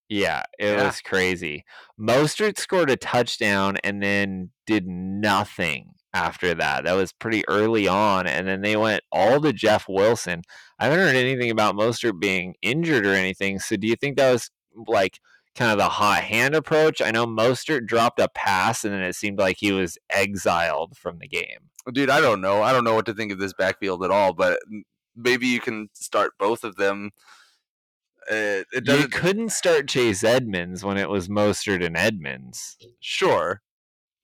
Yeah, 0.08 0.42
it 0.58 0.72
Yeah. 0.76 0.86
was 0.86 1.00
crazy. 1.00 1.64
Mostert 1.98 2.58
scored 2.58 2.90
a 2.90 2.96
touchdown 2.96 3.76
and 3.84 4.02
then 4.02 4.50
did 4.66 4.86
nothing 4.86 5.94
after 6.12 6.52
that. 6.54 6.82
That 6.84 6.94
was 6.94 7.12
pretty 7.12 7.46
early 7.48 7.86
on. 7.86 8.26
And 8.26 8.48
then 8.48 8.60
they 8.62 8.76
went 8.76 9.02
all 9.12 9.40
to 9.40 9.52
Jeff 9.52 9.88
Wilson. 9.88 10.42
I 10.80 10.86
haven't 10.86 10.98
heard 10.98 11.14
anything 11.14 11.50
about 11.50 11.76
Mostert 11.76 12.18
being 12.18 12.56
injured 12.62 13.06
or 13.06 13.14
anything. 13.14 13.60
So 13.60 13.76
do 13.76 13.86
you 13.86 13.94
think 13.94 14.16
that 14.16 14.32
was 14.32 14.50
like 14.88 15.20
kind 15.54 15.70
of 15.70 15.78
the 15.78 15.88
hot 15.88 16.24
hand 16.24 16.56
approach? 16.56 17.00
I 17.00 17.12
know 17.12 17.26
Mostert 17.26 17.86
dropped 17.86 18.18
a 18.18 18.28
pass 18.28 18.84
and 18.84 18.92
then 18.92 19.02
it 19.02 19.14
seemed 19.14 19.38
like 19.38 19.58
he 19.60 19.70
was 19.70 19.96
exiled 20.10 20.96
from 20.96 21.20
the 21.20 21.28
game. 21.28 21.70
Dude, 21.92 22.10
I 22.10 22.20
don't 22.20 22.40
know. 22.40 22.62
I 22.62 22.72
don't 22.72 22.84
know 22.84 22.94
what 22.94 23.06
to 23.06 23.14
think 23.14 23.30
of 23.30 23.38
this 23.38 23.54
backfield 23.54 24.04
at 24.04 24.10
all, 24.10 24.32
but 24.34 24.58
maybe 25.16 25.46
you 25.46 25.60
can 25.60 25.88
start 25.94 26.32
both 26.38 26.64
of 26.64 26.76
them. 26.76 27.10
Uh, 28.30 28.62
it 28.72 28.86
You 28.86 29.08
couldn't 29.08 29.50
start 29.50 29.88
Chase 29.88 30.22
Edmonds 30.22 30.84
when 30.84 30.96
it 30.98 31.08
was 31.08 31.28
Mostert 31.28 31.84
and 31.84 31.96
Edmonds. 31.96 32.76
Sure, 33.00 33.62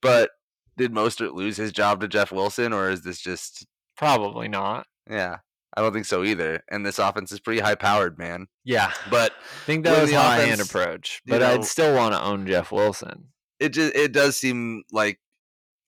but 0.03 0.31
did 0.77 0.93
Mostert 0.93 1.33
lose 1.35 1.57
his 1.57 1.73
job 1.73 2.01
to 2.01 2.09
Jeff 2.09 2.31
Wilson, 2.31 2.73
or 2.73 2.91
is 2.91 3.03
this 3.03 3.21
just? 3.21 3.67
Probably 3.97 4.47
not. 4.49 4.87
Yeah, 5.11 5.39
I 5.77 5.81
don't 5.81 5.93
think 5.95 6.05
so 6.05 6.23
either. 6.23 6.63
And 6.71 6.85
this 6.85 6.99
offense 6.99 7.33
is 7.33 7.41
pretty 7.41 7.61
high 7.61 7.75
powered, 7.75 8.19
man. 8.19 8.47
Yeah. 8.65 8.93
But 9.11 9.33
I 9.33 9.65
think 9.65 9.85
that 9.85 10.03
was 10.03 10.13
high 10.13 10.43
offense, 10.43 10.69
approach, 10.69 11.23
you 11.25 11.33
but 11.33 11.39
know- 11.41 11.55
I'd 11.55 11.65
still 11.65 11.95
want 11.97 12.13
to 12.15 12.21
own 12.23 12.47
Jeff 12.47 12.71
Wilson. 12.71 13.29
it 13.59 13.71
just 13.71 13.95
it 13.97 14.13
does 14.13 14.37
seem 14.37 14.83
like 14.93 15.19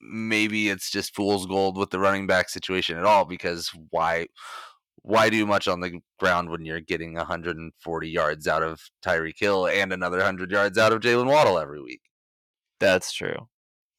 maybe 0.01 0.71
it's 0.71 0.91
just 0.91 1.15
fool's 1.15 1.45
gold 1.47 1.77
with 1.77 1.91
the 1.91 1.99
running 1.99 2.27
back 2.27 2.49
situation 2.49 2.97
at 2.97 3.05
all 3.05 3.25
because 3.27 3.71
why 3.91 4.27
why 5.09 5.31
do 5.31 5.47
much 5.47 5.67
on 5.69 5.81
the 5.81 6.01
ground 6.19 6.51
when 6.51 6.67
you're 6.67 6.83
getting 6.83 7.15
140 7.15 8.09
yards 8.11 8.47
out 8.47 8.63
of 8.63 8.79
Tyreek 9.03 9.39
Hill 9.39 9.67
and 9.67 9.91
another 9.91 10.19
100 10.19 10.51
yards 10.51 10.77
out 10.77 10.93
of 10.93 11.01
Jaylen 11.01 11.27
Waddle 11.27 11.59
every 11.59 11.81
week? 11.81 12.03
That's 12.79 13.11
true. 13.11 13.49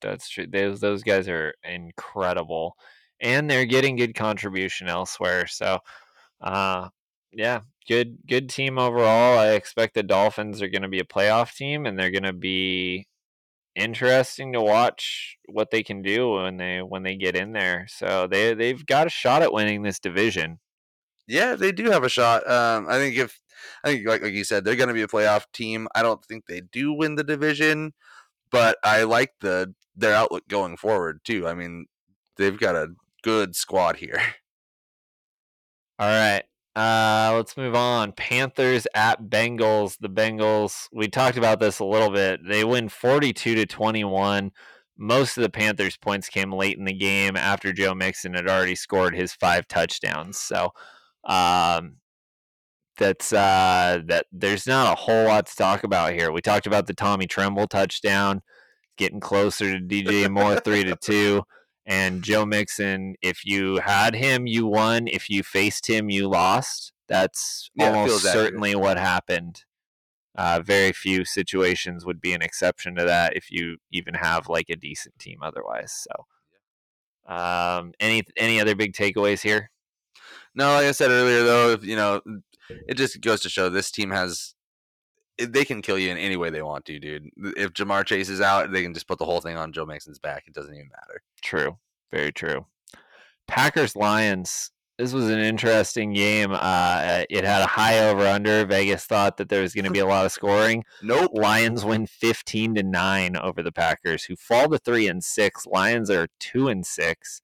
That's 0.01 0.29
true. 0.29 0.45
Those 0.45 0.79
those 0.79 1.01
guys 1.01 1.27
are 1.27 1.55
incredible, 1.63 2.75
and 3.19 3.49
they're 3.49 3.65
getting 3.65 3.95
good 3.95 4.13
contribution 4.13 4.87
elsewhere. 4.87 5.47
So, 5.47 5.79
uh, 6.41 6.89
yeah, 7.33 7.61
good 7.87 8.19
good 8.27 8.47
team 8.47 8.77
overall. 8.77 9.39
I 9.39 9.53
expect 9.53 9.95
the 9.95 10.03
Dolphins 10.03 10.61
are 10.61 10.69
going 10.69 10.83
to 10.83 10.89
be 10.89 10.99
a 10.99 11.03
playoff 11.03 11.55
team, 11.55 11.87
and 11.87 11.97
they're 11.97 12.11
going 12.11 12.23
to 12.23 12.33
be 12.33 13.07
interesting 13.75 14.53
to 14.53 14.61
watch 14.61 15.37
what 15.47 15.71
they 15.71 15.81
can 15.81 16.03
do 16.03 16.33
when 16.33 16.57
they 16.57 16.83
when 16.83 17.01
they 17.01 17.15
get 17.15 17.35
in 17.35 17.53
there. 17.53 17.87
So 17.89 18.27
they 18.27 18.53
they've 18.53 18.85
got 18.85 19.07
a 19.07 19.09
shot 19.09 19.41
at 19.41 19.53
winning 19.53 19.81
this 19.81 19.99
division. 19.99 20.59
Yeah, 21.29 21.55
they 21.55 21.71
do 21.71 21.91
have 21.91 22.03
a 22.03 22.09
shot. 22.09 22.49
Um, 22.49 22.87
I 22.89 22.97
think 22.97 23.15
if 23.15 23.39
I 23.83 23.91
think 23.91 24.07
like 24.07 24.23
like 24.23 24.33
you 24.33 24.43
said, 24.43 24.65
they're 24.65 24.75
going 24.75 24.87
to 24.89 24.93
be 24.95 25.03
a 25.03 25.07
playoff 25.07 25.45
team. 25.53 25.87
I 25.95 26.01
don't 26.01 26.23
think 26.25 26.45
they 26.47 26.61
do 26.61 26.91
win 26.91 27.15
the 27.15 27.23
division, 27.23 27.93
but 28.51 28.77
I 28.83 29.03
like 29.03 29.33
the 29.41 29.73
their 29.95 30.15
outlook 30.15 30.47
going 30.47 30.77
forward 30.77 31.21
too. 31.23 31.47
I 31.47 31.53
mean, 31.53 31.85
they've 32.37 32.59
got 32.59 32.75
a 32.75 32.89
good 33.23 33.55
squad 33.55 33.97
here. 33.97 34.19
All 35.99 36.07
right. 36.07 36.43
Uh, 36.75 37.33
let's 37.35 37.57
move 37.57 37.75
on. 37.75 38.13
Panthers 38.13 38.87
at 38.95 39.23
Bengals. 39.23 39.97
The 39.99 40.09
Bengals, 40.09 40.87
we 40.93 41.09
talked 41.09 41.37
about 41.37 41.59
this 41.59 41.79
a 41.79 41.85
little 41.85 42.09
bit. 42.09 42.39
They 42.47 42.63
win 42.63 42.89
42 42.89 43.55
to 43.55 43.65
21. 43.65 44.51
Most 44.97 45.37
of 45.37 45.43
the 45.43 45.49
Panthers' 45.49 45.97
points 45.97 46.29
came 46.29 46.53
late 46.53 46.77
in 46.77 46.85
the 46.85 46.93
game 46.93 47.35
after 47.35 47.73
Joe 47.73 47.93
Mixon 47.93 48.33
had 48.33 48.47
already 48.47 48.75
scored 48.75 49.13
his 49.15 49.33
five 49.33 49.67
touchdowns. 49.67 50.39
So, 50.39 50.71
um, 51.23 51.97
that's 52.97 53.31
uh, 53.33 53.99
that. 54.07 54.25
There's 54.31 54.67
not 54.67 54.91
a 54.91 54.95
whole 54.99 55.25
lot 55.25 55.45
to 55.47 55.55
talk 55.55 55.83
about 55.83 56.13
here. 56.13 56.31
We 56.31 56.41
talked 56.41 56.67
about 56.67 56.87
the 56.87 56.93
Tommy 56.93 57.27
Tremble 57.27 57.67
touchdown, 57.67 58.41
getting 58.97 59.19
closer 59.19 59.71
to 59.77 59.83
DJ 59.85 60.29
Moore 60.29 60.59
three 60.59 60.83
to 60.83 60.95
two. 60.95 61.43
And 61.85 62.23
Joe 62.23 62.45
Mixon, 62.45 63.15
if 63.21 63.45
you 63.45 63.77
had 63.77 64.13
him, 64.15 64.45
you 64.45 64.67
won. 64.67 65.07
If 65.07 65.29
you 65.29 65.41
faced 65.43 65.87
him, 65.87 66.09
you 66.09 66.27
lost. 66.27 66.93
That's 67.07 67.71
Yeah, 67.73 67.87
almost 67.87 68.25
accurate. 68.25 68.33
certainly 68.33 68.75
what 68.75 68.97
happened. 68.99 69.63
Uh, 70.37 70.61
very 70.63 70.91
few 70.91 71.25
situations 71.25 72.05
would 72.05 72.21
be 72.21 72.33
an 72.33 72.41
exception 72.41 72.95
to 72.95 73.05
that 73.05 73.35
if 73.35 73.49
you 73.49 73.77
even 73.91 74.13
have 74.13 74.47
like 74.47 74.69
a 74.69 74.75
decent 74.75 75.17
team 75.17 75.39
otherwise. 75.41 75.91
So, 77.27 77.33
um, 77.33 77.93
any 77.99 78.23
any 78.37 78.61
other 78.61 78.75
big 78.75 78.93
takeaways 78.93 79.41
here? 79.41 79.71
No, 80.59 80.73
like 80.73 80.87
I 80.87 80.91
said 80.91 81.09
earlier, 81.09 81.43
though, 81.43 81.71
if, 81.71 81.85
you 81.85 81.95
know, 81.95 82.19
it 82.69 82.95
just 82.95 83.21
goes 83.21 83.39
to 83.41 83.49
show 83.49 83.69
this 83.69 83.91
team 83.91 84.11
has 84.11 84.55
they 85.37 85.63
can 85.63 85.81
kill 85.81 85.97
you 85.97 86.11
in 86.11 86.17
any 86.17 86.35
way 86.35 86.49
they 86.49 86.61
want 86.61 86.83
to, 86.83 86.99
dude. 86.99 87.29
If 87.55 87.71
Ja'Marr 87.71 88.03
Chase 88.03 88.27
is 88.27 88.41
out, 88.41 88.69
they 88.69 88.83
can 88.83 88.93
just 88.93 89.07
put 89.07 89.19
the 89.19 89.25
whole 89.25 89.39
thing 89.39 89.55
on 89.55 89.71
Joe 89.71 89.85
Mixon's 89.85 90.19
back. 90.19 90.43
It 90.47 90.53
doesn't 90.53 90.73
even 90.73 90.89
matter. 90.89 91.21
True, 91.41 91.77
very 92.11 92.33
true. 92.33 92.65
Packers 93.47 93.95
Lions. 93.95 94.71
This 94.97 95.13
was 95.13 95.29
an 95.29 95.39
interesting 95.39 96.11
game. 96.11 96.51
Uh, 96.51 97.23
it 97.29 97.45
had 97.45 97.61
a 97.61 97.67
high 97.67 98.09
over 98.09 98.27
under. 98.27 98.65
Vegas 98.65 99.05
thought 99.05 99.37
that 99.37 99.47
there 99.47 99.61
was 99.61 99.73
going 99.73 99.85
to 99.85 99.91
be 99.91 99.99
a 99.99 100.05
lot 100.05 100.25
of 100.25 100.33
scoring. 100.33 100.83
Nope. 101.01 101.31
Lions 101.33 101.85
win 101.85 102.05
15 102.05 102.75
to 102.75 102.83
9 102.83 103.37
over 103.37 103.63
the 103.63 103.71
Packers, 103.71 104.25
who 104.25 104.35
fall 104.35 104.67
to 104.67 104.77
3 104.77 105.07
and 105.07 105.23
6. 105.23 105.65
Lions 105.67 106.09
are 106.09 106.27
2 106.41 106.67
and 106.67 106.85
6. 106.85 107.41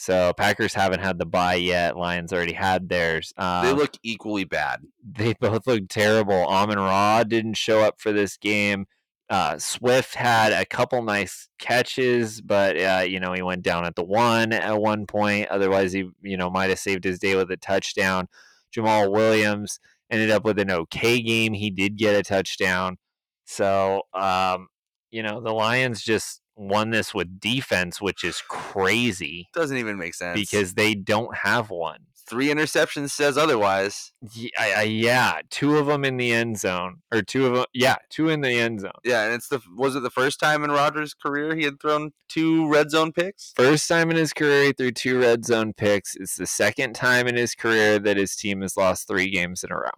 So 0.00 0.32
Packers 0.32 0.74
haven't 0.74 1.00
had 1.00 1.18
the 1.18 1.26
bye 1.26 1.56
yet. 1.56 1.96
Lions 1.96 2.32
already 2.32 2.52
had 2.52 2.88
theirs. 2.88 3.32
Um, 3.36 3.66
They 3.66 3.72
look 3.72 3.94
equally 4.04 4.44
bad. 4.44 4.82
they 5.04 5.32
both 5.34 5.66
look 5.66 5.88
terrible. 5.88 6.46
Amon 6.46 6.78
Ra 6.78 7.24
didn't 7.24 7.56
show 7.56 7.80
up 7.80 8.00
for 8.00 8.12
this 8.12 8.36
game. 8.36 8.86
Uh, 9.28 9.58
Swift 9.58 10.14
had 10.14 10.52
a 10.52 10.64
couple 10.64 11.02
nice 11.02 11.48
catches, 11.58 12.40
but 12.40 12.80
uh, 12.80 13.04
you 13.06 13.18
know 13.18 13.32
he 13.32 13.42
went 13.42 13.62
down 13.62 13.84
at 13.84 13.96
the 13.96 14.04
one 14.04 14.52
at 14.52 14.80
one 14.80 15.04
point. 15.04 15.48
Otherwise, 15.48 15.92
he 15.92 16.08
you 16.22 16.36
know 16.36 16.48
might 16.48 16.70
have 16.70 16.78
saved 16.78 17.02
his 17.02 17.18
day 17.18 17.34
with 17.34 17.50
a 17.50 17.56
touchdown. 17.56 18.28
Jamaal 18.74 19.10
Williams 19.10 19.80
ended 20.10 20.30
up 20.30 20.44
with 20.44 20.60
an 20.60 20.70
okay 20.70 21.20
game. 21.20 21.54
He 21.54 21.70
did 21.70 21.96
get 21.96 22.14
a 22.14 22.22
touchdown. 22.22 22.98
So, 23.46 24.02
um, 24.14 24.68
you 25.10 25.22
know, 25.24 25.40
the 25.40 25.52
Lions 25.52 26.02
just 26.02 26.40
won 26.58 26.90
this 26.90 27.14
with 27.14 27.38
defense, 27.40 28.00
which 28.00 28.24
is 28.24 28.42
crazy 28.48 29.48
Doesn't 29.54 29.76
even 29.76 29.96
make 29.98 30.14
sense 30.14 30.38
because 30.38 30.74
they 30.74 30.94
don't 30.94 31.34
have 31.38 31.70
one. 31.70 32.00
three 32.28 32.48
interceptions 32.48 33.10
says 33.10 33.38
otherwise. 33.38 34.12
Yeah, 34.34 34.82
yeah, 34.82 35.40
two 35.48 35.78
of 35.78 35.86
them 35.86 36.04
in 36.04 36.16
the 36.18 36.32
end 36.32 36.58
zone, 36.58 36.96
or 37.10 37.22
two 37.22 37.46
of 37.46 37.54
them, 37.54 37.64
yeah, 37.72 37.96
two 38.10 38.28
in 38.28 38.42
the 38.42 38.50
end 38.50 38.80
zone. 38.80 38.90
Yeah, 39.04 39.24
and 39.24 39.32
it's 39.34 39.48
the 39.48 39.60
was 39.76 39.96
it 39.96 40.02
the 40.02 40.10
first 40.10 40.38
time 40.40 40.62
in 40.64 40.70
Rodgers' 40.70 41.14
career 41.14 41.54
he 41.56 41.62
had 41.64 41.80
thrown 41.80 42.10
two 42.28 42.68
red 42.68 42.90
zone 42.90 43.12
picks? 43.12 43.52
First 43.56 43.88
time 43.88 44.10
in 44.10 44.16
his 44.18 44.32
career 44.34 44.64
he 44.64 44.72
threw 44.72 44.90
two 44.90 45.18
red 45.20 45.44
zone 45.46 45.72
picks. 45.72 46.16
It's 46.16 46.36
the 46.36 46.46
second 46.46 46.94
time 46.94 47.26
in 47.28 47.36
his 47.36 47.54
career 47.54 47.98
that 48.00 48.16
his 48.18 48.36
team 48.36 48.60
has 48.60 48.76
lost 48.76 49.08
three 49.08 49.30
games 49.30 49.64
in 49.64 49.72
a 49.72 49.76
row. 49.76 49.90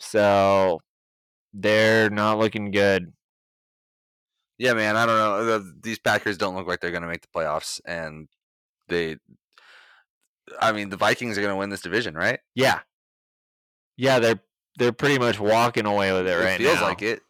So 0.00 0.80
they're 1.52 2.10
not 2.10 2.38
looking 2.38 2.70
good. 2.70 3.12
Yeah, 4.58 4.74
man, 4.74 4.96
I 4.96 5.06
don't 5.06 5.16
know. 5.16 5.44
The- 5.58 5.74
These 5.82 5.98
Packers 5.98 6.36
don't 6.38 6.54
look 6.54 6.66
like 6.66 6.80
they're 6.80 6.90
going 6.90 7.02
to 7.02 7.08
make 7.08 7.22
the 7.22 7.28
playoffs, 7.34 7.80
and 7.84 8.28
they. 8.88 9.16
I 10.60 10.72
mean, 10.72 10.88
the 10.90 10.96
Vikings 10.96 11.38
are 11.38 11.40
going 11.40 11.52
to 11.52 11.56
win 11.58 11.70
this 11.70 11.80
division, 11.82 12.14
right? 12.14 12.40
Yeah, 12.54 12.80
yeah, 13.96 14.18
they're 14.18 14.40
they're 14.76 14.92
pretty 14.92 15.18
much 15.18 15.38
walking 15.40 15.86
away 15.86 16.12
with 16.12 16.26
it, 16.26 16.34
right 16.36 16.58
feels 16.58 16.76
now. 16.76 16.82
like 16.88 17.02
it. 17.02 17.20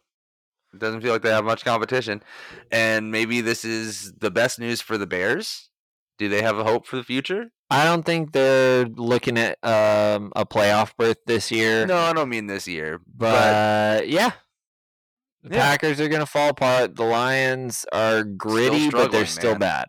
It 0.73 0.79
doesn't 0.79 1.01
feel 1.01 1.13
like 1.13 1.21
they 1.21 1.29
have 1.29 1.45
much 1.45 1.63
competition, 1.63 2.23
and 2.71 3.11
maybe 3.11 3.41
this 3.41 3.63
is 3.63 4.13
the 4.13 4.31
best 4.31 4.59
news 4.59 4.81
for 4.81 4.97
the 4.97 5.05
Bears. 5.07 5.69
Do 6.17 6.29
they 6.29 6.41
have 6.41 6.57
a 6.57 6.63
hope 6.63 6.85
for 6.87 6.95
the 6.95 7.03
future? 7.03 7.51
I 7.69 7.85
don't 7.85 8.03
think 8.03 8.33
they're 8.33 8.85
looking 8.85 9.37
at 9.37 9.57
um, 9.63 10.31
a 10.35 10.45
playoff 10.45 10.93
berth 10.97 11.17
this 11.25 11.51
year. 11.51 11.85
No, 11.87 11.97
I 11.97 12.13
don't 12.13 12.29
mean 12.29 12.45
this 12.47 12.67
year, 12.67 13.01
but, 13.07 14.07
yeah. 14.07 14.31
The 15.43 15.55
Yeah. 15.55 15.61
Packers 15.61 15.99
are 15.99 16.07
going 16.07 16.21
to 16.21 16.25
fall 16.25 16.49
apart. 16.49 16.95
The 16.95 17.03
Lions 17.03 17.85
are 17.91 18.23
gritty, 18.23 18.89
but 18.89 19.11
they're 19.11 19.25
still 19.25 19.51
man. 19.51 19.59
bad. 19.59 19.85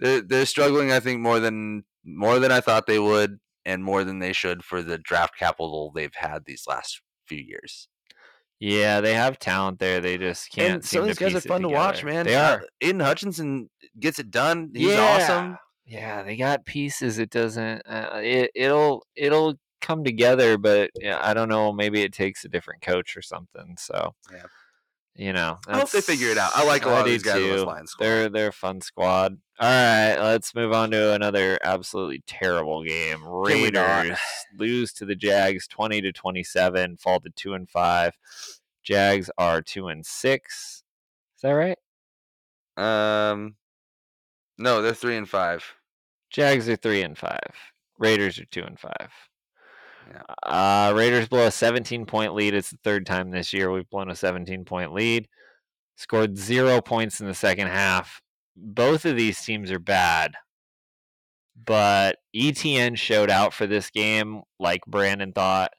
they're 0.00 0.20
they're 0.22 0.46
struggling. 0.46 0.90
I 0.92 1.00
think 1.00 1.20
more 1.20 1.38
than 1.40 1.84
more 2.04 2.38
than 2.38 2.50
I 2.50 2.60
thought 2.60 2.86
they 2.86 2.98
would, 2.98 3.38
and 3.64 3.84
more 3.84 4.02
than 4.04 4.18
they 4.18 4.32
should 4.32 4.64
for 4.64 4.82
the 4.82 4.98
draft 4.98 5.36
capital 5.38 5.92
they've 5.94 6.14
had 6.14 6.44
these 6.46 6.64
last 6.66 7.00
few 7.26 7.38
years. 7.38 7.88
Yeah, 8.58 9.00
they 9.00 9.14
have 9.14 9.38
talent 9.38 9.78
there. 9.78 10.00
They 10.00 10.18
just 10.18 10.50
can't. 10.52 10.74
and 10.74 10.84
some 10.84 11.02
of 11.02 11.06
these 11.06 11.18
guys 11.18 11.34
are 11.34 11.40
fun 11.40 11.62
to 11.62 11.68
watch, 11.68 12.04
man. 12.04 12.26
They 12.26 12.34
Uh, 12.34 12.56
are. 12.56 12.64
Aidan 12.82 13.00
Hutchinson 13.00 13.70
gets 13.98 14.18
it 14.18 14.30
done. 14.30 14.70
He's 14.74 14.88
yeah. 14.88 15.00
awesome. 15.18 15.58
Yeah, 15.86 16.22
they 16.22 16.36
got 16.36 16.66
pieces. 16.66 17.18
It 17.18 17.30
doesn't. 17.30 17.82
Uh, 17.86 18.10
it 18.22 18.50
it'll 18.54 19.04
it'll 19.16 19.54
come 19.80 20.04
together, 20.04 20.58
but 20.58 20.90
yeah, 20.96 21.18
I 21.22 21.34
don't 21.34 21.48
know. 21.48 21.72
Maybe 21.72 22.02
it 22.02 22.12
takes 22.12 22.44
a 22.44 22.48
different 22.48 22.82
coach 22.82 23.16
or 23.16 23.22
something. 23.22 23.76
So 23.78 24.14
Yeah. 24.32 24.44
you 25.14 25.32
know, 25.32 25.58
I 25.68 25.78
hope 25.78 25.90
they 25.90 26.00
figure 26.00 26.28
it 26.28 26.38
out. 26.38 26.50
I 26.54 26.64
like 26.64 26.84
a 26.84 26.88
lot 26.88 27.00
of 27.00 27.06
these 27.06 27.22
guys 27.22 27.36
on 27.36 27.42
this 27.42 27.60
too. 27.62 27.66
Lions 27.66 27.90
squad. 27.90 28.04
They're 28.06 28.28
they're 28.28 28.48
a 28.48 28.52
fun 28.52 28.80
squad. 28.80 29.38
All 29.58 29.68
right, 29.68 30.16
let's 30.18 30.54
move 30.54 30.72
on 30.72 30.90
to 30.92 31.12
another 31.12 31.58
absolutely 31.62 32.22
terrible 32.26 32.82
game. 32.82 33.22
Raiders 33.26 34.18
lose 34.56 34.92
to 34.94 35.04
the 35.04 35.14
Jags, 35.14 35.66
twenty 35.66 36.00
to 36.00 36.12
twenty 36.12 36.42
seven, 36.44 36.96
fall 36.96 37.20
to 37.20 37.30
two 37.30 37.52
and 37.54 37.68
five. 37.68 38.16
Jags 38.82 39.28
are 39.36 39.60
two 39.60 39.88
and 39.88 40.04
six. 40.06 40.82
Is 41.36 41.42
that 41.42 41.50
right? 41.52 41.78
Um, 42.76 43.56
no, 44.56 44.80
they're 44.80 44.94
three 44.94 45.16
and 45.16 45.28
five. 45.28 45.64
Jags 46.30 46.68
are 46.68 46.76
three 46.76 47.02
and 47.02 47.18
five. 47.18 47.52
Raiders 47.98 48.38
are 48.38 48.46
two 48.46 48.62
and 48.62 48.78
five. 48.78 49.10
Yeah. 50.10 50.22
Uh, 50.42 50.92
Raiders 50.94 51.28
blow 51.28 51.46
a 51.46 51.50
17 51.50 52.06
point 52.06 52.34
lead. 52.34 52.54
It's 52.54 52.70
the 52.70 52.78
third 52.82 53.06
time 53.06 53.30
this 53.30 53.52
year 53.52 53.70
we've 53.70 53.88
blown 53.88 54.10
a 54.10 54.16
17 54.16 54.64
point 54.64 54.92
lead. 54.92 55.28
Scored 55.96 56.36
zero 56.36 56.80
points 56.80 57.20
in 57.20 57.26
the 57.26 57.34
second 57.34 57.68
half. 57.68 58.20
Both 58.56 59.04
of 59.04 59.16
these 59.16 59.40
teams 59.40 59.70
are 59.70 59.78
bad, 59.78 60.32
but 61.64 62.16
ETN 62.34 62.96
showed 62.96 63.30
out 63.30 63.54
for 63.54 63.66
this 63.66 63.90
game 63.90 64.42
like 64.58 64.80
Brandon 64.86 65.32
thought. 65.32 65.72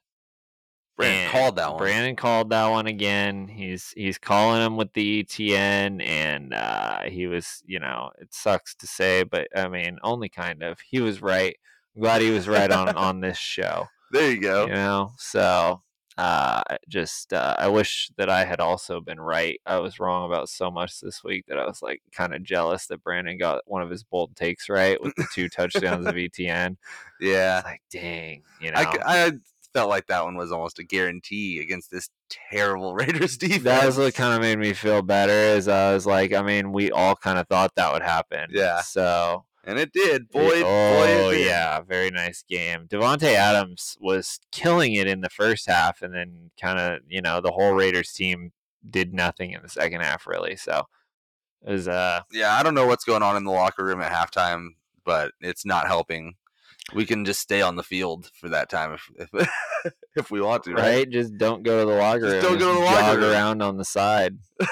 Brandon 0.96 1.24
and 1.24 1.32
called 1.32 1.56
that 1.56 1.70
one. 1.72 1.78
Brandon 1.80 2.16
called 2.16 2.50
that 2.52 2.68
one 2.68 2.88
again. 2.88 3.48
He's 3.48 3.94
he's 3.96 4.18
calling 4.18 4.62
him 4.62 4.78
with 4.78 4.94
the 4.94 5.24
ETN, 5.24 6.06
and 6.06 6.54
uh, 6.54 7.02
he 7.04 7.28
was, 7.28 7.64
you 7.66 7.80
know, 7.80 8.12
it 8.20 8.34
sucks 8.34 8.76
to 8.76 8.88
say, 8.88 9.24
but 9.24 9.48
I 9.56 9.68
mean, 9.68 9.98
only 10.04 10.30
kind 10.30 10.64
of. 10.64 10.80
He 10.80 11.02
was 11.02 11.22
right. 11.22 11.56
I'm 11.96 12.02
glad 12.02 12.22
he 12.22 12.32
was 12.32 12.48
right 12.48 12.72
on 12.72 12.90
on 12.96 13.22
this 13.22 13.38
show. 13.38 13.88
There 14.12 14.32
you 14.32 14.42
go. 14.42 14.66
You 14.66 14.74
know, 14.74 15.12
so 15.18 15.82
uh, 16.18 16.62
just 16.88 17.34
uh, 17.34 17.56
I 17.58 17.68
wish 17.70 18.12
that 18.18 18.30
I 18.30 18.44
had 18.44 18.60
also 18.60 19.02
been 19.02 19.20
right. 19.20 19.60
I 19.66 19.80
was 19.80 20.00
wrong 20.00 20.26
about 20.26 20.50
so 20.50 20.70
much 20.70 21.00
this 21.00 21.24
week 21.24 21.46
that 21.48 21.58
I 21.58 21.66
was 21.66 21.82
like 21.82 22.02
kind 22.12 22.34
of 22.34 22.44
jealous 22.44 22.88
that 22.88 23.04
Brandon 23.04 23.38
got 23.38 23.64
one 23.66 23.82
of 23.82 23.90
his 23.90 24.04
bold 24.04 24.36
takes 24.36 24.70
right 24.70 25.02
with 25.02 25.16
the 25.16 25.26
two 25.34 25.50
touchdowns 25.50 26.06
of 26.06 26.16
ETN. 26.16 26.78
Yeah, 27.20 27.62
like, 27.66 27.82
dang, 27.90 28.44
you 28.60 28.72
know. 28.72 28.78
I 28.78 29.32
felt 29.74 29.90
like 29.90 30.08
that 30.08 30.24
one 30.24 30.36
was 30.36 30.52
almost 30.52 30.80
a 30.80 30.84
guarantee 30.84 31.60
against 31.60 31.90
this 31.92 32.10
terrible 32.30 32.94
Raiders 32.96 33.38
defense. 33.38 33.64
that 33.64 33.86
was 33.86 33.98
what 33.98 34.14
kind 34.14 34.36
of 34.36 34.42
made 34.42 34.60
me 34.60 34.74
feel 34.74 35.02
better. 35.02 35.32
Is 35.32 35.68
I 35.68 35.94
was 35.94 36.06
like, 36.06 36.34
I 36.34 36.42
mean, 36.42 36.72
we 36.72 36.92
all 36.92 37.16
kind 37.16 37.40
of 37.40 37.48
thought 37.48 37.74
that 37.76 37.94
would 37.94 38.04
happen. 38.04 38.50
Yeah. 38.52 38.82
So 38.82 39.46
and 39.64 39.78
it 39.80 39.92
did. 39.94 40.30
Boy, 40.30 40.62
boy, 40.62 40.64
oh 40.64 41.32
did. 41.32 41.46
yeah, 41.46 41.82
very 41.82 42.10
nice 42.12 42.44
game. 42.48 42.88
Davante 42.88 43.34
Adams 43.34 43.98
was 44.00 44.40
killing 44.52 44.94
it 44.94 45.08
in 45.08 45.22
the 45.22 45.30
first 45.30 45.68
half, 45.68 46.02
and 46.02 46.14
then 46.14 46.52
kind 46.60 46.80
of 46.80 47.00
you 47.08 47.22
know 47.22 47.42
the 47.42 47.52
whole 47.52 47.74
Raiders 47.74 48.12
team 48.12 48.52
did 48.90 49.14
nothing 49.14 49.52
in 49.52 49.62
the 49.62 49.70
second 49.70 50.02
half 50.02 50.26
really. 50.26 50.56
So 50.56 50.84
it 51.66 51.72
was 51.72 51.88
uh 51.88 52.22
yeah, 52.32 52.54
I 52.54 52.64
don't 52.64 52.74
know 52.76 52.88
what's 52.88 53.06
going 53.06 53.24
on 53.24 53.36
in 53.38 53.44
the 53.44 53.52
locker 53.52 53.84
room 53.86 54.02
at 54.02 54.12
halftime, 54.12 54.70
but 55.06 55.32
it's 55.42 55.66
not 55.66 55.88
helping. 55.88 56.36
We 56.94 57.06
can 57.06 57.24
just 57.26 57.40
stay 57.40 57.62
on 57.62 57.76
the 57.76 57.84
field 57.84 58.32
for 58.34 58.50
that 58.50 58.70
time 58.70 58.94
if 58.94 59.30
if, 59.34 59.50
if 60.16 60.32
we 60.32 60.42
want 60.42 60.64
to, 60.64 60.74
right? 60.74 60.82
right. 60.82 61.10
Just 61.10 61.38
don't 61.38 61.64
go 61.64 61.80
to 61.86 61.92
the 61.92 61.98
locker 61.98 62.22
Just 62.22 62.34
room. 62.34 62.42
don't 62.44 62.60
go 62.60 62.74
to 62.74 62.80
the 62.80 62.86
locker 62.86 63.02
jog 63.02 63.18
room. 63.20 63.32
around 63.32 63.62
on 63.62 63.78
the 63.78 63.86
side. 63.86 64.38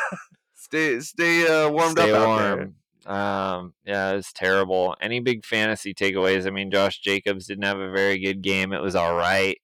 Stay 0.55 0.99
stay 0.99 1.47
uh, 1.47 1.69
warmed 1.71 1.97
Stay 1.97 2.11
up 2.11 2.19
out 2.21 2.27
warm. 2.27 2.75
Um, 3.05 3.73
yeah, 3.85 4.11
it 4.11 4.15
was 4.15 4.33
terrible. 4.33 4.95
Any 5.01 5.19
big 5.19 5.45
fantasy 5.45 5.93
takeaways? 5.93 6.45
I 6.45 6.49
mean, 6.51 6.69
Josh 6.71 6.99
Jacobs 6.99 7.47
didn't 7.47 7.63
have 7.63 7.79
a 7.79 7.91
very 7.91 8.19
good 8.19 8.41
game. 8.41 8.73
It 8.73 8.81
was 8.81 8.95
all 8.95 9.15
right. 9.15 9.57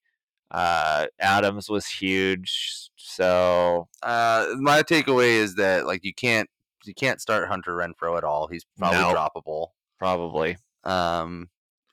Uh, 0.50 1.06
Adams 1.18 1.68
was 1.68 1.86
huge. 1.86 2.90
So. 2.96 3.88
Uh, 4.02 4.46
my 4.58 4.82
takeaway 4.82 5.36
is 5.38 5.54
that 5.56 5.86
like 5.86 6.04
you 6.04 6.14
can't 6.14 6.48
you 6.84 6.94
can't 6.94 7.20
start 7.20 7.48
Hunter 7.48 7.72
Renfrow 7.76 8.16
at 8.16 8.24
all. 8.24 8.46
He's 8.46 8.64
probably 8.78 8.98
No. 9.00 9.12
droppable. 9.14 9.68
probably. 9.98 10.56
Um, 10.84 11.48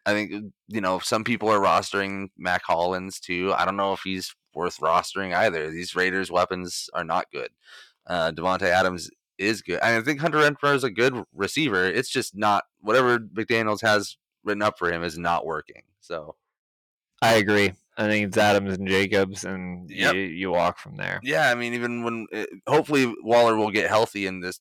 I 0.05 0.11
think 0.13 0.31
you 0.67 0.81
know 0.81 0.99
some 0.99 1.23
people 1.23 1.49
are 1.49 1.59
rostering 1.59 2.29
Mack 2.37 2.63
Hollins 2.63 3.19
too. 3.19 3.53
I 3.57 3.65
don't 3.65 3.77
know 3.77 3.93
if 3.93 4.01
he's 4.03 4.35
worth 4.53 4.77
rostering 4.79 5.33
either. 5.35 5.69
These 5.71 5.95
Raiders 5.95 6.29
weapons 6.31 6.89
are 6.93 7.03
not 7.03 7.31
good. 7.31 7.49
Uh, 8.05 8.31
Davante 8.31 8.63
Adams 8.63 9.09
is 9.43 9.61
good. 9.61 9.79
I 9.81 9.99
think 10.01 10.19
Hunter 10.21 10.39
Renfrow 10.39 10.75
is 10.75 10.83
a 10.83 10.89
good 10.91 11.23
receiver. 11.33 11.85
It's 11.85 12.09
just 12.09 12.35
not 12.35 12.63
whatever 12.81 13.19
McDaniels 13.19 13.81
has 13.81 14.17
written 14.43 14.61
up 14.61 14.77
for 14.79 14.91
him 14.91 15.03
is 15.03 15.17
not 15.17 15.45
working. 15.45 15.83
So 16.01 16.35
I 17.21 17.35
agree. 17.35 17.73
I 17.97 18.07
think 18.07 18.27
it's 18.27 18.37
Adams 18.37 18.77
and 18.77 18.87
Jacobs, 18.87 19.43
and 19.45 19.89
Yep. 19.89 20.15
you, 20.15 20.21
you 20.21 20.51
walk 20.51 20.79
from 20.79 20.97
there. 20.97 21.19
yeah, 21.23 21.51
I 21.51 21.55
mean 21.55 21.73
even 21.75 22.03
when 22.03 22.27
uh, 22.33 22.45
hopefully 22.67 23.13
Waller 23.21 23.55
will 23.55 23.69
get 23.71 23.87
healthy 23.87 24.25
and 24.25 24.43
this 24.43 24.59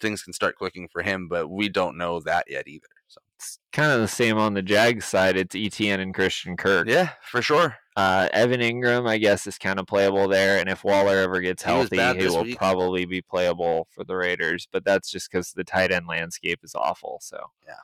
things 0.00 0.22
can 0.22 0.32
start 0.32 0.56
clicking 0.56 0.86
for 0.92 1.02
him, 1.02 1.28
but 1.28 1.48
we 1.48 1.68
don't 1.68 1.96
know 1.98 2.20
that 2.20 2.44
yet 2.48 2.68
either. 2.68 2.86
So 3.08 3.20
It's 3.36 3.58
kind 3.72 3.90
of 3.90 4.00
the 4.00 4.06
same 4.06 4.36
on 4.38 4.54
the 4.54 4.62
Jags 4.62 5.06
side. 5.06 5.36
It's 5.36 5.56
ETN 5.56 5.98
and 6.00 6.14
Christian 6.14 6.56
Kirk. 6.56 6.86
yeah, 6.88 7.10
for 7.22 7.42
sure. 7.42 7.76
Uh, 7.98 8.28
Evan 8.32 8.60
Engram, 8.60 9.08
I 9.08 9.18
guess, 9.18 9.48
is 9.48 9.58
kind 9.58 9.80
of 9.80 9.88
playable 9.88 10.28
there, 10.28 10.60
and 10.60 10.68
if 10.68 10.84
Waller 10.84 11.16
ever 11.16 11.40
gets 11.40 11.64
He 11.64 11.68
healthy, 11.68 11.96
he 11.96 12.28
will 12.28 12.44
week. 12.44 12.56
probably 12.56 13.06
be 13.06 13.20
playable 13.22 13.88
for 13.90 14.04
the 14.04 14.14
Raiders. 14.14 14.68
But 14.70 14.84
that's 14.84 15.10
just 15.10 15.28
because 15.28 15.50
the 15.50 15.64
tight 15.64 15.90
end 15.90 16.06
landscape 16.06 16.60
is 16.62 16.76
awful. 16.76 17.18
So 17.20 17.50
Yeah. 17.66 17.74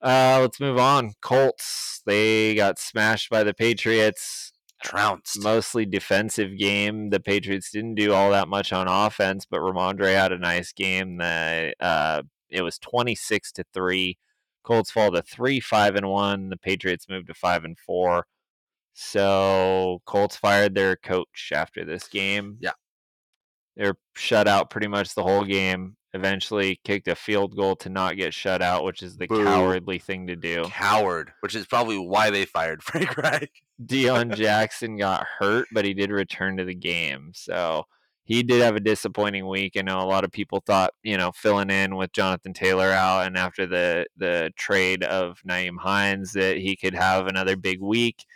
Uh, 0.00 0.40
let's 0.40 0.58
move 0.58 0.76
on. 0.76 1.12
Colts. 1.20 2.02
They 2.04 2.56
got 2.56 2.80
smashed 2.80 3.30
by 3.30 3.44
the 3.44 3.54
Patriots. 3.54 4.52
Trounced. 4.82 5.40
Mostly 5.40 5.86
defensive 5.86 6.58
game. 6.58 7.10
The 7.10 7.20
Patriots 7.20 7.70
didn't 7.70 7.94
do 7.94 8.12
all 8.12 8.32
that 8.32 8.48
much 8.48 8.72
on 8.72 8.88
offense, 8.88 9.46
but 9.48 9.60
Rhamondre 9.60 10.12
had 10.16 10.32
a 10.32 10.38
nice 10.38 10.72
game. 10.72 11.18
The 11.18 11.72
uh, 11.78 12.22
it 12.50 12.62
was 12.62 12.76
twenty 12.80 13.14
six 13.14 13.52
to 13.52 13.64
three. 13.72 14.18
Colts 14.64 14.90
fall 14.90 15.12
to 15.12 15.22
three, 15.22 15.60
five 15.60 15.94
and 15.94 16.08
one. 16.08 16.48
The 16.48 16.56
Patriots 16.56 17.06
moved 17.08 17.28
to 17.28 17.34
five 17.34 17.62
and 17.62 17.78
four. 17.78 18.26
So 18.94 20.00
Colts 20.06 20.36
fired 20.36 20.74
their 20.74 20.96
coach 20.96 21.50
after 21.54 21.84
this 21.84 22.08
game. 22.08 22.58
Yeah. 22.60 22.72
They're 23.76 23.96
shut 24.14 24.48
out 24.48 24.70
pretty 24.70 24.88
much 24.88 25.14
the 25.14 25.22
whole 25.22 25.44
game. 25.44 25.96
eventually 26.14 26.78
kicked 26.84 27.08
a 27.08 27.14
field 27.14 27.56
goal 27.56 27.74
to 27.76 27.88
not 27.88 28.16
get 28.18 28.34
shut 28.34 28.60
out, 28.60 28.84
which 28.84 29.02
is 29.02 29.16
the 29.16 29.26
Boo. 29.26 29.44
cowardly 29.44 29.98
thing 29.98 30.26
to 30.26 30.36
do. 30.36 30.64
Coward, 30.66 31.32
which 31.40 31.54
is 31.54 31.66
probably 31.66 31.96
why 31.98 32.28
they 32.28 32.44
fired 32.44 32.82
Frank 32.84 33.16
Reich. 33.16 33.50
Deon 33.82 34.34
Jackson 34.36 34.96
got 34.98 35.26
hurt, 35.38 35.68
but 35.72 35.86
he 35.86 35.94
did 35.94 36.10
return 36.10 36.58
to 36.58 36.64
the 36.64 36.74
game. 36.74 37.32
So 37.34 37.84
he 38.24 38.42
did 38.42 38.60
have 38.60 38.76
a 38.76 38.80
disappointing 38.80 39.48
week. 39.48 39.72
I 39.78 39.80
know 39.82 40.00
a 40.00 40.04
lot 40.04 40.24
of 40.24 40.30
people 40.30 40.62
thought, 40.66 40.92
you 41.02 41.16
know, 41.16 41.32
filling 41.32 41.70
in 41.70 41.96
with 41.96 42.12
Jonathan 42.12 42.52
Taylor 42.52 42.90
out 42.90 43.26
and 43.26 43.38
after 43.38 43.66
the 43.66 44.06
the 44.18 44.52
trade 44.58 45.02
of 45.04 45.40
Nyheim 45.48 45.78
Hines 45.78 46.32
that 46.34 46.58
he 46.58 46.76
could 46.76 46.94
have 46.94 47.26
another 47.26 47.56
big 47.56 47.80
week 47.80 48.26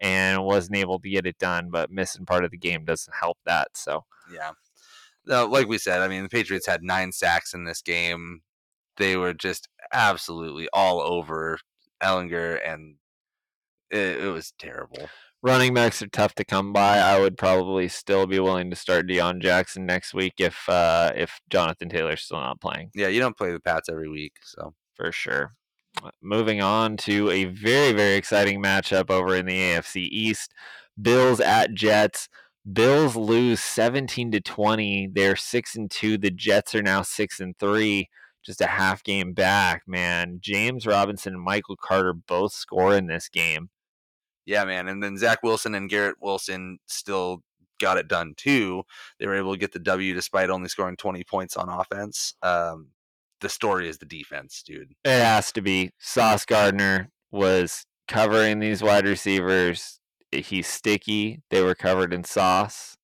and 0.00 0.44
wasn't 0.44 0.76
able 0.76 0.98
to 1.00 1.08
get 1.08 1.26
it 1.26 1.38
done, 1.38 1.70
but 1.70 1.90
missing 1.90 2.26
part 2.26 2.44
of 2.44 2.50
the 2.50 2.58
game 2.58 2.84
doesn't 2.84 3.14
help 3.18 3.38
that. 3.46 3.68
So 3.74 4.04
Yeah. 4.32 4.52
No, 5.26 5.46
like 5.46 5.66
we 5.66 5.78
said, 5.78 6.02
I 6.02 6.08
mean, 6.08 6.22
the 6.22 6.28
Patriots 6.28 6.66
had 6.66 6.82
nine 6.84 7.10
sacks 7.10 7.52
in 7.52 7.64
this 7.64 7.82
game. 7.82 8.42
They 8.96 9.16
were 9.16 9.34
just 9.34 9.68
absolutely 9.92 10.68
all 10.72 11.00
over 11.00 11.58
Ehlinger, 12.02 12.60
and 12.64 12.96
it, 13.90 14.24
it 14.24 14.28
was 14.32 14.52
terrible. 14.58 15.08
running 15.42 15.74
backs 15.74 16.00
are 16.02 16.08
tough 16.08 16.34
to 16.36 16.44
come 16.44 16.72
by. 16.72 16.98
I 16.98 17.18
would 17.18 17.36
probably 17.36 17.88
still 17.88 18.26
be 18.26 18.38
willing 18.38 18.70
to 18.70 18.76
start 18.76 19.08
Deon 19.08 19.40
Jackson 19.40 19.84
next 19.84 20.14
week 20.14 20.34
if 20.38 20.68
uh, 20.68 21.12
if 21.16 21.40
Jonathan 21.50 21.88
Taylor's 21.88 22.22
still 22.22 22.38
not 22.38 22.60
playing. 22.60 22.90
Yeah, 22.94 23.08
you 23.08 23.20
don't 23.20 23.36
play 23.36 23.52
the 23.52 23.60
Pats 23.60 23.88
every 23.88 24.08
week, 24.08 24.34
so 24.44 24.74
for 24.94 25.10
sure. 25.12 25.54
Moving 26.22 26.60
on 26.62 26.96
to 26.98 27.30
a 27.30 27.44
very, 27.46 27.92
very 27.92 28.14
exciting 28.14 28.62
matchup 28.62 29.10
over 29.10 29.34
in 29.36 29.46
the 29.46 29.58
AFC 29.58 30.08
East. 30.10 30.52
Bills 31.00 31.40
at 31.40 31.74
Jets. 31.74 32.28
Bills 32.72 33.16
lose 33.16 33.60
17 33.60 34.32
to 34.32 34.40
20. 34.40 35.08
They're 35.12 35.36
6 35.36 35.76
and 35.76 35.90
2. 35.90 36.18
The 36.18 36.30
Jets 36.30 36.74
are 36.74 36.82
now 36.82 37.02
6 37.02 37.40
and 37.40 37.56
3. 37.58 38.08
Just 38.44 38.60
a 38.60 38.66
half 38.66 39.02
game 39.02 39.32
back, 39.32 39.82
man. 39.86 40.38
James 40.40 40.86
Robinson 40.86 41.34
and 41.34 41.42
Michael 41.42 41.76
Carter 41.76 42.12
both 42.12 42.52
score 42.52 42.94
in 42.96 43.06
this 43.06 43.28
game. 43.28 43.70
yeah, 44.46 44.64
man. 44.64 44.88
And 44.88 45.02
then 45.02 45.16
Zach 45.18 45.42
Wilson 45.42 45.74
and 45.74 45.90
Garrett 45.90 46.16
Wilson 46.20 46.78
still 46.86 47.42
got 47.80 47.98
it 47.98 48.08
done 48.08 48.34
too. 48.36 48.84
They 49.18 49.26
were 49.26 49.36
able 49.36 49.52
to 49.52 49.58
get 49.58 49.72
the 49.72 49.78
W 49.80 50.14
despite 50.14 50.50
only 50.50 50.68
scoring 50.68 50.96
20 50.96 51.24
points 51.24 51.56
on 51.56 51.68
offense. 51.68 52.34
Um, 52.42 52.88
the 53.40 53.48
story 53.48 53.88
is 53.88 53.98
the 53.98 54.06
defense, 54.06 54.62
dude. 54.66 54.92
It 55.04 55.10
has 55.10 55.52
to 55.52 55.60
be. 55.60 55.90
Sauce 55.98 56.44
Gardner 56.44 57.10
was 57.30 57.84
covering 58.08 58.60
these 58.60 58.82
wide 58.82 59.06
receivers. 59.06 60.00
He's 60.32 60.66
sticky. 60.66 61.42
They 61.50 61.62
were 61.62 61.74
covered 61.74 62.12
in 62.12 62.24
sauce. 62.24 62.96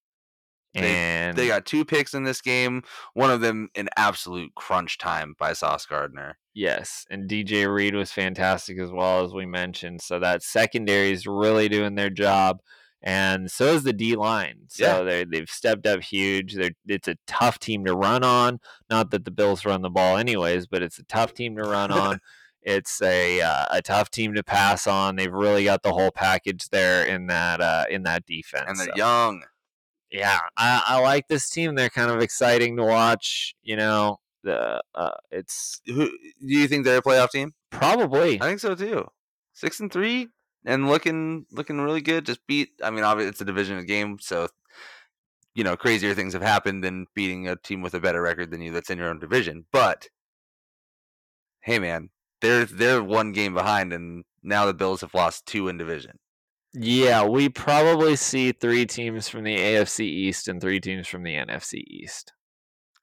And 0.74 1.36
They 1.36 1.48
got 1.48 1.66
two 1.66 1.84
picks 1.84 2.14
in 2.14 2.24
this 2.24 2.40
game. 2.40 2.82
One 3.12 3.30
of 3.30 3.40
them 3.42 3.68
in 3.74 3.88
absolute 3.96 4.54
crunch 4.54 4.96
time 4.98 5.34
by 5.38 5.52
Sauce 5.52 5.84
Gardner. 5.84 6.38
Yes, 6.54 7.04
and 7.10 7.28
DJ 7.28 7.72
Reed 7.72 7.94
was 7.94 8.12
fantastic 8.12 8.78
as 8.78 8.90
well 8.90 9.24
as 9.24 9.32
we 9.32 9.46
mentioned. 9.46 10.00
So 10.00 10.18
that 10.18 10.42
secondary 10.42 11.12
is 11.12 11.26
really 11.26 11.68
doing 11.68 11.94
their 11.94 12.10
job, 12.10 12.60
and 13.02 13.50
so 13.50 13.66
is 13.74 13.82
the 13.82 13.92
D 13.92 14.14
line. 14.16 14.64
So 14.68 14.84
Yeah. 14.84 15.02
they 15.02 15.24
they've 15.24 15.50
stepped 15.50 15.86
up 15.86 16.02
huge. 16.02 16.54
They're, 16.54 16.70
it's 16.86 17.08
a 17.08 17.16
tough 17.26 17.58
team 17.58 17.84
to 17.86 17.94
run 17.94 18.22
on. 18.24 18.60
Not 18.88 19.10
that 19.10 19.24
the 19.24 19.30
Bills 19.30 19.64
run 19.64 19.82
the 19.82 19.90
ball 19.90 20.16
anyways, 20.16 20.66
but 20.66 20.82
it's 20.82 20.98
a 20.98 21.04
tough 21.04 21.34
team 21.34 21.56
to 21.56 21.62
run 21.62 21.90
on. 21.92 22.18
It's 22.64 23.02
a 23.02 23.40
uh, 23.40 23.66
a 23.72 23.82
tough 23.82 24.08
team 24.12 24.34
to 24.34 24.44
pass 24.44 24.86
on. 24.86 25.16
They've 25.16 25.32
really 25.32 25.64
got 25.64 25.82
the 25.82 25.92
whole 25.92 26.12
package 26.12 26.68
there 26.68 27.04
in 27.04 27.26
that 27.26 27.60
uh, 27.60 27.86
in 27.90 28.04
that 28.04 28.24
defense. 28.24 28.66
And 28.68 28.78
they're 28.78 28.86
So, 28.86 28.96
young. 28.96 29.42
yeah, 30.12 30.38
I, 30.56 30.80
I 30.86 31.00
like 31.00 31.26
this 31.26 31.50
team. 31.50 31.74
They're 31.74 31.90
kind 31.90 32.12
of 32.12 32.20
exciting 32.20 32.76
to 32.76 32.84
watch. 32.84 33.56
You 33.64 33.74
know, 33.74 34.20
the 34.44 34.80
uh, 34.94 35.10
it's 35.32 35.80
Who 35.86 36.06
do 36.06 36.12
you 36.40 36.68
think 36.68 36.84
they're 36.84 36.98
a 36.98 37.02
playoff 37.02 37.30
team? 37.30 37.52
probably 37.70 38.40
I 38.40 38.44
think 38.44 38.60
so 38.60 38.76
too. 38.76 39.08
Six 39.54 39.80
and 39.80 39.92
three 39.92 40.28
and 40.64 40.88
looking 40.88 41.46
looking 41.50 41.80
really 41.80 42.00
good. 42.00 42.26
Just 42.26 42.46
beat. 42.46 42.70
I 42.82 42.90
mean, 42.90 43.04
obviously 43.04 43.30
it's 43.30 43.40
a 43.40 43.46
division 43.46 43.84
game, 43.86 44.18
so 44.20 44.48
you 45.54 45.64
know 45.64 45.76
crazier 45.76 46.14
things 46.14 46.32
have 46.32 46.42
happened 46.42 46.82
than 46.82 47.06
beating 47.14 47.48
a 47.48 47.56
team 47.56 47.82
with 47.82 47.94
a 47.94 48.00
better 48.00 48.22
record 48.22 48.50
than 48.50 48.62
you 48.62 48.72
that's 48.72 48.90
in 48.90 48.98
your 48.98 49.08
own 49.08 49.18
division. 49.18 49.66
But 49.72 50.08
hey, 51.60 51.78
man, 51.78 52.10
they're 52.40 52.64
they're 52.64 53.02
one 53.02 53.32
game 53.32 53.54
behind, 53.54 53.92
and 53.92 54.24
now 54.42 54.66
the 54.66 54.74
Bills 54.74 55.00
have 55.00 55.14
lost 55.14 55.46
two 55.46 55.68
in 55.68 55.78
division. 55.78 56.18
Yeah, 56.74 57.26
we 57.26 57.50
probably 57.50 58.16
see 58.16 58.52
three 58.52 58.86
teams 58.86 59.28
from 59.28 59.44
the 59.44 59.56
AFC 59.56 60.00
East 60.00 60.48
and 60.48 60.60
three 60.60 60.80
teams 60.80 61.06
from 61.06 61.22
the 61.22 61.34
NFC 61.34 61.82
East. 61.86 62.32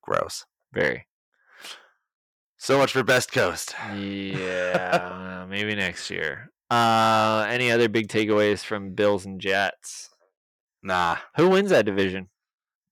Gross. 0.02 0.46
Very. 0.74 1.06
So 2.58 2.78
much 2.78 2.92
for 2.92 3.04
Best 3.04 3.32
Coast. 3.32 3.76
Yeah, 3.96 5.42
uh, 5.44 5.48
maybe 5.48 5.76
next 5.76 6.10
year. 6.10 6.52
Uh, 6.70 7.46
any 7.50 7.72
other 7.72 7.90
big 7.90 8.08
takeaways 8.08 8.64
from 8.64 8.94
Bills 8.94 9.26
and 9.26 9.42
Jets? 9.42 10.10
Nah, 10.84 11.18
Who 11.36 11.50
wins 11.50 11.72
that 11.72 11.86
division? 11.86 12.30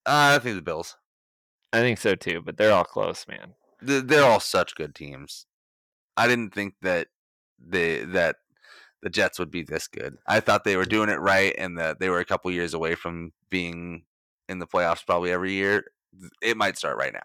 uh, 0.06 0.36
I 0.36 0.40
think 0.40 0.56
the 0.56 0.62
Bills. 0.62 0.98
I 1.74 1.80
think 1.80 2.00
so 2.00 2.16
too, 2.16 2.42
but 2.44 2.58
they're 2.58 2.74
all 2.74 2.84
close, 2.84 3.26
man. 3.28 3.54
They're 3.82 4.24
all 4.24 4.40
such 4.40 4.76
good 4.76 4.96
teams. 4.96 5.46
I 6.16 6.28
didn't 6.28 6.54
think 6.54 6.74
that 6.82 7.08
they 7.60 8.04
that 8.06 8.38
the 9.04 9.10
Jets 9.10 9.38
would 9.38 9.52
be 9.52 9.62
this 9.64 9.88
good. 9.88 10.18
I 10.26 10.40
thought 10.40 10.64
they 10.64 10.78
were 10.78 10.86
doing 10.86 11.10
it 11.10 11.20
right, 11.20 11.54
and 11.58 11.78
that 11.78 12.00
they 12.00 12.10
were 12.10 12.20
a 12.20 12.26
couple 12.26 12.50
years 12.52 12.74
away 12.74 12.96
from 12.96 13.34
being 13.50 14.04
in 14.50 14.60
the 14.60 14.66
playoffs 14.68 15.06
probably 15.06 15.32
every 15.32 15.54
year. 15.54 15.86
It 16.42 16.58
might 16.58 16.78
start 16.78 16.98
right 16.98 17.14
now. 17.14 17.20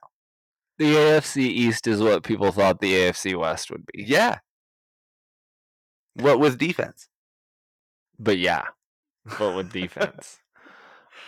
The 0.78 0.94
AFC 0.94 1.38
East 1.38 1.86
is 1.86 2.00
what 2.02 2.24
people 2.24 2.52
thought 2.52 2.80
the 2.80 2.92
AFC 2.92 3.38
West 3.38 3.70
would 3.70 3.86
be. 3.86 4.04
Yeah. 4.04 4.38
What 6.14 6.40
with 6.40 6.58
defense? 6.58 7.08
But 8.18 8.38
yeah, 8.38 8.66
but 9.38 9.54
with 9.54 9.72
defense. 9.72 10.38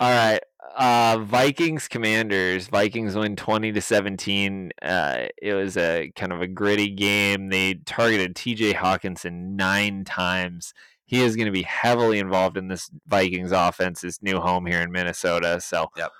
All 0.01 0.11
right. 0.11 0.41
Uh, 0.77 1.19
Vikings 1.19 1.87
Commanders. 1.87 2.67
Vikings 2.67 3.15
win 3.15 3.37
20 3.37 3.73
to 3.73 3.81
17. 3.81 4.73
Uh, 4.83 5.27
it 5.41 5.55
was 5.55 5.77
a 5.77 6.11
kind 6.17 6.33
of 6.33 6.41
a 6.41 6.49
gritty 6.49 6.91
game. 6.91 7.49
They 7.49 7.75
targeted 7.75 8.35
TJ 8.35 8.75
Hockenson 8.75 9.55
nine 9.57 10.05
times. 10.05 10.75
He 11.07 11.23
is 11.23 11.37
going 11.37 11.47
to 11.47 11.53
be 11.53 11.63
heavily 11.63 12.19
involved 12.19 12.57
in 12.57 12.69
this 12.69 12.91
Vikings 13.07 13.53
offense, 13.53 14.01
his 14.01 14.21
new 14.21 14.41
home 14.41 14.67
here 14.67 14.81
in 14.81 14.91
Minnesota. 14.91 15.61
So, 15.61 15.91
Yep. 15.97 16.11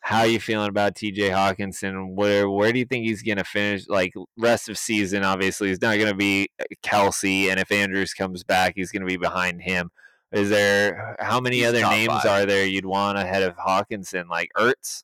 How 0.00 0.22
you 0.22 0.40
feeling 0.40 0.68
about 0.68 0.94
TJ 0.94 1.30
Hockenson? 1.30 2.14
Where 2.14 2.48
where 2.48 2.72
do 2.72 2.78
you 2.78 2.84
think 2.86 3.04
he's 3.04 3.22
going 3.22 3.38
to 3.38 3.44
finish? 3.44 3.88
Like 3.88 4.14
rest 4.38 4.68
of 4.68 4.78
season, 4.78 5.22
obviously, 5.24 5.68
he's 5.68 5.82
not 5.82 5.96
going 5.96 6.08
to 6.08 6.14
be 6.14 6.48
Kelce, 6.82 7.50
and 7.50 7.58
if 7.60 7.70
Andrews 7.72 8.14
comes 8.14 8.42
back, 8.44 8.74
he's 8.76 8.90
going 8.90 9.02
to 9.02 9.06
be 9.06 9.16
behind 9.18 9.60
him. 9.62 9.90
Is 10.32 10.50
there 10.50 11.16
how 11.20 11.40
many 11.40 11.58
He's 11.58 11.66
other 11.68 11.80
names 11.82 12.12
five. 12.22 12.26
are 12.26 12.46
there 12.46 12.64
you'd 12.66 12.84
want 12.86 13.18
ahead 13.18 13.42
of 13.42 13.56
Hockenson? 13.56 14.28
Like 14.28 14.50
Ertz? 14.56 15.02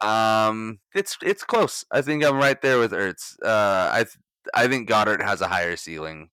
Um, 0.00 0.80
it's 0.94 1.16
it's 1.22 1.44
close. 1.44 1.84
I 1.90 2.02
think 2.02 2.24
I'm 2.24 2.36
right 2.36 2.60
there 2.60 2.78
with 2.78 2.92
Ertz. 2.92 3.36
Uh, 3.42 3.90
I 3.92 4.04
th- 4.04 4.16
I 4.54 4.66
think 4.68 4.88
Goedert 4.88 5.22
has 5.22 5.40
a 5.40 5.48
higher 5.48 5.76
ceiling, 5.76 6.28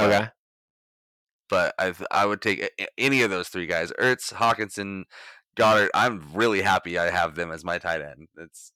Okay. 0.00 0.28
but 1.48 1.74
I 1.78 1.94
I 2.10 2.26
would 2.26 2.42
take 2.42 2.68
any 2.98 3.22
of 3.22 3.30
those 3.30 3.48
three 3.48 3.66
guys: 3.66 3.92
Ertz, 3.98 4.32
Hockenson, 4.34 5.04
Goedert. 5.56 5.88
I'm 5.94 6.22
really 6.34 6.62
happy 6.62 6.98
I 6.98 7.10
have 7.10 7.34
them 7.34 7.50
as 7.50 7.64
my 7.64 7.78
tight 7.78 8.02
end. 8.02 8.28
It's 8.36 8.72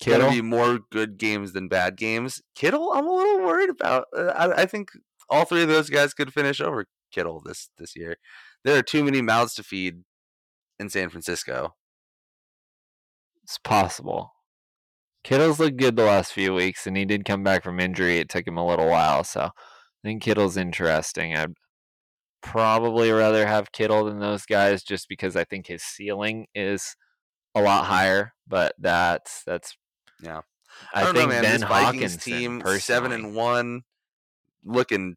Kittle. 0.00 0.28
gonna 0.28 0.32
be 0.32 0.42
more 0.42 0.80
good 0.90 1.18
games 1.18 1.52
than 1.52 1.68
bad 1.68 1.96
games. 1.96 2.40
Kittle, 2.54 2.92
I'm 2.92 3.06
a 3.06 3.12
little 3.12 3.40
worried 3.40 3.70
about. 3.70 4.06
Uh, 4.16 4.26
I, 4.28 4.62
I 4.62 4.66
think 4.66 4.90
all 5.28 5.44
three 5.44 5.62
of 5.62 5.68
those 5.68 5.90
guys 5.90 6.14
could 6.14 6.32
finish 6.32 6.60
over 6.60 6.86
Kittle 7.12 7.42
this 7.44 7.70
this 7.78 7.94
year. 7.96 8.16
There 8.64 8.76
are 8.78 8.82
too 8.82 9.04
many 9.04 9.22
mouths 9.22 9.54
to 9.54 9.62
feed 9.62 10.02
in 10.78 10.88
San 10.88 11.10
Francisco. 11.10 11.74
It's 13.42 13.58
possible. 13.58 14.32
Kittle's 15.22 15.60
looked 15.60 15.76
good 15.76 15.96
the 15.96 16.04
last 16.04 16.32
few 16.32 16.54
weeks, 16.54 16.86
and 16.86 16.96
he 16.96 17.04
did 17.04 17.24
come 17.24 17.42
back 17.42 17.62
from 17.62 17.78
injury. 17.80 18.18
It 18.18 18.28
took 18.28 18.46
him 18.46 18.56
a 18.56 18.66
little 18.66 18.88
while, 18.88 19.22
so 19.24 19.40
I 19.42 19.50
think 20.02 20.22
Kittle's 20.22 20.56
interesting. 20.56 21.36
I'd 21.36 21.54
probably 22.42 23.10
rather 23.10 23.46
have 23.46 23.72
Kittle 23.72 24.04
than 24.04 24.18
those 24.18 24.46
guys, 24.46 24.82
just 24.82 25.08
because 25.08 25.36
I 25.36 25.44
think 25.44 25.66
his 25.66 25.82
ceiling 25.82 26.46
is 26.54 26.96
a 27.54 27.62
lot 27.62 27.86
higher. 27.86 28.32
But 28.46 28.74
that's 28.78 29.42
that's 29.44 29.76
Yeah. 30.22 30.42
I, 30.94 31.02
don't 31.02 31.14
think 31.14 31.28
know, 31.28 31.34
man. 31.34 31.42
Ben 31.42 31.60
this 31.60 31.68
Vikings 31.68 32.14
Hawkins 32.14 32.24
team, 32.24 32.62
seven 32.78 33.12
and 33.12 33.34
one, 33.34 33.82
looking 34.64 35.16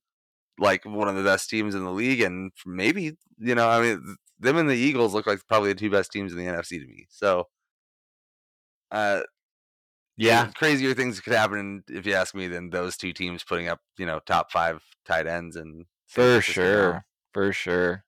like 0.59 0.86
one 0.86 1.07
of 1.07 1.15
the 1.15 1.24
best 1.24 1.49
teams 1.49 1.76
in 1.76 1.84
the 1.84 1.91
league, 1.91 2.21
and 2.21 2.51
maybe 2.65 3.17
you 3.39 3.55
know, 3.55 3.69
I 3.69 3.82
mean, 3.82 4.15
them 4.39 4.57
and 4.57 4.69
the 4.69 4.76
Eagles 4.76 5.13
look 5.13 5.28
like 5.28 5.39
probably 5.47 5.74
the 5.74 5.80
two 5.80 5.89
best 5.89 6.11
teams 6.11 6.32
in 6.32 6.38
the 6.38 6.45
NFC 6.45 6.80
to 6.80 6.88
me. 6.88 7.05
So, 7.09 7.47
uh, 8.91 9.21
yeah, 10.17 10.51
crazier 10.55 10.93
things 10.93 11.19
could 11.19 11.34
happen 11.34 11.84
if 11.89 12.05
you 12.05 12.13
ask 12.13 12.36
me 12.36 12.47
than 12.47 12.69
those 12.69 12.97
two 12.97 13.13
teams 13.13 13.43
putting 13.43 13.67
up, 13.67 13.80
you 13.97 14.05
know, 14.05 14.19
top 14.26 14.51
five 14.51 14.84
tight 15.05 15.28
ends 15.28 15.55
and 15.55 15.86
for 16.07 16.41
sure, 16.41 17.05
for 17.34 17.51
sure. 17.53 18.03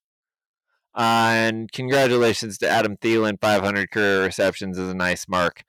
Uh, 0.95 1.31
and 1.33 1.71
congratulations 1.71 2.57
to 2.59 2.69
Adam 2.69 2.95
Thielen, 2.97 3.39
500 3.41 3.91
career 3.91 4.23
receptions 4.23 4.77
is 4.77 4.89
a 4.89 4.95
nice 4.95 5.27
mark. 5.27 5.63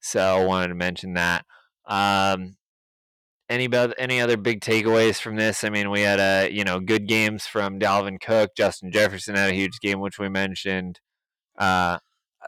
So 0.00 0.20
I 0.20 0.44
wanted 0.44 0.68
to 0.68 0.74
mention 0.74 1.14
that. 1.14 1.44
Um, 1.86 2.56
any 3.50 3.68
any 3.98 4.20
other 4.20 4.36
big 4.36 4.60
takeaways 4.60 5.20
from 5.20 5.36
this? 5.36 5.64
I 5.64 5.70
mean, 5.70 5.90
we 5.90 6.02
had 6.02 6.20
a 6.20 6.50
you 6.50 6.64
know 6.64 6.80
good 6.80 7.08
games 7.08 7.46
from 7.46 7.78
Dalvin 7.80 8.20
Cook, 8.20 8.52
Justin 8.56 8.92
Jefferson 8.92 9.34
had 9.34 9.50
a 9.50 9.54
huge 9.54 9.80
game, 9.80 10.00
which 10.00 10.18
we 10.18 10.28
mentioned. 10.28 11.00
Uh, 11.58 11.98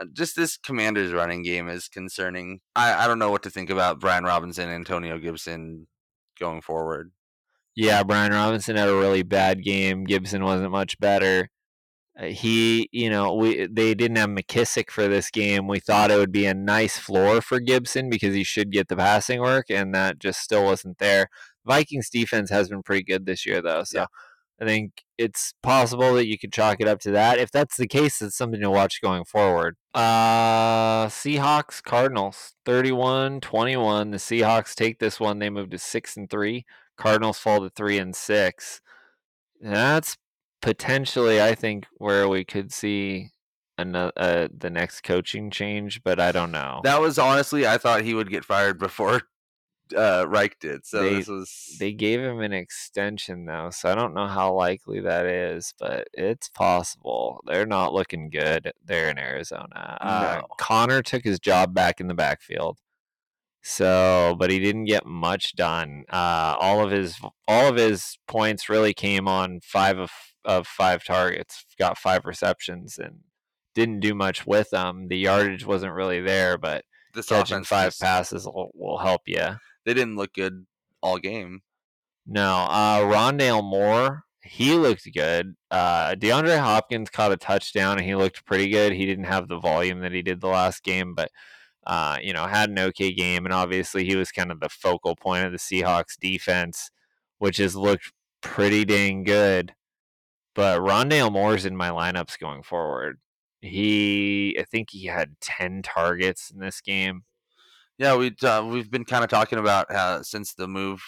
Uh, 0.00 0.06
just 0.12 0.36
this 0.36 0.56
Commanders 0.56 1.12
running 1.12 1.42
game 1.42 1.68
is 1.68 1.88
concerning. 1.88 2.60
I, 2.74 3.04
I 3.04 3.06
don't 3.06 3.18
know 3.18 3.30
what 3.30 3.42
to 3.42 3.50
think 3.50 3.68
about 3.70 4.00
Brian 4.00 4.24
Robinson, 4.24 4.64
and 4.64 4.74
Antonio 4.74 5.18
Gibson 5.18 5.86
going 6.40 6.62
forward. 6.62 7.12
Yeah, 7.74 8.02
Brian 8.02 8.32
Robinson 8.32 8.76
had 8.76 8.88
a 8.88 8.94
really 8.96 9.22
bad 9.22 9.62
game. 9.62 10.04
Gibson 10.04 10.44
wasn't 10.44 10.72
much 10.72 10.98
better. 11.00 11.48
Uh, 12.18 12.26
he, 12.26 12.88
you 12.92 13.08
know, 13.08 13.34
we 13.34 13.66
they 13.66 13.94
didn't 13.94 14.18
have 14.18 14.28
McKissic 14.28 14.90
for 14.90 15.08
this 15.08 15.30
game. 15.30 15.66
We 15.66 15.80
thought 15.80 16.10
it 16.10 16.18
would 16.18 16.32
be 16.32 16.46
a 16.46 16.54
nice 16.54 16.98
floor 16.98 17.40
for 17.40 17.58
Gibson 17.60 18.10
because 18.10 18.34
he 18.34 18.44
should 18.44 18.70
get 18.70 18.88
the 18.88 18.96
passing 18.96 19.40
work, 19.40 19.66
and 19.70 19.94
that 19.94 20.18
just 20.18 20.40
still 20.40 20.64
wasn't 20.64 20.98
there. 20.98 21.28
Vikings 21.64 22.10
defense 22.10 22.50
has 22.50 22.68
been 22.68 22.82
pretty 22.82 23.04
good 23.04 23.24
this 23.26 23.46
year, 23.46 23.62
though. 23.62 23.84
So 23.84 24.00
Yeah. 24.00 24.06
I 24.60 24.64
think 24.64 25.02
it's 25.18 25.54
possible 25.62 26.14
that 26.14 26.26
you 26.26 26.38
could 26.38 26.52
chalk 26.52 26.80
it 26.80 26.86
up 26.86 27.00
to 27.00 27.10
that. 27.12 27.38
If 27.38 27.50
that's 27.50 27.76
the 27.76 27.88
case, 27.88 28.22
it's 28.22 28.36
something 28.36 28.60
to 28.60 28.70
watch 28.70 29.00
going 29.02 29.24
forward. 29.24 29.76
Uh, 29.92 31.06
Seahawks 31.06 31.82
Cardinals 31.82 32.54
31-21. 32.64 34.12
The 34.12 34.18
Seahawks 34.18 34.74
take 34.74 35.00
this 35.00 35.18
one. 35.18 35.40
They 35.40 35.50
move 35.50 35.70
to 35.70 35.78
6 35.78 36.16
and 36.16 36.30
3. 36.30 36.64
Cardinals 36.96 37.38
fall 37.38 37.60
to 37.60 37.70
3 37.70 37.98
and 37.98 38.14
6. 38.16 38.80
That's 39.60 40.16
potentially 40.60 41.40
I 41.42 41.54
think 41.54 41.86
where 41.98 42.28
we 42.28 42.44
could 42.44 42.72
see 42.72 43.30
another 43.78 44.12
uh, 44.16 44.48
the 44.56 44.70
next 44.70 45.02
coaching 45.02 45.50
change, 45.50 46.02
but 46.04 46.20
I 46.20 46.32
don't 46.32 46.52
know. 46.52 46.80
That 46.84 47.00
was 47.00 47.18
honestly, 47.18 47.66
I 47.66 47.78
thought 47.78 48.02
he 48.02 48.14
would 48.14 48.30
get 48.30 48.44
fired 48.44 48.78
before 48.78 49.22
uh, 49.96 50.24
Reich 50.28 50.58
did. 50.60 50.86
So 50.86 51.02
They- 51.02 51.14
this 51.16 51.28
was 51.28 51.76
They 51.78 51.92
gave 51.92 52.20
him 52.20 52.40
an 52.40 52.52
extension 52.52 53.44
though, 53.46 53.70
so 53.70 53.90
I 53.90 53.94
don't 53.94 54.14
know 54.14 54.26
how 54.26 54.52
likely 54.54 55.00
that 55.00 55.26
is, 55.26 55.74
but 55.78 56.08
it's 56.12 56.48
possible. 56.48 57.40
They're 57.46 57.66
not 57.66 57.92
looking 57.92 58.30
good 58.30 58.72
there 58.84 59.10
in 59.10 59.18
Arizona. 59.18 59.98
Uh, 60.00 60.42
Conner 60.58 61.02
took 61.02 61.24
his 61.24 61.38
job 61.40 61.74
back 61.74 62.00
in 62.00 62.06
the 62.08 62.14
backfield. 62.14 62.78
So, 63.62 64.34
but 64.38 64.50
he 64.50 64.58
didn't 64.58 64.86
get 64.86 65.06
much 65.06 65.54
done. 65.54 66.04
Uh, 66.10 66.56
all 66.58 66.84
of 66.84 66.90
his 66.90 67.20
all 67.46 67.68
of 67.68 67.76
his 67.76 68.18
points 68.26 68.68
really 68.68 68.92
came 68.92 69.28
on 69.28 69.60
five 69.62 69.98
of 69.98 70.10
of 70.44 70.66
five 70.66 71.04
targets. 71.04 71.64
Got 71.78 71.96
five 71.96 72.24
receptions 72.24 72.98
and 72.98 73.20
didn't 73.74 74.00
do 74.00 74.14
much 74.14 74.46
with 74.46 74.70
them. 74.70 75.08
The 75.08 75.16
yardage 75.16 75.64
wasn't 75.64 75.94
really 75.94 76.20
there, 76.20 76.58
but 76.58 76.84
this 77.14 77.26
catching 77.26 77.64
five 77.64 77.94
passes 77.98 78.46
will, 78.46 78.72
will 78.74 78.98
help 78.98 79.22
you. 79.26 79.56
They 79.84 79.94
didn't 79.94 80.16
look 80.16 80.34
good 80.34 80.66
all 81.00 81.18
game. 81.18 81.60
No, 82.26 82.66
uh, 82.68 83.00
Rondale 83.00 83.64
Moore, 83.64 84.24
he 84.42 84.74
looked 84.74 85.08
good. 85.12 85.54
Uh, 85.70 86.14
DeAndre 86.14 86.58
Hopkins 86.58 87.10
caught 87.10 87.32
a 87.32 87.36
touchdown 87.36 87.98
and 87.98 88.06
he 88.06 88.14
looked 88.14 88.44
pretty 88.44 88.68
good. 88.68 88.92
He 88.92 89.06
didn't 89.06 89.24
have 89.24 89.48
the 89.48 89.58
volume 89.58 90.00
that 90.00 90.12
he 90.12 90.22
did 90.22 90.40
the 90.40 90.48
last 90.48 90.84
game, 90.84 91.14
but 91.14 91.30
uh, 91.86 92.18
you 92.22 92.32
know, 92.32 92.46
had 92.46 92.70
an 92.70 92.78
okay 92.78 93.12
game. 93.12 93.44
And 93.44 93.52
obviously, 93.52 94.04
he 94.04 94.16
was 94.16 94.32
kind 94.32 94.50
of 94.52 94.60
the 94.60 94.68
focal 94.68 95.16
point 95.16 95.44
of 95.44 95.52
the 95.52 95.58
Seahawks 95.58 96.18
defense, 96.20 96.90
which 97.38 97.58
has 97.58 97.76
looked 97.76 98.12
pretty 98.40 98.84
dang 98.84 99.24
good. 99.24 99.74
But 100.54 100.80
Rondale 100.80 101.32
Moore's 101.32 101.64
in 101.64 101.76
my 101.76 101.90
lineups 101.90 102.38
going 102.38 102.62
forward. 102.62 103.18
He, 103.60 104.56
I 104.58 104.64
think 104.64 104.90
he 104.90 105.06
had 105.06 105.36
ten 105.40 105.82
targets 105.82 106.50
in 106.50 106.58
this 106.58 106.80
game. 106.80 107.22
Yeah, 107.98 108.16
we 108.16 108.34
uh, 108.42 108.64
we've 108.64 108.90
been 108.90 109.04
kind 109.04 109.24
of 109.24 109.30
talking 109.30 109.58
about 109.58 110.26
since 110.26 110.54
the 110.54 110.68
move, 110.68 111.02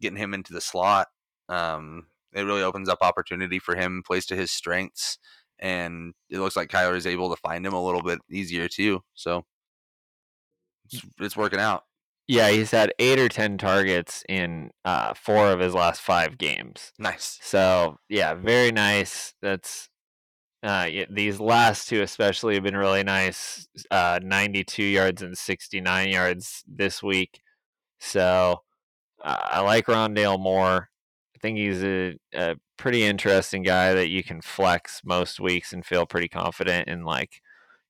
getting 0.00 0.18
him 0.18 0.34
into 0.34 0.52
the 0.52 0.60
slot, 0.60 1.08
um, 1.50 2.06
it 2.32 2.42
really 2.42 2.62
opens 2.62 2.88
up 2.88 2.98
opportunity 3.02 3.58
for 3.58 3.74
him, 3.74 4.02
plays 4.06 4.24
to 4.26 4.36
his 4.36 4.52
strengths, 4.52 5.18
and 5.58 6.14
it 6.30 6.38
looks 6.38 6.56
like 6.56 6.70
Kyler 6.70 6.96
is 6.96 7.06
able 7.06 7.28
to 7.28 7.40
find 7.40 7.66
him 7.66 7.74
a 7.74 7.84
little 7.84 8.02
bit 8.02 8.20
easier 8.30 8.68
too. 8.68 9.02
So 9.14 9.44
it's, 10.92 11.04
it's 11.18 11.36
working 11.36 11.60
out. 11.60 11.84
Yeah, 12.28 12.50
he's 12.50 12.70
had 12.70 12.92
eight 13.00 13.18
or 13.18 13.28
ten 13.28 13.58
targets 13.58 14.22
in 14.28 14.70
uh, 14.84 15.14
four 15.14 15.48
of 15.50 15.58
his 15.58 15.74
last 15.74 16.00
five 16.00 16.38
games. 16.38 16.92
Nice. 16.98 17.38
So 17.42 17.98
yeah, 18.08 18.34
very 18.34 18.70
nice. 18.70 19.34
That's 19.42 19.88
uh, 20.62 20.88
these 21.10 21.40
last 21.40 21.88
two 21.88 22.02
especially 22.02 22.54
have 22.54 22.62
been 22.62 22.76
really 22.76 23.02
nice. 23.02 23.66
Uh, 23.90 24.20
Ninety-two 24.22 24.84
yards 24.84 25.22
and 25.22 25.36
sixty-nine 25.36 26.10
yards 26.10 26.62
this 26.68 27.02
week. 27.02 27.40
So 27.98 28.60
I 29.22 29.60
like 29.60 29.86
Rondale 29.86 30.38
Moore. 30.38 30.88
I 31.34 31.38
think 31.40 31.58
he's 31.58 31.82
a, 31.82 32.16
a 32.32 32.56
pretty 32.76 33.02
interesting 33.02 33.62
guy 33.62 33.94
that 33.94 34.08
you 34.08 34.22
can 34.22 34.40
flex 34.40 35.00
most 35.04 35.40
weeks 35.40 35.72
and 35.72 35.84
feel 35.84 36.06
pretty 36.06 36.28
confident 36.28 36.88
in. 36.88 37.04
Like 37.04 37.40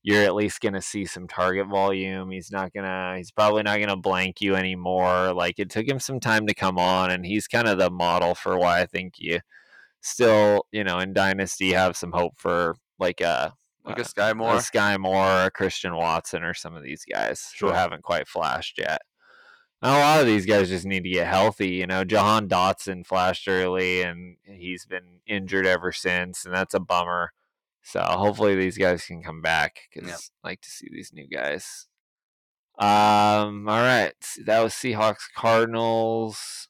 you're 0.02 0.22
at 0.24 0.34
least 0.34 0.60
going 0.60 0.74
to 0.74 0.80
see 0.82 1.04
some 1.04 1.28
target 1.28 1.66
volume. 1.68 2.30
He's 2.30 2.50
not 2.50 2.72
gonna. 2.72 3.14
He's 3.16 3.30
probably 3.32 3.62
not 3.62 3.80
gonna 3.80 3.96
blank 3.96 4.40
you 4.40 4.54
anymore. 4.56 5.32
Like 5.34 5.58
it 5.58 5.70
took 5.70 5.86
him 5.86 6.00
some 6.00 6.20
time 6.20 6.46
to 6.46 6.54
come 6.54 6.78
on, 6.78 7.10
and 7.10 7.24
he's 7.26 7.46
kind 7.48 7.68
of 7.68 7.78
the 7.78 7.90
model 7.90 8.34
for 8.34 8.58
why 8.58 8.80
I 8.80 8.86
think 8.86 9.14
you 9.18 9.40
still, 10.00 10.66
you 10.72 10.84
know, 10.84 10.98
in 10.98 11.12
Dynasty 11.12 11.72
have 11.72 11.96
some 11.96 12.12
hope 12.12 12.34
for 12.38 12.76
like 12.98 13.20
a 13.20 13.52
Like 13.84 13.98
a 13.98 14.02
Skyy 14.02 14.34
Moore. 14.36 14.54
a 14.54 14.58
Skyy 14.58 14.98
Moore, 14.98 15.46
a 15.46 15.50
Christian 15.50 15.94
Watson, 15.96 16.42
or 16.42 16.54
some 16.54 16.74
of 16.76 16.82
these 16.82 17.04
guys 17.04 17.50
Sure. 17.54 17.70
who 17.70 17.74
haven't 17.74 18.02
quite 18.02 18.28
flashed 18.28 18.78
yet. 18.78 19.02
And 19.82 19.92
a 19.94 19.98
lot 19.98 20.20
of 20.20 20.26
these 20.26 20.44
guys 20.46 20.68
just 20.68 20.84
need 20.86 21.04
to 21.04 21.10
get 21.10 21.26
healthy. 21.26 21.68
You 21.70 21.86
know, 21.86 22.04
Jahan 22.04 22.48
Dotson 22.48 23.06
flashed 23.06 23.48
early, 23.48 24.02
and 24.02 24.36
he's 24.44 24.84
been 24.86 25.20
injured 25.26 25.66
ever 25.66 25.92
since, 25.92 26.44
and 26.44 26.54
that's 26.54 26.74
a 26.74 26.80
bummer. 26.80 27.32
So 27.82 28.00
hopefully 28.02 28.54
these 28.56 28.78
guys 28.78 29.04
can 29.04 29.22
come 29.22 29.40
back 29.42 29.80
because 29.92 30.08
Yep. 30.08 30.18
I 30.44 30.48
like 30.48 30.60
to 30.62 30.70
see 30.70 30.88
these 30.92 31.12
new 31.12 31.28
guys. 31.28 31.86
Um. 32.78 33.68
All 33.68 33.82
right, 33.82 34.14
that 34.46 34.60
was 34.60 34.72
Seahawks 34.72 35.24
Cardinals. 35.36 36.68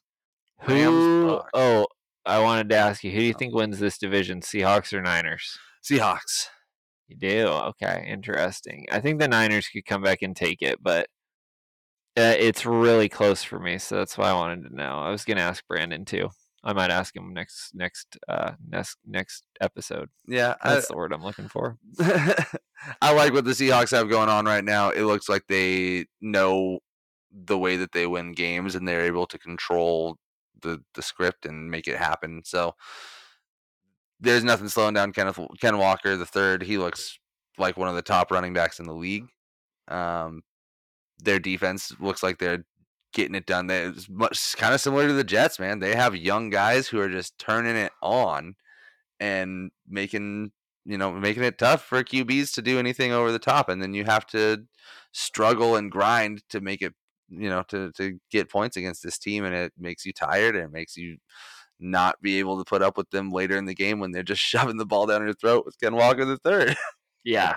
Who? 0.63 1.41
Oh, 1.53 1.87
I 2.25 2.39
wanted 2.39 2.69
to 2.69 2.75
ask 2.75 3.03
you, 3.03 3.11
who 3.11 3.19
do 3.19 3.23
you 3.25 3.33
think 3.33 3.53
wins 3.55 3.79
this 3.79 3.97
division, 3.97 4.41
Seahawks 4.41 4.93
or 4.93 5.01
Niners? 5.01 5.57
Seahawks. 5.83 6.47
You 7.07 7.17
do? 7.17 7.47
Okay, 7.47 8.05
interesting. 8.07 8.85
I 8.91 8.99
think 8.99 9.19
the 9.19 9.27
Niners 9.27 9.67
could 9.69 9.85
come 9.85 10.01
back 10.03 10.21
and 10.21 10.35
take 10.35 10.61
it, 10.61 10.79
but 10.81 11.07
uh, 12.17 12.35
it's 12.37 12.65
really 12.65 13.07
close 13.09 13.43
for 13.43 13.59
me, 13.59 13.77
so 13.77 13.95
that's 13.97 14.17
why 14.17 14.29
I 14.29 14.33
wanted 14.33 14.67
to 14.69 14.75
know. 14.75 14.99
I 14.99 15.09
was 15.11 15.23
gonna 15.25 15.41
ask 15.41 15.65
Brandon 15.67 16.03
too. 16.05 16.29
I 16.63 16.73
might 16.73 16.91
ask 16.91 17.15
him 17.15 17.33
next 17.33 17.73
next 17.73 18.17
uh 18.27 18.51
next 18.67 18.97
next 19.05 19.43
episode. 19.59 20.09
Yeah, 20.27 20.55
I, 20.61 20.75
That's 20.75 20.87
the 20.87 20.95
word 20.95 21.11
I'm 21.11 21.23
looking 21.23 21.47
for. 21.47 21.77
I 21.99 23.13
like 23.13 23.33
what 23.33 23.45
the 23.45 23.51
Seahawks 23.51 23.91
have 23.91 24.09
going 24.09 24.29
on 24.29 24.45
right 24.45 24.63
now. 24.63 24.89
It 24.89 25.03
looks 25.03 25.27
like 25.27 25.43
they 25.47 26.05
know 26.21 26.79
the 27.31 27.57
way 27.57 27.77
that 27.77 27.93
they 27.93 28.05
win 28.05 28.33
games 28.33 28.75
and 28.75 28.87
they're 28.87 29.05
able 29.05 29.25
to 29.27 29.39
control 29.39 30.17
the 30.61 30.81
the 30.93 31.01
script 31.01 31.45
and 31.45 31.71
make 31.71 31.87
it 31.87 31.97
happen. 31.97 32.43
So 32.45 32.75
there's 34.19 34.43
nothing 34.43 34.69
slowing 34.69 34.93
down 34.93 35.13
Kenneth 35.13 35.39
Ken 35.59 35.77
Walker 35.77 36.15
the 36.15 36.25
third. 36.25 36.61
He 36.61 36.77
looks 36.77 37.17
like 37.57 37.77
one 37.77 37.89
of 37.89 37.95
the 37.95 38.01
top 38.03 38.31
running 38.31 38.53
backs 38.53 38.79
in 38.79 38.85
the 38.85 38.93
league. 38.93 39.27
Um, 39.87 40.43
their 41.19 41.39
defense 41.39 41.93
looks 41.99 42.23
like 42.23 42.37
they're 42.37 42.65
getting 43.13 43.35
it 43.35 43.45
done. 43.45 43.67
They- 43.67 43.85
It's 43.85 44.09
much 44.09 44.55
kind 44.57 44.73
of 44.73 44.81
similar 44.81 45.07
to 45.07 45.13
the 45.13 45.23
Jets, 45.23 45.59
man. 45.59 45.79
They 45.79 45.95
have 45.95 46.15
young 46.15 46.49
guys 46.49 46.87
who 46.87 46.99
are 46.99 47.09
just 47.09 47.37
turning 47.37 47.75
it 47.75 47.91
on 48.01 48.55
and 49.19 49.71
making 49.87 50.51
you 50.85 50.97
know 50.97 51.11
making 51.11 51.43
it 51.43 51.57
tough 51.59 51.83
for 51.85 52.03
QBs 52.03 52.53
to 52.55 52.61
do 52.61 52.79
anything 52.79 53.11
over 53.13 53.31
the 53.31 53.39
top, 53.39 53.69
and 53.69 53.81
then 53.81 53.93
you 53.93 54.05
have 54.05 54.25
to 54.27 54.65
struggle 55.13 55.75
and 55.75 55.91
grind 55.91 56.43
to 56.49 56.61
make 56.61 56.81
it 56.81 56.93
you 57.29 57.49
know 57.49 57.63
to 57.69 57.91
to 57.93 58.19
get 58.31 58.49
points 58.49 58.77
against 58.77 59.03
this 59.03 59.17
team, 59.19 59.45
and 59.45 59.55
it 59.55 59.73
makes 59.77 60.05
you 60.05 60.13
tired 60.13 60.55
and 60.55 60.65
it 60.65 60.71
makes 60.71 60.97
you 60.97 61.17
not 61.79 62.21
be 62.21 62.39
able 62.39 62.57
to 62.59 62.65
put 62.69 62.81
up 62.83 62.97
with 62.97 63.09
them 63.11 63.31
later 63.31 63.57
in 63.57 63.65
the 63.65 63.75
game 63.75 63.99
when 63.99 64.11
they're 64.11 64.23
just 64.23 64.41
shoving 64.41 64.77
the 64.77 64.85
ball 64.85 65.05
down 65.07 65.23
your 65.23 65.33
throat 65.33 65.65
with 65.65 65.79
Ken 65.79 65.95
Walker 65.95 66.25
the 66.25 66.37
third. 66.37 66.75
Yeah. 67.23 67.55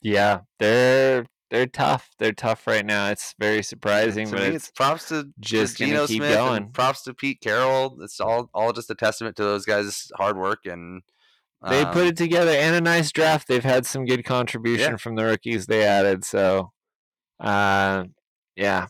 Yeah, 0.00 0.40
they're 0.58 1.26
they're 1.52 1.66
tough. 1.66 2.10
They're 2.18 2.32
tough 2.32 2.66
right 2.66 2.84
now. 2.84 3.10
It's 3.10 3.34
very 3.38 3.62
surprising, 3.62 4.26
to 4.28 4.32
but 4.32 4.40
me, 4.40 4.46
it's 4.56 4.68
it's 4.68 4.70
props 4.70 5.08
to 5.10 5.28
just 5.38 5.76
to 5.76 5.84
gonna 5.84 5.92
Geno 5.92 6.06
keep 6.06 6.16
Smith 6.22 6.30
and 6.30 6.48
going. 6.48 6.72
props 6.72 7.02
to 7.02 7.12
Pete 7.14 7.40
Carroll. 7.42 7.98
It's 8.02 8.18
all 8.20 8.48
all 8.54 8.72
just 8.72 8.90
a 8.90 8.94
testament 8.94 9.36
to 9.36 9.44
those 9.44 9.66
guys' 9.66 10.10
hard 10.16 10.38
work 10.38 10.60
and 10.64 11.02
they 11.68 11.82
um, 11.82 11.92
put 11.92 12.06
it 12.06 12.16
together 12.16 12.50
and 12.50 12.74
a 12.74 12.80
nice 12.80 13.12
draft. 13.12 13.46
They've 13.48 13.62
had 13.62 13.84
some 13.86 14.04
good 14.06 14.24
contribution 14.24 14.92
Yeah. 14.92 14.96
from 14.96 15.14
the 15.14 15.24
rookies 15.24 15.66
they 15.66 15.84
added. 15.84 16.24
So, 16.24 16.72
uh, 17.38 18.04
yeah, 18.56 18.86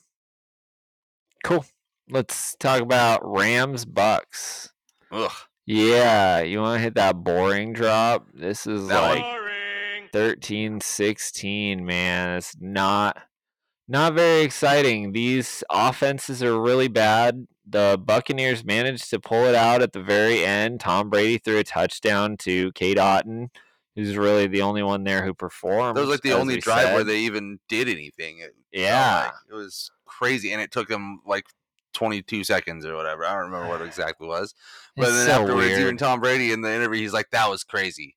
cool. 1.44 1.66
Let's 2.08 2.54
talk 2.60 2.80
about 2.80 3.20
Rams 3.24 3.84
Bucks. 3.84 4.70
Ugh, 5.10 5.32
Yeah, 5.66 6.40
you 6.40 6.60
want 6.60 6.78
to 6.78 6.82
hit 6.82 6.94
that 6.94 7.16
boring 7.22 7.72
drop? 7.72 8.28
This 8.32 8.66
is 8.66 8.86
That 8.88 9.18
one? 9.18 9.51
Like 10.14 10.22
13 10.22 10.80
16, 10.80 11.84
man. 11.84 12.36
It's 12.36 12.54
not 12.60 13.18
not 13.88 14.14
very 14.14 14.42
exciting. 14.42 15.12
These 15.12 15.64
offenses 15.70 16.42
are 16.42 16.60
really 16.60 16.88
bad. 16.88 17.46
The 17.68 18.00
Buccaneers 18.02 18.64
managed 18.64 19.10
to 19.10 19.20
pull 19.20 19.44
it 19.44 19.54
out 19.54 19.82
at 19.82 19.92
the 19.92 20.02
very 20.02 20.44
end. 20.44 20.80
Tom 20.80 21.10
Brady 21.10 21.38
threw 21.38 21.58
a 21.58 21.64
touchdown 21.64 22.36
to 22.38 22.72
Cade 22.72 22.96
Otton, 22.96 23.48
who's 23.94 24.16
really 24.16 24.46
the 24.46 24.62
only 24.62 24.82
one 24.82 25.04
there 25.04 25.24
who 25.24 25.34
performed. 25.34 25.96
That 25.96 26.00
was 26.00 26.10
like 26.10 26.22
the 26.22 26.32
only 26.32 26.58
drive 26.58 26.94
where 26.94 27.04
they 27.04 27.18
even 27.20 27.58
did 27.68 27.88
anything. 27.88 28.38
It, 28.38 28.54
Yeah. 28.72 29.24
like. 29.26 29.32
it 29.50 29.54
was 29.54 29.90
crazy, 30.06 30.52
and 30.52 30.60
it 30.60 30.70
took 30.72 30.88
them 30.88 31.20
like 31.26 31.44
22 31.94 32.44
seconds 32.44 32.84
or 32.86 32.96
whatever. 32.96 33.24
I 33.24 33.34
don't 33.34 33.50
remember 33.50 33.68
what 33.68 33.80
it 33.82 33.86
exactly 33.88 34.26
was. 34.26 34.54
But 34.96 35.08
It's 35.08 35.16
then 35.16 35.26
so 35.26 35.42
afterwards, 35.42 35.78
even. 35.78 35.96
Tom 35.96 36.20
Brady 36.20 36.52
in 36.52 36.62
the 36.62 36.72
interview, 36.72 37.00
he's 37.00 37.12
like, 37.12 37.30
"That 37.30 37.48
was 37.50 37.64
crazy. 37.64 38.16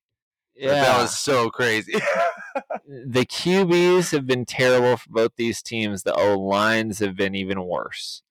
Yeah. 0.56 0.70
That 0.70 1.02
was 1.02 1.18
so 1.18 1.50
crazy." 1.50 1.92
the 2.86 3.26
QBs 3.26 4.12
have 4.12 4.26
been 4.26 4.44
terrible 4.44 4.96
for 4.96 5.10
both 5.10 5.32
these 5.36 5.62
teams. 5.62 6.02
The 6.02 6.14
O 6.14 6.38
lines 6.38 6.98
have 7.00 7.16
been 7.16 7.34
even 7.34 7.62
worse. 7.64 8.22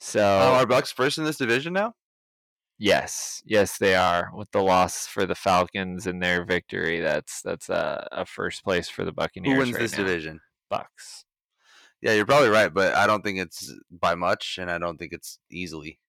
So 0.00 0.20
oh, 0.20 0.54
are 0.54 0.66
Bucks 0.66 0.90
first 0.90 1.18
in 1.18 1.24
this 1.24 1.36
division 1.36 1.72
now? 1.72 1.94
yes, 2.82 3.42
yes, 3.46 3.78
they 3.78 3.94
are. 3.94 4.30
With 4.34 4.50
the 4.50 4.62
loss 4.62 5.06
for 5.06 5.24
the 5.24 5.36
Falcons 5.36 6.06
and 6.06 6.20
their 6.20 6.44
victory, 6.44 7.00
that's 7.00 7.40
that's 7.40 7.68
a, 7.68 8.08
a 8.10 8.26
first 8.26 8.64
place 8.64 8.88
for 8.88 9.04
the 9.04 9.12
Buccaneers. 9.12 9.54
Who 9.54 9.58
wins 9.58 9.72
right 9.72 9.80
this 9.80 9.92
now. 9.92 9.98
division? 9.98 10.40
Bucks. 10.68 11.24
Yeah, 12.00 12.14
you're 12.14 12.26
probably 12.26 12.48
right, 12.48 12.74
but 12.74 12.94
I 12.96 13.06
don't 13.06 13.22
think 13.22 13.38
it's 13.38 13.72
by 13.90 14.16
much, 14.16 14.58
and 14.60 14.68
I 14.70 14.78
don't 14.78 14.98
think 14.98 15.12
it's 15.12 15.38
easily. 15.50 16.00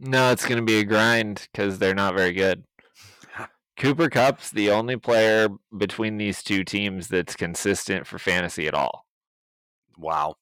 No, 0.00 0.30
it's 0.32 0.46
going 0.46 0.58
to 0.58 0.64
be 0.64 0.78
a 0.78 0.84
grind 0.84 1.46
because 1.52 1.78
they're 1.78 1.94
not 1.94 2.14
very 2.14 2.32
good. 2.32 2.64
Cooper 3.78 4.08
Kupp's 4.08 4.50
the 4.50 4.70
only 4.70 4.96
player 4.96 5.48
between 5.76 6.16
these 6.16 6.42
two 6.42 6.64
teams 6.64 7.08
that's 7.08 7.36
consistent 7.36 8.06
for 8.06 8.18
fantasy 8.18 8.66
at 8.66 8.74
all. 8.74 9.04
Wow. 9.98 10.36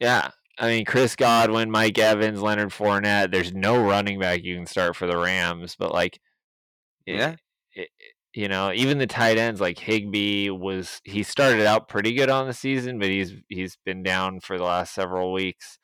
Yeah. 0.00 0.30
I 0.58 0.68
mean, 0.68 0.84
Chris 0.84 1.16
Godwin, 1.16 1.70
Mike 1.70 1.98
Evans, 1.98 2.42
Leonard 2.42 2.70
Fournette. 2.70 3.30
There's 3.32 3.54
no 3.54 3.82
running 3.82 4.20
back 4.20 4.42
you 4.44 4.54
can 4.54 4.66
start 4.66 4.96
for 4.96 5.06
the 5.06 5.16
Rams, 5.16 5.76
but 5.78 5.92
like, 5.92 6.20
Yeah. 7.06 7.36
it- 7.74 7.90
you 8.34 8.48
know, 8.48 8.72
even 8.72 8.96
the 8.96 9.06
tight 9.06 9.36
ends 9.36 9.60
like 9.60 9.78
Higbee 9.78 10.48
was 10.48 11.00
he 11.04 11.22
started 11.22 11.66
out 11.66 11.88
pretty 11.88 12.14
good 12.14 12.30
on 12.30 12.46
the 12.46 12.54
season, 12.54 12.98
but 12.98 13.08
he's 13.08 13.34
he's 13.50 13.76
been 13.84 14.02
down 14.02 14.40
for 14.40 14.56
the 14.56 14.64
last 14.64 14.94
several 14.94 15.32
weeks. 15.34 15.78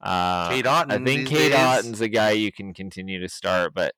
Uh, 0.00 0.48
Cade 0.48 0.64
Otton. 0.66 0.92
I 0.92 1.04
think 1.04 1.26
Cade 1.28 1.50
days, 1.50 1.60
Otton's 1.60 2.00
a 2.00 2.08
guy 2.08 2.30
you 2.30 2.52
can 2.52 2.72
continue 2.72 3.18
to 3.20 3.28
start, 3.28 3.74
but 3.74 3.94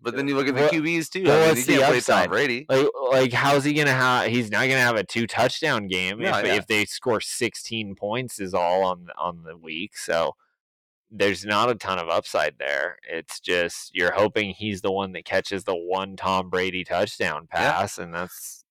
But 0.00 0.14
then 0.14 0.28
you 0.28 0.36
look 0.36 0.46
at 0.46 0.54
the 0.54 0.62
What- 0.62 0.72
QBs 0.72 1.08
too. 1.10 1.24
well, 1.24 1.50
I 1.50 1.54
mean, 1.54 1.64
the 1.66 1.82
upside? 1.82 2.24
Tom 2.24 2.30
Brady. 2.30 2.66
like 2.68 2.86
like 3.10 3.32
how's 3.32 3.64
he 3.64 3.72
gonna 3.72 3.92
have? 3.92 4.26
He's 4.28 4.50
not 4.50 4.60
gonna 4.68 4.80
have 4.80 4.96
a 4.96 5.04
two 5.04 5.26
touchdown 5.26 5.88
game 5.88 6.18
No, 6.18 6.38
if, 6.38 6.44
yeah. 6.46 6.54
if 6.54 6.66
they 6.66 6.84
score 6.84 7.20
sixteen 7.20 7.94
points 7.94 8.38
is 8.38 8.54
all 8.54 8.84
on 8.84 9.08
on 9.16 9.42
the 9.44 9.56
week. 9.56 9.96
So 9.96 10.36
there's 11.10 11.44
not 11.44 11.70
a 11.70 11.74
ton 11.74 11.98
of 11.98 12.08
upside 12.08 12.58
there. 12.58 12.98
It's 13.08 13.40
just 13.40 13.94
you're 13.94 14.12
hoping 14.12 14.50
he's 14.50 14.80
the 14.82 14.92
one 14.92 15.12
that 15.12 15.24
catches 15.24 15.64
the 15.64 15.74
one 15.76 16.16
Tom 16.16 16.50
Brady 16.50 16.84
touchdown 16.84 17.48
Yeah. 17.52 17.72
pass, 17.72 17.96
and 17.98 18.12
that's 18.14 18.64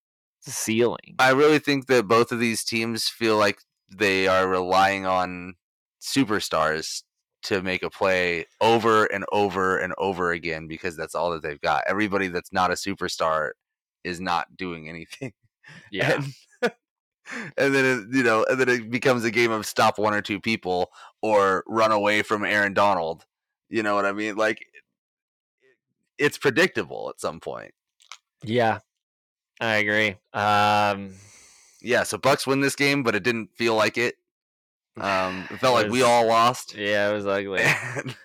the 0.45 0.51
ceiling. 0.51 1.15
I 1.17 1.32
really 1.32 1.59
think 1.59 1.88
that 1.88 2.07
both 2.07 2.32
of 2.32 2.39
these 2.39 2.63
teams 2.63 3.09
feel 3.09 3.38
like 3.38 3.59
they 3.89 4.28
are 4.28 4.47
relying 4.47 5.05
on 5.05 5.55
superstars 6.01 7.01
to 7.45 7.61
make 7.61 7.83
a 7.83 7.89
play 7.89 8.45
over 8.61 9.05
and 9.05 9.25
over 9.31 9.77
and 9.77 9.93
over 9.97 10.31
again 10.31 10.67
because 10.67 10.95
that's 10.95 11.15
all 11.15 11.31
that 11.31 11.41
they've 11.41 11.61
got. 11.61 11.83
Everybody 11.87 12.27
that's 12.27 12.51
not 12.51 12.71
a 12.71 12.75
superstar 12.75 13.51
is 14.03 14.19
not 14.19 14.55
doing 14.57 14.89
anything. 14.89 15.33
Yeah, 15.91 16.21
And, 16.61 16.73
and 17.57 17.73
then 17.73 17.85
it, 17.85 18.15
you 18.15 18.23
know, 18.23 18.45
and 18.49 18.59
then 18.59 18.69
it 18.69 18.91
becomes 18.91 19.23
a 19.23 19.31
game 19.31 19.51
of 19.51 19.65
stop 19.65 19.97
one 19.97 20.13
or 20.13 20.21
two 20.21 20.39
people 20.39 20.91
or 21.21 21.63
run 21.67 21.91
away 21.91 22.21
from 22.21 22.45
Aaron 22.45 22.73
Donald. 22.73 23.25
You 23.69 23.83
know 23.83 23.95
what 23.95 24.05
I 24.05 24.11
mean? 24.11 24.35
Like 24.35 24.65
it's 26.17 26.37
predictable 26.37 27.09
at 27.09 27.19
some 27.19 27.39
point. 27.39 27.73
yeah, 28.43 28.79
I 29.59 29.75
agree. 29.75 30.15
Um, 30.33 31.15
Yeah, 31.81 32.03
so 32.03 32.17
Bucks 32.17 32.47
win 32.47 32.61
this 32.61 32.75
game, 32.75 33.03
but 33.03 33.15
it 33.15 33.23
didn't 33.23 33.51
feel 33.55 33.75
like 33.75 33.97
it. 33.97 34.15
Um, 34.99 35.47
it 35.51 35.59
felt 35.59 35.73
like 35.75 35.91
we 35.91 36.01
all 36.03 36.25
lost. 36.27 36.75
yeah, 36.75 37.09
it 37.09 37.13
was 37.13 37.25
ugly. 37.37 37.61
And- 37.61 38.15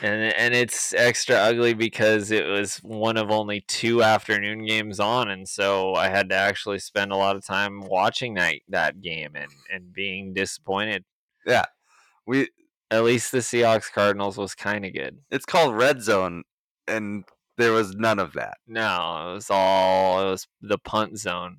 and 0.00 0.32
and 0.34 0.54
it's 0.54 0.94
extra 0.94 1.34
ugly 1.36 1.74
because 1.74 2.30
it 2.30 2.46
was 2.46 2.76
one 2.78 3.16
of 3.16 3.30
only 3.32 3.62
two 3.66 4.00
afternoon 4.02 4.64
games 4.64 5.00
on, 5.00 5.28
and 5.28 5.48
so 5.48 5.94
I 5.94 6.08
had 6.08 6.28
to 6.30 6.36
actually 6.36 6.78
spend 6.78 7.10
a 7.12 7.16
lot 7.16 7.34
of 7.36 7.44
time 7.44 7.80
watching 7.80 8.34
that 8.34 8.54
that 8.68 9.00
game 9.00 9.32
and 9.34 9.50
and 9.72 9.92
being 9.92 10.34
disappointed. 10.34 11.04
Yeah, 11.46 11.64
we 12.26 12.48
At 12.92 13.02
least 13.04 13.32
the 13.32 13.38
Seahawks 13.38 13.92
Cardinals 13.92 14.38
was 14.38 14.54
kind 14.54 14.84
of 14.84 14.92
good. 14.92 15.18
it's 15.32 15.44
called 15.46 15.74
red 15.76 16.00
zone, 16.00 16.44
and 16.86 17.24
there 17.58 17.72
was 17.72 17.94
none 17.94 18.18
of 18.18 18.32
that. 18.32 18.56
No, 18.66 19.30
it 19.30 19.34
was 19.34 19.48
all 19.50 20.26
it 20.26 20.30
was 20.30 20.46
the 20.60 20.78
punt 20.78 21.18
zone. 21.18 21.58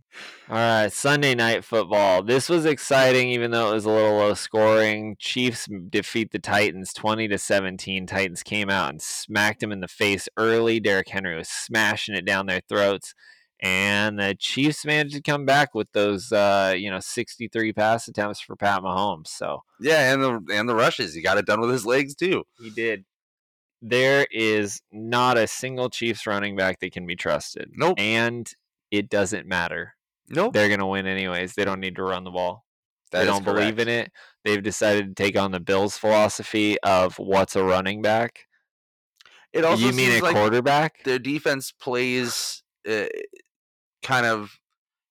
All 0.50 0.56
right, 0.56 0.92
Sunday 0.92 1.36
night 1.36 1.64
football. 1.64 2.24
This 2.24 2.50
was 2.50 2.66
exciting, 2.66 3.30
even 3.30 3.52
though 3.52 3.72
it 3.72 3.74
was 3.76 3.86
a 3.86 3.90
little 3.92 4.18
low 4.18 4.34
scoring. 4.34 5.16
Chiefs 5.20 5.68
defeat 5.90 6.32
the 6.32 6.40
Titans 6.40 6.94
twenty 6.94 7.28
to 7.28 7.38
seventeen. 7.38 8.08
Titans 8.08 8.44
came 8.44 8.70
out 8.70 8.90
and 8.90 9.02
smacked 9.02 9.60
them 9.60 9.72
in 9.72 9.82
the 9.82 9.88
face 9.88 10.28
early. 10.38 10.80
Derrick 10.80 11.10
Henry 11.10 11.36
was 11.36 11.48
smashing 11.50 12.16
it 12.16 12.26
down 12.26 12.48
their 12.48 12.62
throats, 12.68 13.14
and 13.62 14.20
the 14.20 14.36
Chiefs 14.38 14.86
managed 14.86 15.16
to 15.16 15.22
come 15.22 15.46
back 15.46 15.74
with 15.76 15.92
those, 15.94 16.32
uh, 16.32 16.74
you 16.76 16.90
know, 16.90 17.00
sixty-three 17.00 17.72
pass 17.74 18.08
attempts 18.08 18.42
for 18.42 18.56
Pat 18.56 18.82
Mahomes. 18.82 19.28
So 19.28 19.62
Yeah, 19.80 20.12
and 20.14 20.22
the 20.24 20.42
and 20.54 20.68
the 20.68 20.76
rushes, 20.76 21.14
he 21.14 21.22
got 21.22 21.38
it 21.38 21.46
done 21.46 21.62
with 21.62 21.70
his 21.72 21.86
legs 21.86 22.16
too. 22.16 22.44
he 22.60 22.70
did. 22.72 23.06
There 23.86 24.26
is 24.32 24.82
not 24.92 25.38
a 25.38 25.46
single 25.46 25.90
Chiefs 25.90 26.26
running 26.26 26.56
back 26.56 26.80
that 26.80 26.94
can 26.94 27.06
be 27.06 27.18
trusted. 27.18 27.70
Nope. 27.74 28.00
And 28.00 28.50
it 28.92 29.10
doesn't 29.10 29.46
matter. 29.46 29.96
Nope, 30.30 30.54
They're 30.54 30.70
going 30.70 30.80
to 30.80 30.86
win 30.86 31.06
anyways. 31.06 31.54
They 31.54 31.66
don't 31.66 31.82
need 31.82 31.98
to 31.98 32.04
run 32.04 32.24
the 32.24 32.32
ball. 32.32 32.64
that 33.12 33.20
they 33.20 33.26
don't 33.26 33.44
believe 33.44 33.78
in 33.80 33.90
it. 33.90 34.12
They've 34.46 34.64
decided 34.64 35.16
to 35.16 35.24
take 35.24 35.38
on 35.38 35.52
the 35.52 35.60
Bills' 35.60 35.98
philosophy 35.98 36.80
of 36.82 37.20
what's 37.20 37.58
a 37.58 37.64
running 37.64 38.02
back. 38.02 38.48
It 39.52 39.66
also 39.66 39.86
you 39.86 39.94
mean 39.94 40.12
a 40.12 40.22
like 40.22 40.34
quarterback? 40.34 41.04
their 41.04 41.20
defense 41.20 41.72
plays 41.72 42.64
uh, 42.90 43.06
kind 44.02 44.26
of 44.26 44.60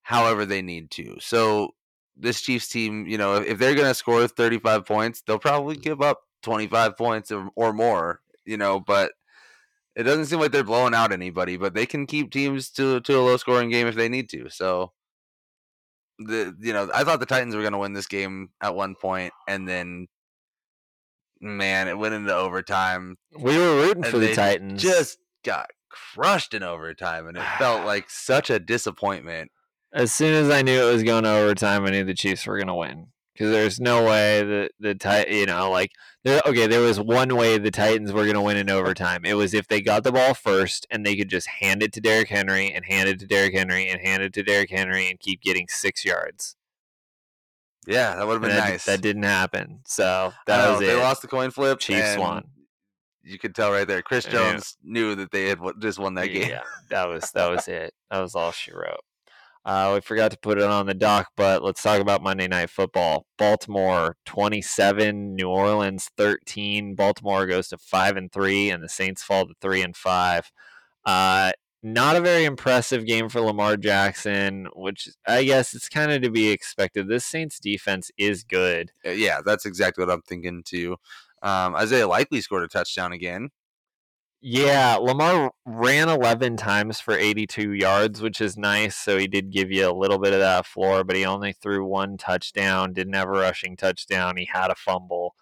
however 0.01 0.45
they 0.45 0.61
need 0.61 0.91
to. 0.91 1.17
So 1.21 1.75
this 2.17 2.41
Chiefs 2.41 2.67
team, 2.67 3.07
you 3.07 3.17
know, 3.17 3.35
if, 3.35 3.47
if 3.47 3.57
they're 3.59 3.75
going 3.75 3.87
to 3.87 3.93
score 3.93 4.27
35 4.27 4.85
points, 4.85 5.21
they'll 5.21 5.39
probably 5.39 5.77
give 5.77 6.01
up 6.01 6.21
25 6.41 6.97
points 6.97 7.31
or, 7.31 7.49
or 7.55 7.71
more, 7.71 8.19
you 8.45 8.57
know, 8.57 8.79
but 8.79 9.13
it 9.95 10.03
doesn't 10.03 10.25
seem 10.25 10.39
like 10.39 10.51
they're 10.51 10.63
blowing 10.63 10.93
out 10.93 11.11
anybody, 11.11 11.57
but 11.57 11.73
they 11.73 11.85
can 11.85 12.05
keep 12.05 12.31
teams 12.31 12.69
to 12.71 12.99
to 13.01 13.17
a 13.17 13.21
low 13.21 13.37
scoring 13.37 13.69
game 13.69 13.87
if 13.87 13.95
they 13.95 14.09
need 14.09 14.29
to. 14.29 14.49
So 14.49 14.91
the 16.19 16.55
you 16.59 16.73
know, 16.73 16.89
I 16.93 17.03
thought 17.03 17.19
the 17.19 17.25
Titans 17.25 17.55
were 17.55 17.61
going 17.61 17.73
to 17.73 17.79
win 17.79 17.93
this 17.93 18.07
game 18.07 18.49
at 18.61 18.75
one 18.75 18.95
point 18.95 19.33
and 19.47 19.67
then 19.67 20.07
man, 21.41 21.87
it 21.87 21.97
went 21.97 22.13
into 22.13 22.33
overtime 22.33 23.17
We 23.37 23.57
were 23.57 23.75
rooting 23.75 24.03
for 24.03 24.17
the 24.17 24.33
Titans. 24.33 24.81
just 24.81 25.17
got 25.43 25.69
crushed 25.89 26.53
in 26.53 26.63
overtime 26.63 27.27
and 27.27 27.37
it 27.37 27.43
felt 27.57 27.85
like 27.85 28.09
such 28.09 28.49
a 28.49 28.59
disappointment 28.59 29.51
as 29.93 30.11
soon 30.11 30.33
as 30.33 30.49
I 30.49 30.63
knew 30.63 30.87
it 30.87 30.91
was 30.91 31.03
going 31.03 31.23
to 31.23 31.29
overtime, 31.29 31.85
I 31.85 31.91
knew 31.91 32.03
the 32.03 32.15
Chiefs 32.15 32.47
were 32.47 32.57
going 32.57 32.67
to 32.67 32.73
win. 32.73 33.07
Because 33.33 33.51
there's 33.51 33.79
no 33.79 34.05
way 34.05 34.43
that 34.43 34.71
the 34.79 34.93
Tit, 34.93 35.29
you 35.29 35.47
know, 35.47 35.71
like 35.71 35.91
there. 36.23 36.41
Okay, 36.45 36.67
there 36.67 36.81
was 36.81 36.99
one 36.99 37.35
way 37.35 37.57
the 37.57 37.71
Titans 37.71 38.11
were 38.13 38.23
going 38.25 38.35
to 38.35 38.41
win 38.41 38.57
in 38.57 38.69
overtime. 38.69 39.25
It 39.25 39.33
was 39.33 39.53
if 39.55 39.67
they 39.67 39.81
got 39.81 40.03
the 40.03 40.11
ball 40.11 40.35
first 40.35 40.85
and 40.91 41.03
they 41.03 41.15
could 41.15 41.29
just 41.29 41.47
hand 41.47 41.81
it 41.81 41.91
to 41.93 42.01
Derrick 42.01 42.29
Henry 42.29 42.71
and 42.71 42.85
hand 42.85 43.09
it 43.09 43.19
to 43.21 43.25
Derrick 43.25 43.55
Henry 43.55 43.89
and 43.89 43.99
hand 44.01 44.21
it 44.21 44.33
to 44.33 44.43
Derrick 44.43 44.69
Henry 44.69 45.09
and 45.09 45.19
keep 45.19 45.41
getting 45.41 45.67
six 45.67 46.05
yards. 46.05 46.55
yeah 47.87 48.15
that 48.15 48.27
would 48.27 48.33
have 48.33 48.41
been 48.41 48.51
that, 48.51 48.69
nice 48.69 48.85
that 48.85 49.01
didn't 49.01 49.23
happen. 49.23 49.79
So 49.87 50.31
that 50.45 50.63
know, 50.65 50.71
was 50.73 50.79
they 50.81 50.85
it. 50.91 50.95
They 50.95 51.01
lost 51.01 51.21
the 51.23 51.27
coin 51.27 51.49
flip 51.49 51.79
Chiefs 51.79 52.15
won. 52.17 52.43
you 53.23 53.39
could 53.39 53.55
tell 53.55 53.71
right 53.71 53.87
there 53.87 54.01
chris 54.03 54.25
Yeah. 54.25 54.51
jones 54.51 54.77
knew 54.83 55.15
that 55.15 55.31
they 55.31 55.47
had 55.49 55.59
just 55.79 55.97
won 55.97 56.13
that 56.15 56.27
game 56.27 56.49
Yeah, 56.49 56.61
that 56.89 57.09
was 57.09 57.31
that 57.31 57.49
was 57.49 57.67
it. 57.67 57.93
That 58.11 58.19
was 58.21 58.35
all 58.35 58.51
she 58.51 58.71
wrote. 58.71 59.01
Uh, 59.65 59.91
we 59.95 60.01
forgot 60.01 60.31
to 60.31 60.37
put 60.37 60.57
it 60.57 60.63
on 60.65 60.85
the 60.85 60.93
dock, 60.93 61.29
but 61.37 61.63
let's 61.63 61.81
talk 61.81 62.01
about 62.01 62.21
Monday 62.21 62.47
Night 62.47 62.69
Football. 62.69 63.25
Baltimore 63.37 64.17
twenty-seven, 64.25 65.35
New 65.35 65.49
Orleans 65.49 66.09
thirteen. 66.17 66.95
Baltimore 66.95 67.45
goes 67.47 67.69
to 67.69 67.77
five 67.77 68.17
and 68.17 68.31
three, 68.31 68.69
and 68.69 68.83
the 68.83 68.89
Saints 68.89 69.23
fall 69.23 69.47
to 69.47 69.53
three 69.61 69.81
and 69.81 69.95
five. 69.95 70.51
Uh, 71.05 71.51
not 71.81 72.15
a 72.15 72.21
very 72.21 72.45
impressive 72.45 73.05
game 73.05 73.27
for 73.29 73.41
Lamar 73.41 73.75
Jackson, 73.77 74.67
which 74.75 75.09
I 75.27 75.43
guess 75.43 75.73
it's 75.73 75.89
kind 75.89 76.11
of 76.11 76.21
to 76.21 76.29
be 76.31 76.49
expected. 76.49 77.07
This 77.07 77.25
Saints 77.25 77.59
defense 77.59 78.11
is 78.17 78.43
good. 78.43 78.91
Uh, 79.05 79.11
yeah 79.11 79.41
that's 79.45 79.65
exactly 79.65 80.03
what 80.05 80.13
i'm 80.13 80.21
thinking 80.21 80.63
too 80.63 80.95
um, 81.41 81.75
isaiah 81.75 82.07
likely 82.07 82.41
scored 82.41 82.63
a 82.63 82.67
touchdown 82.67 83.11
again 83.13 83.49
Yeah, 84.45 84.95
Lamar 84.95 85.53
ran 85.65 86.09
11 86.09 86.57
times 86.57 86.99
for 86.99 87.17
82 87.17 87.71
yards, 87.71 88.21
which 88.21 88.41
is 88.41 88.57
nice. 88.57 88.95
So 88.97 89.17
he 89.17 89.25
did 89.27 89.51
give 89.51 89.71
you 89.71 89.89
a 89.89 89.93
little 89.95 90.19
bit 90.19 90.33
of 90.33 90.39
that 90.39 90.65
floor, 90.65 91.05
but 91.05 91.15
he 91.15 91.25
only 91.25 91.53
threw 91.53 91.85
one 91.85 92.17
touchdown, 92.17 92.91
didn't 92.91 93.13
have 93.13 93.29
a 93.29 93.31
rushing 93.31 93.77
touchdown. 93.77 94.35
He 94.35 94.45
had 94.51 94.69
a 94.69 94.75
fumble. 94.75 95.35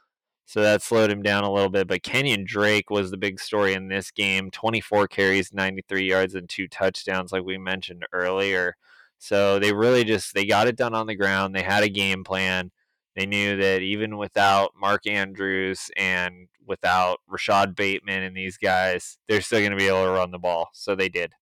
So 0.45 0.61
that 0.61 0.83
slowed 0.83 1.09
him 1.11 1.23
down 1.23 1.43
a 1.43 1.51
little 1.51 1.69
bit. 1.69 1.87
But 1.87 2.03
Kenyan 2.03 2.45
Drake 2.45 2.91
was 2.91 3.09
the 3.09 3.17
big 3.17 3.39
story 3.39 3.73
in 3.73 3.87
this 3.87 4.11
game 4.11 4.51
24 4.51 5.07
carries, 5.07 5.51
93 5.53 6.07
yards, 6.07 6.35
and 6.35 6.47
two 6.47 6.67
touchdowns, 6.67 7.31
like 7.31 7.43
we 7.43 7.57
mentioned 7.57 8.05
earlier. 8.13 8.75
So 9.17 9.57
they 9.59 9.73
really 9.73 10.03
just 10.03 10.33
they 10.35 10.45
got 10.45 10.67
it 10.67 10.75
done 10.75 10.93
on 10.93 11.07
the 11.07 11.15
ground. 11.15 11.55
They 11.55 11.63
had 11.63 11.83
a 11.83 11.89
game 11.89 12.23
plan. 12.23 12.71
They 13.15 13.25
knew 13.25 13.57
that 13.57 13.81
even 13.81 14.17
without 14.17 14.71
Mark 14.79 15.05
Andrews 15.05 15.89
and 15.97 16.47
without 16.65 17.19
Rashod 17.27 17.75
Bateman 17.75 18.23
and 18.23 18.35
these 18.35 18.57
guys, 18.57 19.17
they're 19.27 19.41
still 19.41 19.59
going 19.59 19.71
to 19.71 19.77
be 19.77 19.87
able 19.87 20.05
to 20.05 20.11
run 20.11 20.31
the 20.31 20.39
ball. 20.39 20.69
So 20.73 20.95
they 20.95 21.09
did. 21.09 21.33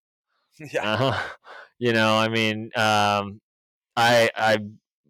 Yeah. 0.74 0.82
Uh, 0.84 1.20
you 1.78 1.94
know, 1.94 2.18
I 2.18 2.28
mean, 2.28 2.66
um, 2.76 3.40
I 3.96 4.30
I 4.36 4.58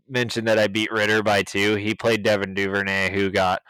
mentioned 0.07 0.47
that 0.47 0.59
I 0.59 0.67
beat 0.67 0.91
Ritter 0.91 1.23
by 1.23 1.41
two. 1.41 1.75
He 1.75 1.95
played 1.95 2.21
Devin 2.23 2.53
Duvernay, 2.53 3.11
who 3.11 3.31
got 3.31 3.63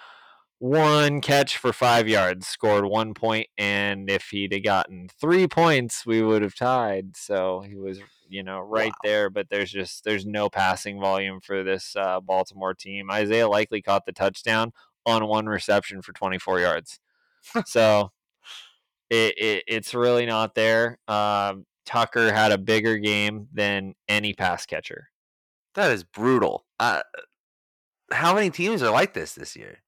one 0.59 1.21
catch 1.21 1.57
for 1.57 1.71
five 1.71 2.07
yards, 2.07 2.47
scored 2.47 2.85
one 2.85 3.13
point, 3.13 3.47
and 3.57 4.09
if 4.09 4.25
he'd 4.31 4.51
have 4.53 4.63
gotten 4.63 5.09
three 5.19 5.47
points, 5.47 6.05
we 6.05 6.21
would 6.21 6.41
have 6.41 6.55
tied. 6.55 7.15
So 7.15 7.61
he 7.61 7.75
was, 7.75 7.99
you 8.30 8.43
know, 8.43 8.59
right 8.59 8.91
Wow. 8.91 8.99
there. 9.03 9.30
But 9.30 9.49
there's 9.49 9.71
just 9.71 10.03
there's 10.03 10.25
no 10.25 10.49
passing 10.49 10.99
volume 10.99 11.41
for 11.41 11.63
this 11.63 11.95
uh, 11.95 12.19
Baltimore 12.21 12.73
team. 12.73 13.09
Isaiah 13.11 13.47
Likely 13.47 13.82
caught 13.82 14.05
the 14.05 14.11
touchdown 14.13 14.71
on 15.05 15.27
one 15.27 15.47
reception 15.47 16.01
for 16.01 16.13
24 16.13 16.59
yards. 16.59 16.99
so 17.65 18.11
it, 19.09 19.38
it 19.38 19.63
it's 19.67 19.93
really 19.93 20.25
not 20.25 20.55
there. 20.55 20.99
Um, 21.07 21.65
Tucker 21.86 22.32
had 22.32 22.51
a 22.51 22.57
bigger 22.57 22.97
game 22.97 23.47
than 23.53 23.95
any 24.07 24.34
pass 24.34 24.65
catcher. 24.65 25.09
That 25.75 25.91
is 25.91 26.03
brutal. 26.03 26.65
Uh, 26.80 27.01
how 28.11 28.34
many 28.36 28.49
teams 28.49 28.82
are 28.84 28.91
like 28.91 29.13
this 29.13 29.34
this 29.34 29.55
year? 29.55 29.80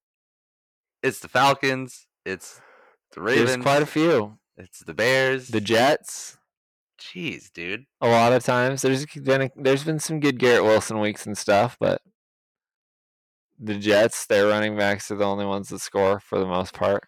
It's 1.04 1.20
the 1.20 1.28
Falcons. 1.28 2.08
It's 2.26 2.60
the 3.14 3.22
Ravens. 3.22 3.50
There's 3.50 3.62
quite 3.64 3.82
a 3.82 3.88
few. 3.88 4.38
It's 4.58 4.80
the 4.80 4.94
Bears. 4.94 5.48
The 5.48 5.62
Jets. 5.62 6.38
Jeez, 7.02 7.52
dude. 7.52 7.86
a 8.00 8.08
lot 8.08 8.32
of 8.34 8.44
times. 8.44 8.82
There's 8.84 9.06
been 9.06 9.42
a, 9.44 9.50
there's 9.56 9.84
been 9.84 10.00
some 10.00 10.20
good 10.20 10.38
Garrett 10.40 10.64
Wilson 10.64 11.00
weeks 11.00 11.26
and 11.26 11.38
stuff, 11.38 11.76
but 11.80 12.02
the 13.60 13.76
Jets, 13.76 14.26
their 14.28 14.48
running 14.48 14.78
backs 14.78 15.10
are 15.12 15.16
the 15.16 15.26
only 15.26 15.46
ones 15.46 15.70
that 15.70 15.80
score 15.80 16.20
for 16.20 16.40
the 16.40 16.46
most 16.46 16.74
part. 16.74 17.04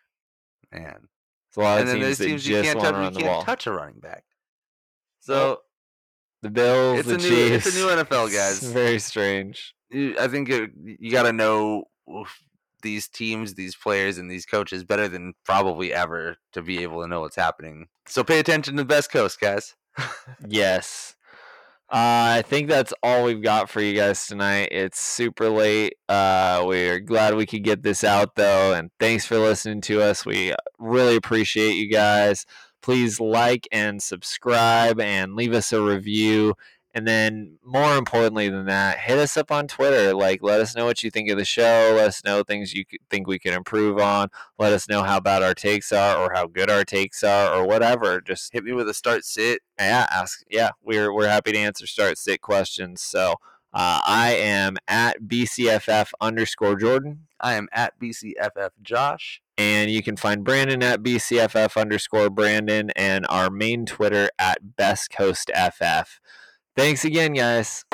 Man. 0.71 1.07
It's 1.49 1.57
a 1.57 1.61
lot 1.61 1.79
and 1.81 1.89
of 1.89 1.93
then 1.95 2.01
teams 2.03 2.17
that 2.17 2.25
teams 2.25 2.47
you 2.47 2.55
just 2.55 2.65
can't 2.65 2.79
want 2.79 2.85
touch. 2.87 2.93
to 2.95 2.97
You 2.99 3.03
run 3.03 3.13
the 3.13 3.19
can't 3.21 3.31
ball. 3.31 3.43
touch 3.43 3.67
a 3.67 3.71
running 3.71 3.99
back. 3.99 4.23
So 5.19 5.59
The 6.41 6.49
Bills, 6.49 6.99
it's 6.99 7.07
the 7.07 7.15
a 7.15 7.17
new 7.17 7.29
Chiefs. 7.29 7.67
it's 7.67 7.75
a 7.75 7.79
new 7.79 7.87
NFL, 8.03 8.25
It's 8.27 8.35
guys. 8.35 8.63
very 8.73 8.99
strange. 8.99 9.75
I 9.93 10.27
think 10.27 10.49
it, 10.49 10.71
you 10.99 11.11
got 11.11 11.23
to 11.23 11.33
know 11.33 11.83
these 12.81 13.07
teams, 13.07 13.53
these 13.53 13.75
players, 13.75 14.17
and 14.17 14.29
these 14.29 14.45
coaches 14.45 14.83
better 14.83 15.07
than 15.07 15.33
probably 15.45 15.93
ever 15.93 16.37
to 16.53 16.61
be 16.63 16.81
able 16.83 17.01
to 17.03 17.07
know 17.07 17.21
what's 17.21 17.35
happening. 17.35 17.87
So 18.07 18.23
pay 18.23 18.39
attention 18.39 18.75
to 18.75 18.81
the 18.81 18.87
best 18.87 19.11
coast, 19.11 19.39
guys. 19.39 19.75
Yes. 20.47 21.15
Uh, 21.91 22.39
I 22.39 22.43
think 22.43 22.69
that's 22.69 22.93
all 23.03 23.23
we've 23.23 23.43
got 23.43 23.69
for 23.69 23.79
you 23.79 23.93
guys 23.93 24.25
tonight. 24.25 24.69
It's 24.71 24.99
super 24.99 25.49
late. 25.49 25.93
Uh, 26.09 26.63
we're 26.65 26.99
glad 26.99 27.35
we 27.35 27.45
could 27.45 27.63
get 27.63 27.83
this 27.83 28.03
out 28.03 28.35
though, 28.35 28.73
and 28.73 28.89
thanks 28.99 29.25
for 29.25 29.37
listening 29.37 29.81
to 29.81 30.01
us. 30.01 30.25
We 30.25 30.55
really 30.79 31.15
appreciate 31.15 31.75
you 31.75 31.89
guys. 31.91 32.45
Please 32.81 33.19
like 33.19 33.67
and 33.71 34.01
subscribe 34.01 34.99
and 34.99 35.35
leave 35.35 35.53
us 35.53 35.71
a 35.71 35.81
review. 35.81 36.55
And 36.95 37.07
then, 37.07 37.57
more 37.65 37.95
importantly 37.97 38.49
than 38.49 38.65
that, 38.65 38.99
hit 38.99 39.17
us 39.17 39.35
up 39.35 39.51
on 39.51 39.67
Twitter. 39.67 40.13
Like, 40.13 40.43
let 40.43 40.59
us 40.61 40.75
know 40.75 40.85
what 40.85 41.01
you 41.01 41.09
think 41.09 41.29
of 41.31 41.37
the 41.37 41.45
show. 41.45 41.93
Let 41.95 42.07
us 42.07 42.23
know 42.23 42.43
things 42.43 42.73
you 42.73 42.85
think 43.09 43.27
we 43.27 43.39
can 43.39 43.53
improve 43.53 43.97
on. 43.97 44.29
Let 44.59 44.73
us 44.73 44.87
know 44.87 45.01
how 45.01 45.19
bad 45.19 45.41
our 45.41 45.55
takes 45.55 45.91
are, 45.91 46.15
or 46.17 46.31
how 46.35 46.45
good 46.45 46.69
our 46.69 46.83
takes 46.83 47.23
are, 47.23 47.51
or 47.51 47.65
whatever. 47.65 48.21
Just 48.21 48.53
Hit 48.53 48.63
me 48.63 48.73
with 48.73 48.87
a 48.87 48.93
start 48.93 49.25
sit. 49.25 49.61
yeah, 49.79 50.05
ask. 50.11 50.43
Yeah, 50.49 50.69
we're 50.83 51.11
we're 51.11 51.27
happy 51.29 51.51
to 51.53 51.57
answer 51.57 51.87
start 51.87 52.17
sit 52.19 52.41
questions. 52.41 53.01
So 53.01 53.31
uh, 53.73 53.99
I 54.05 54.33
am 54.35 54.77
at 54.87 55.23
bcff 55.23 56.11
underscore 56.21 56.75
Jordan, 56.75 57.25
I 57.39 57.55
am 57.55 57.67
at 57.73 57.99
BCFF 57.99 58.69
Josh. 58.83 59.41
and 59.57 59.89
you 59.89 60.03
can 60.03 60.15
find 60.15 60.43
Brandon 60.43 60.83
at 60.83 61.01
bcff 61.01 61.75
underscore 61.81 62.29
Brandon, 62.29 62.91
and 62.95 63.25
our 63.29 63.49
main 63.49 63.87
Twitter 63.87 64.29
at 64.37 64.75
Best 64.77 65.09
Coast 65.09 65.49
FF. 65.55 66.19
Thanks 66.75 67.05
again, 67.05 67.33
guys. 67.33 67.85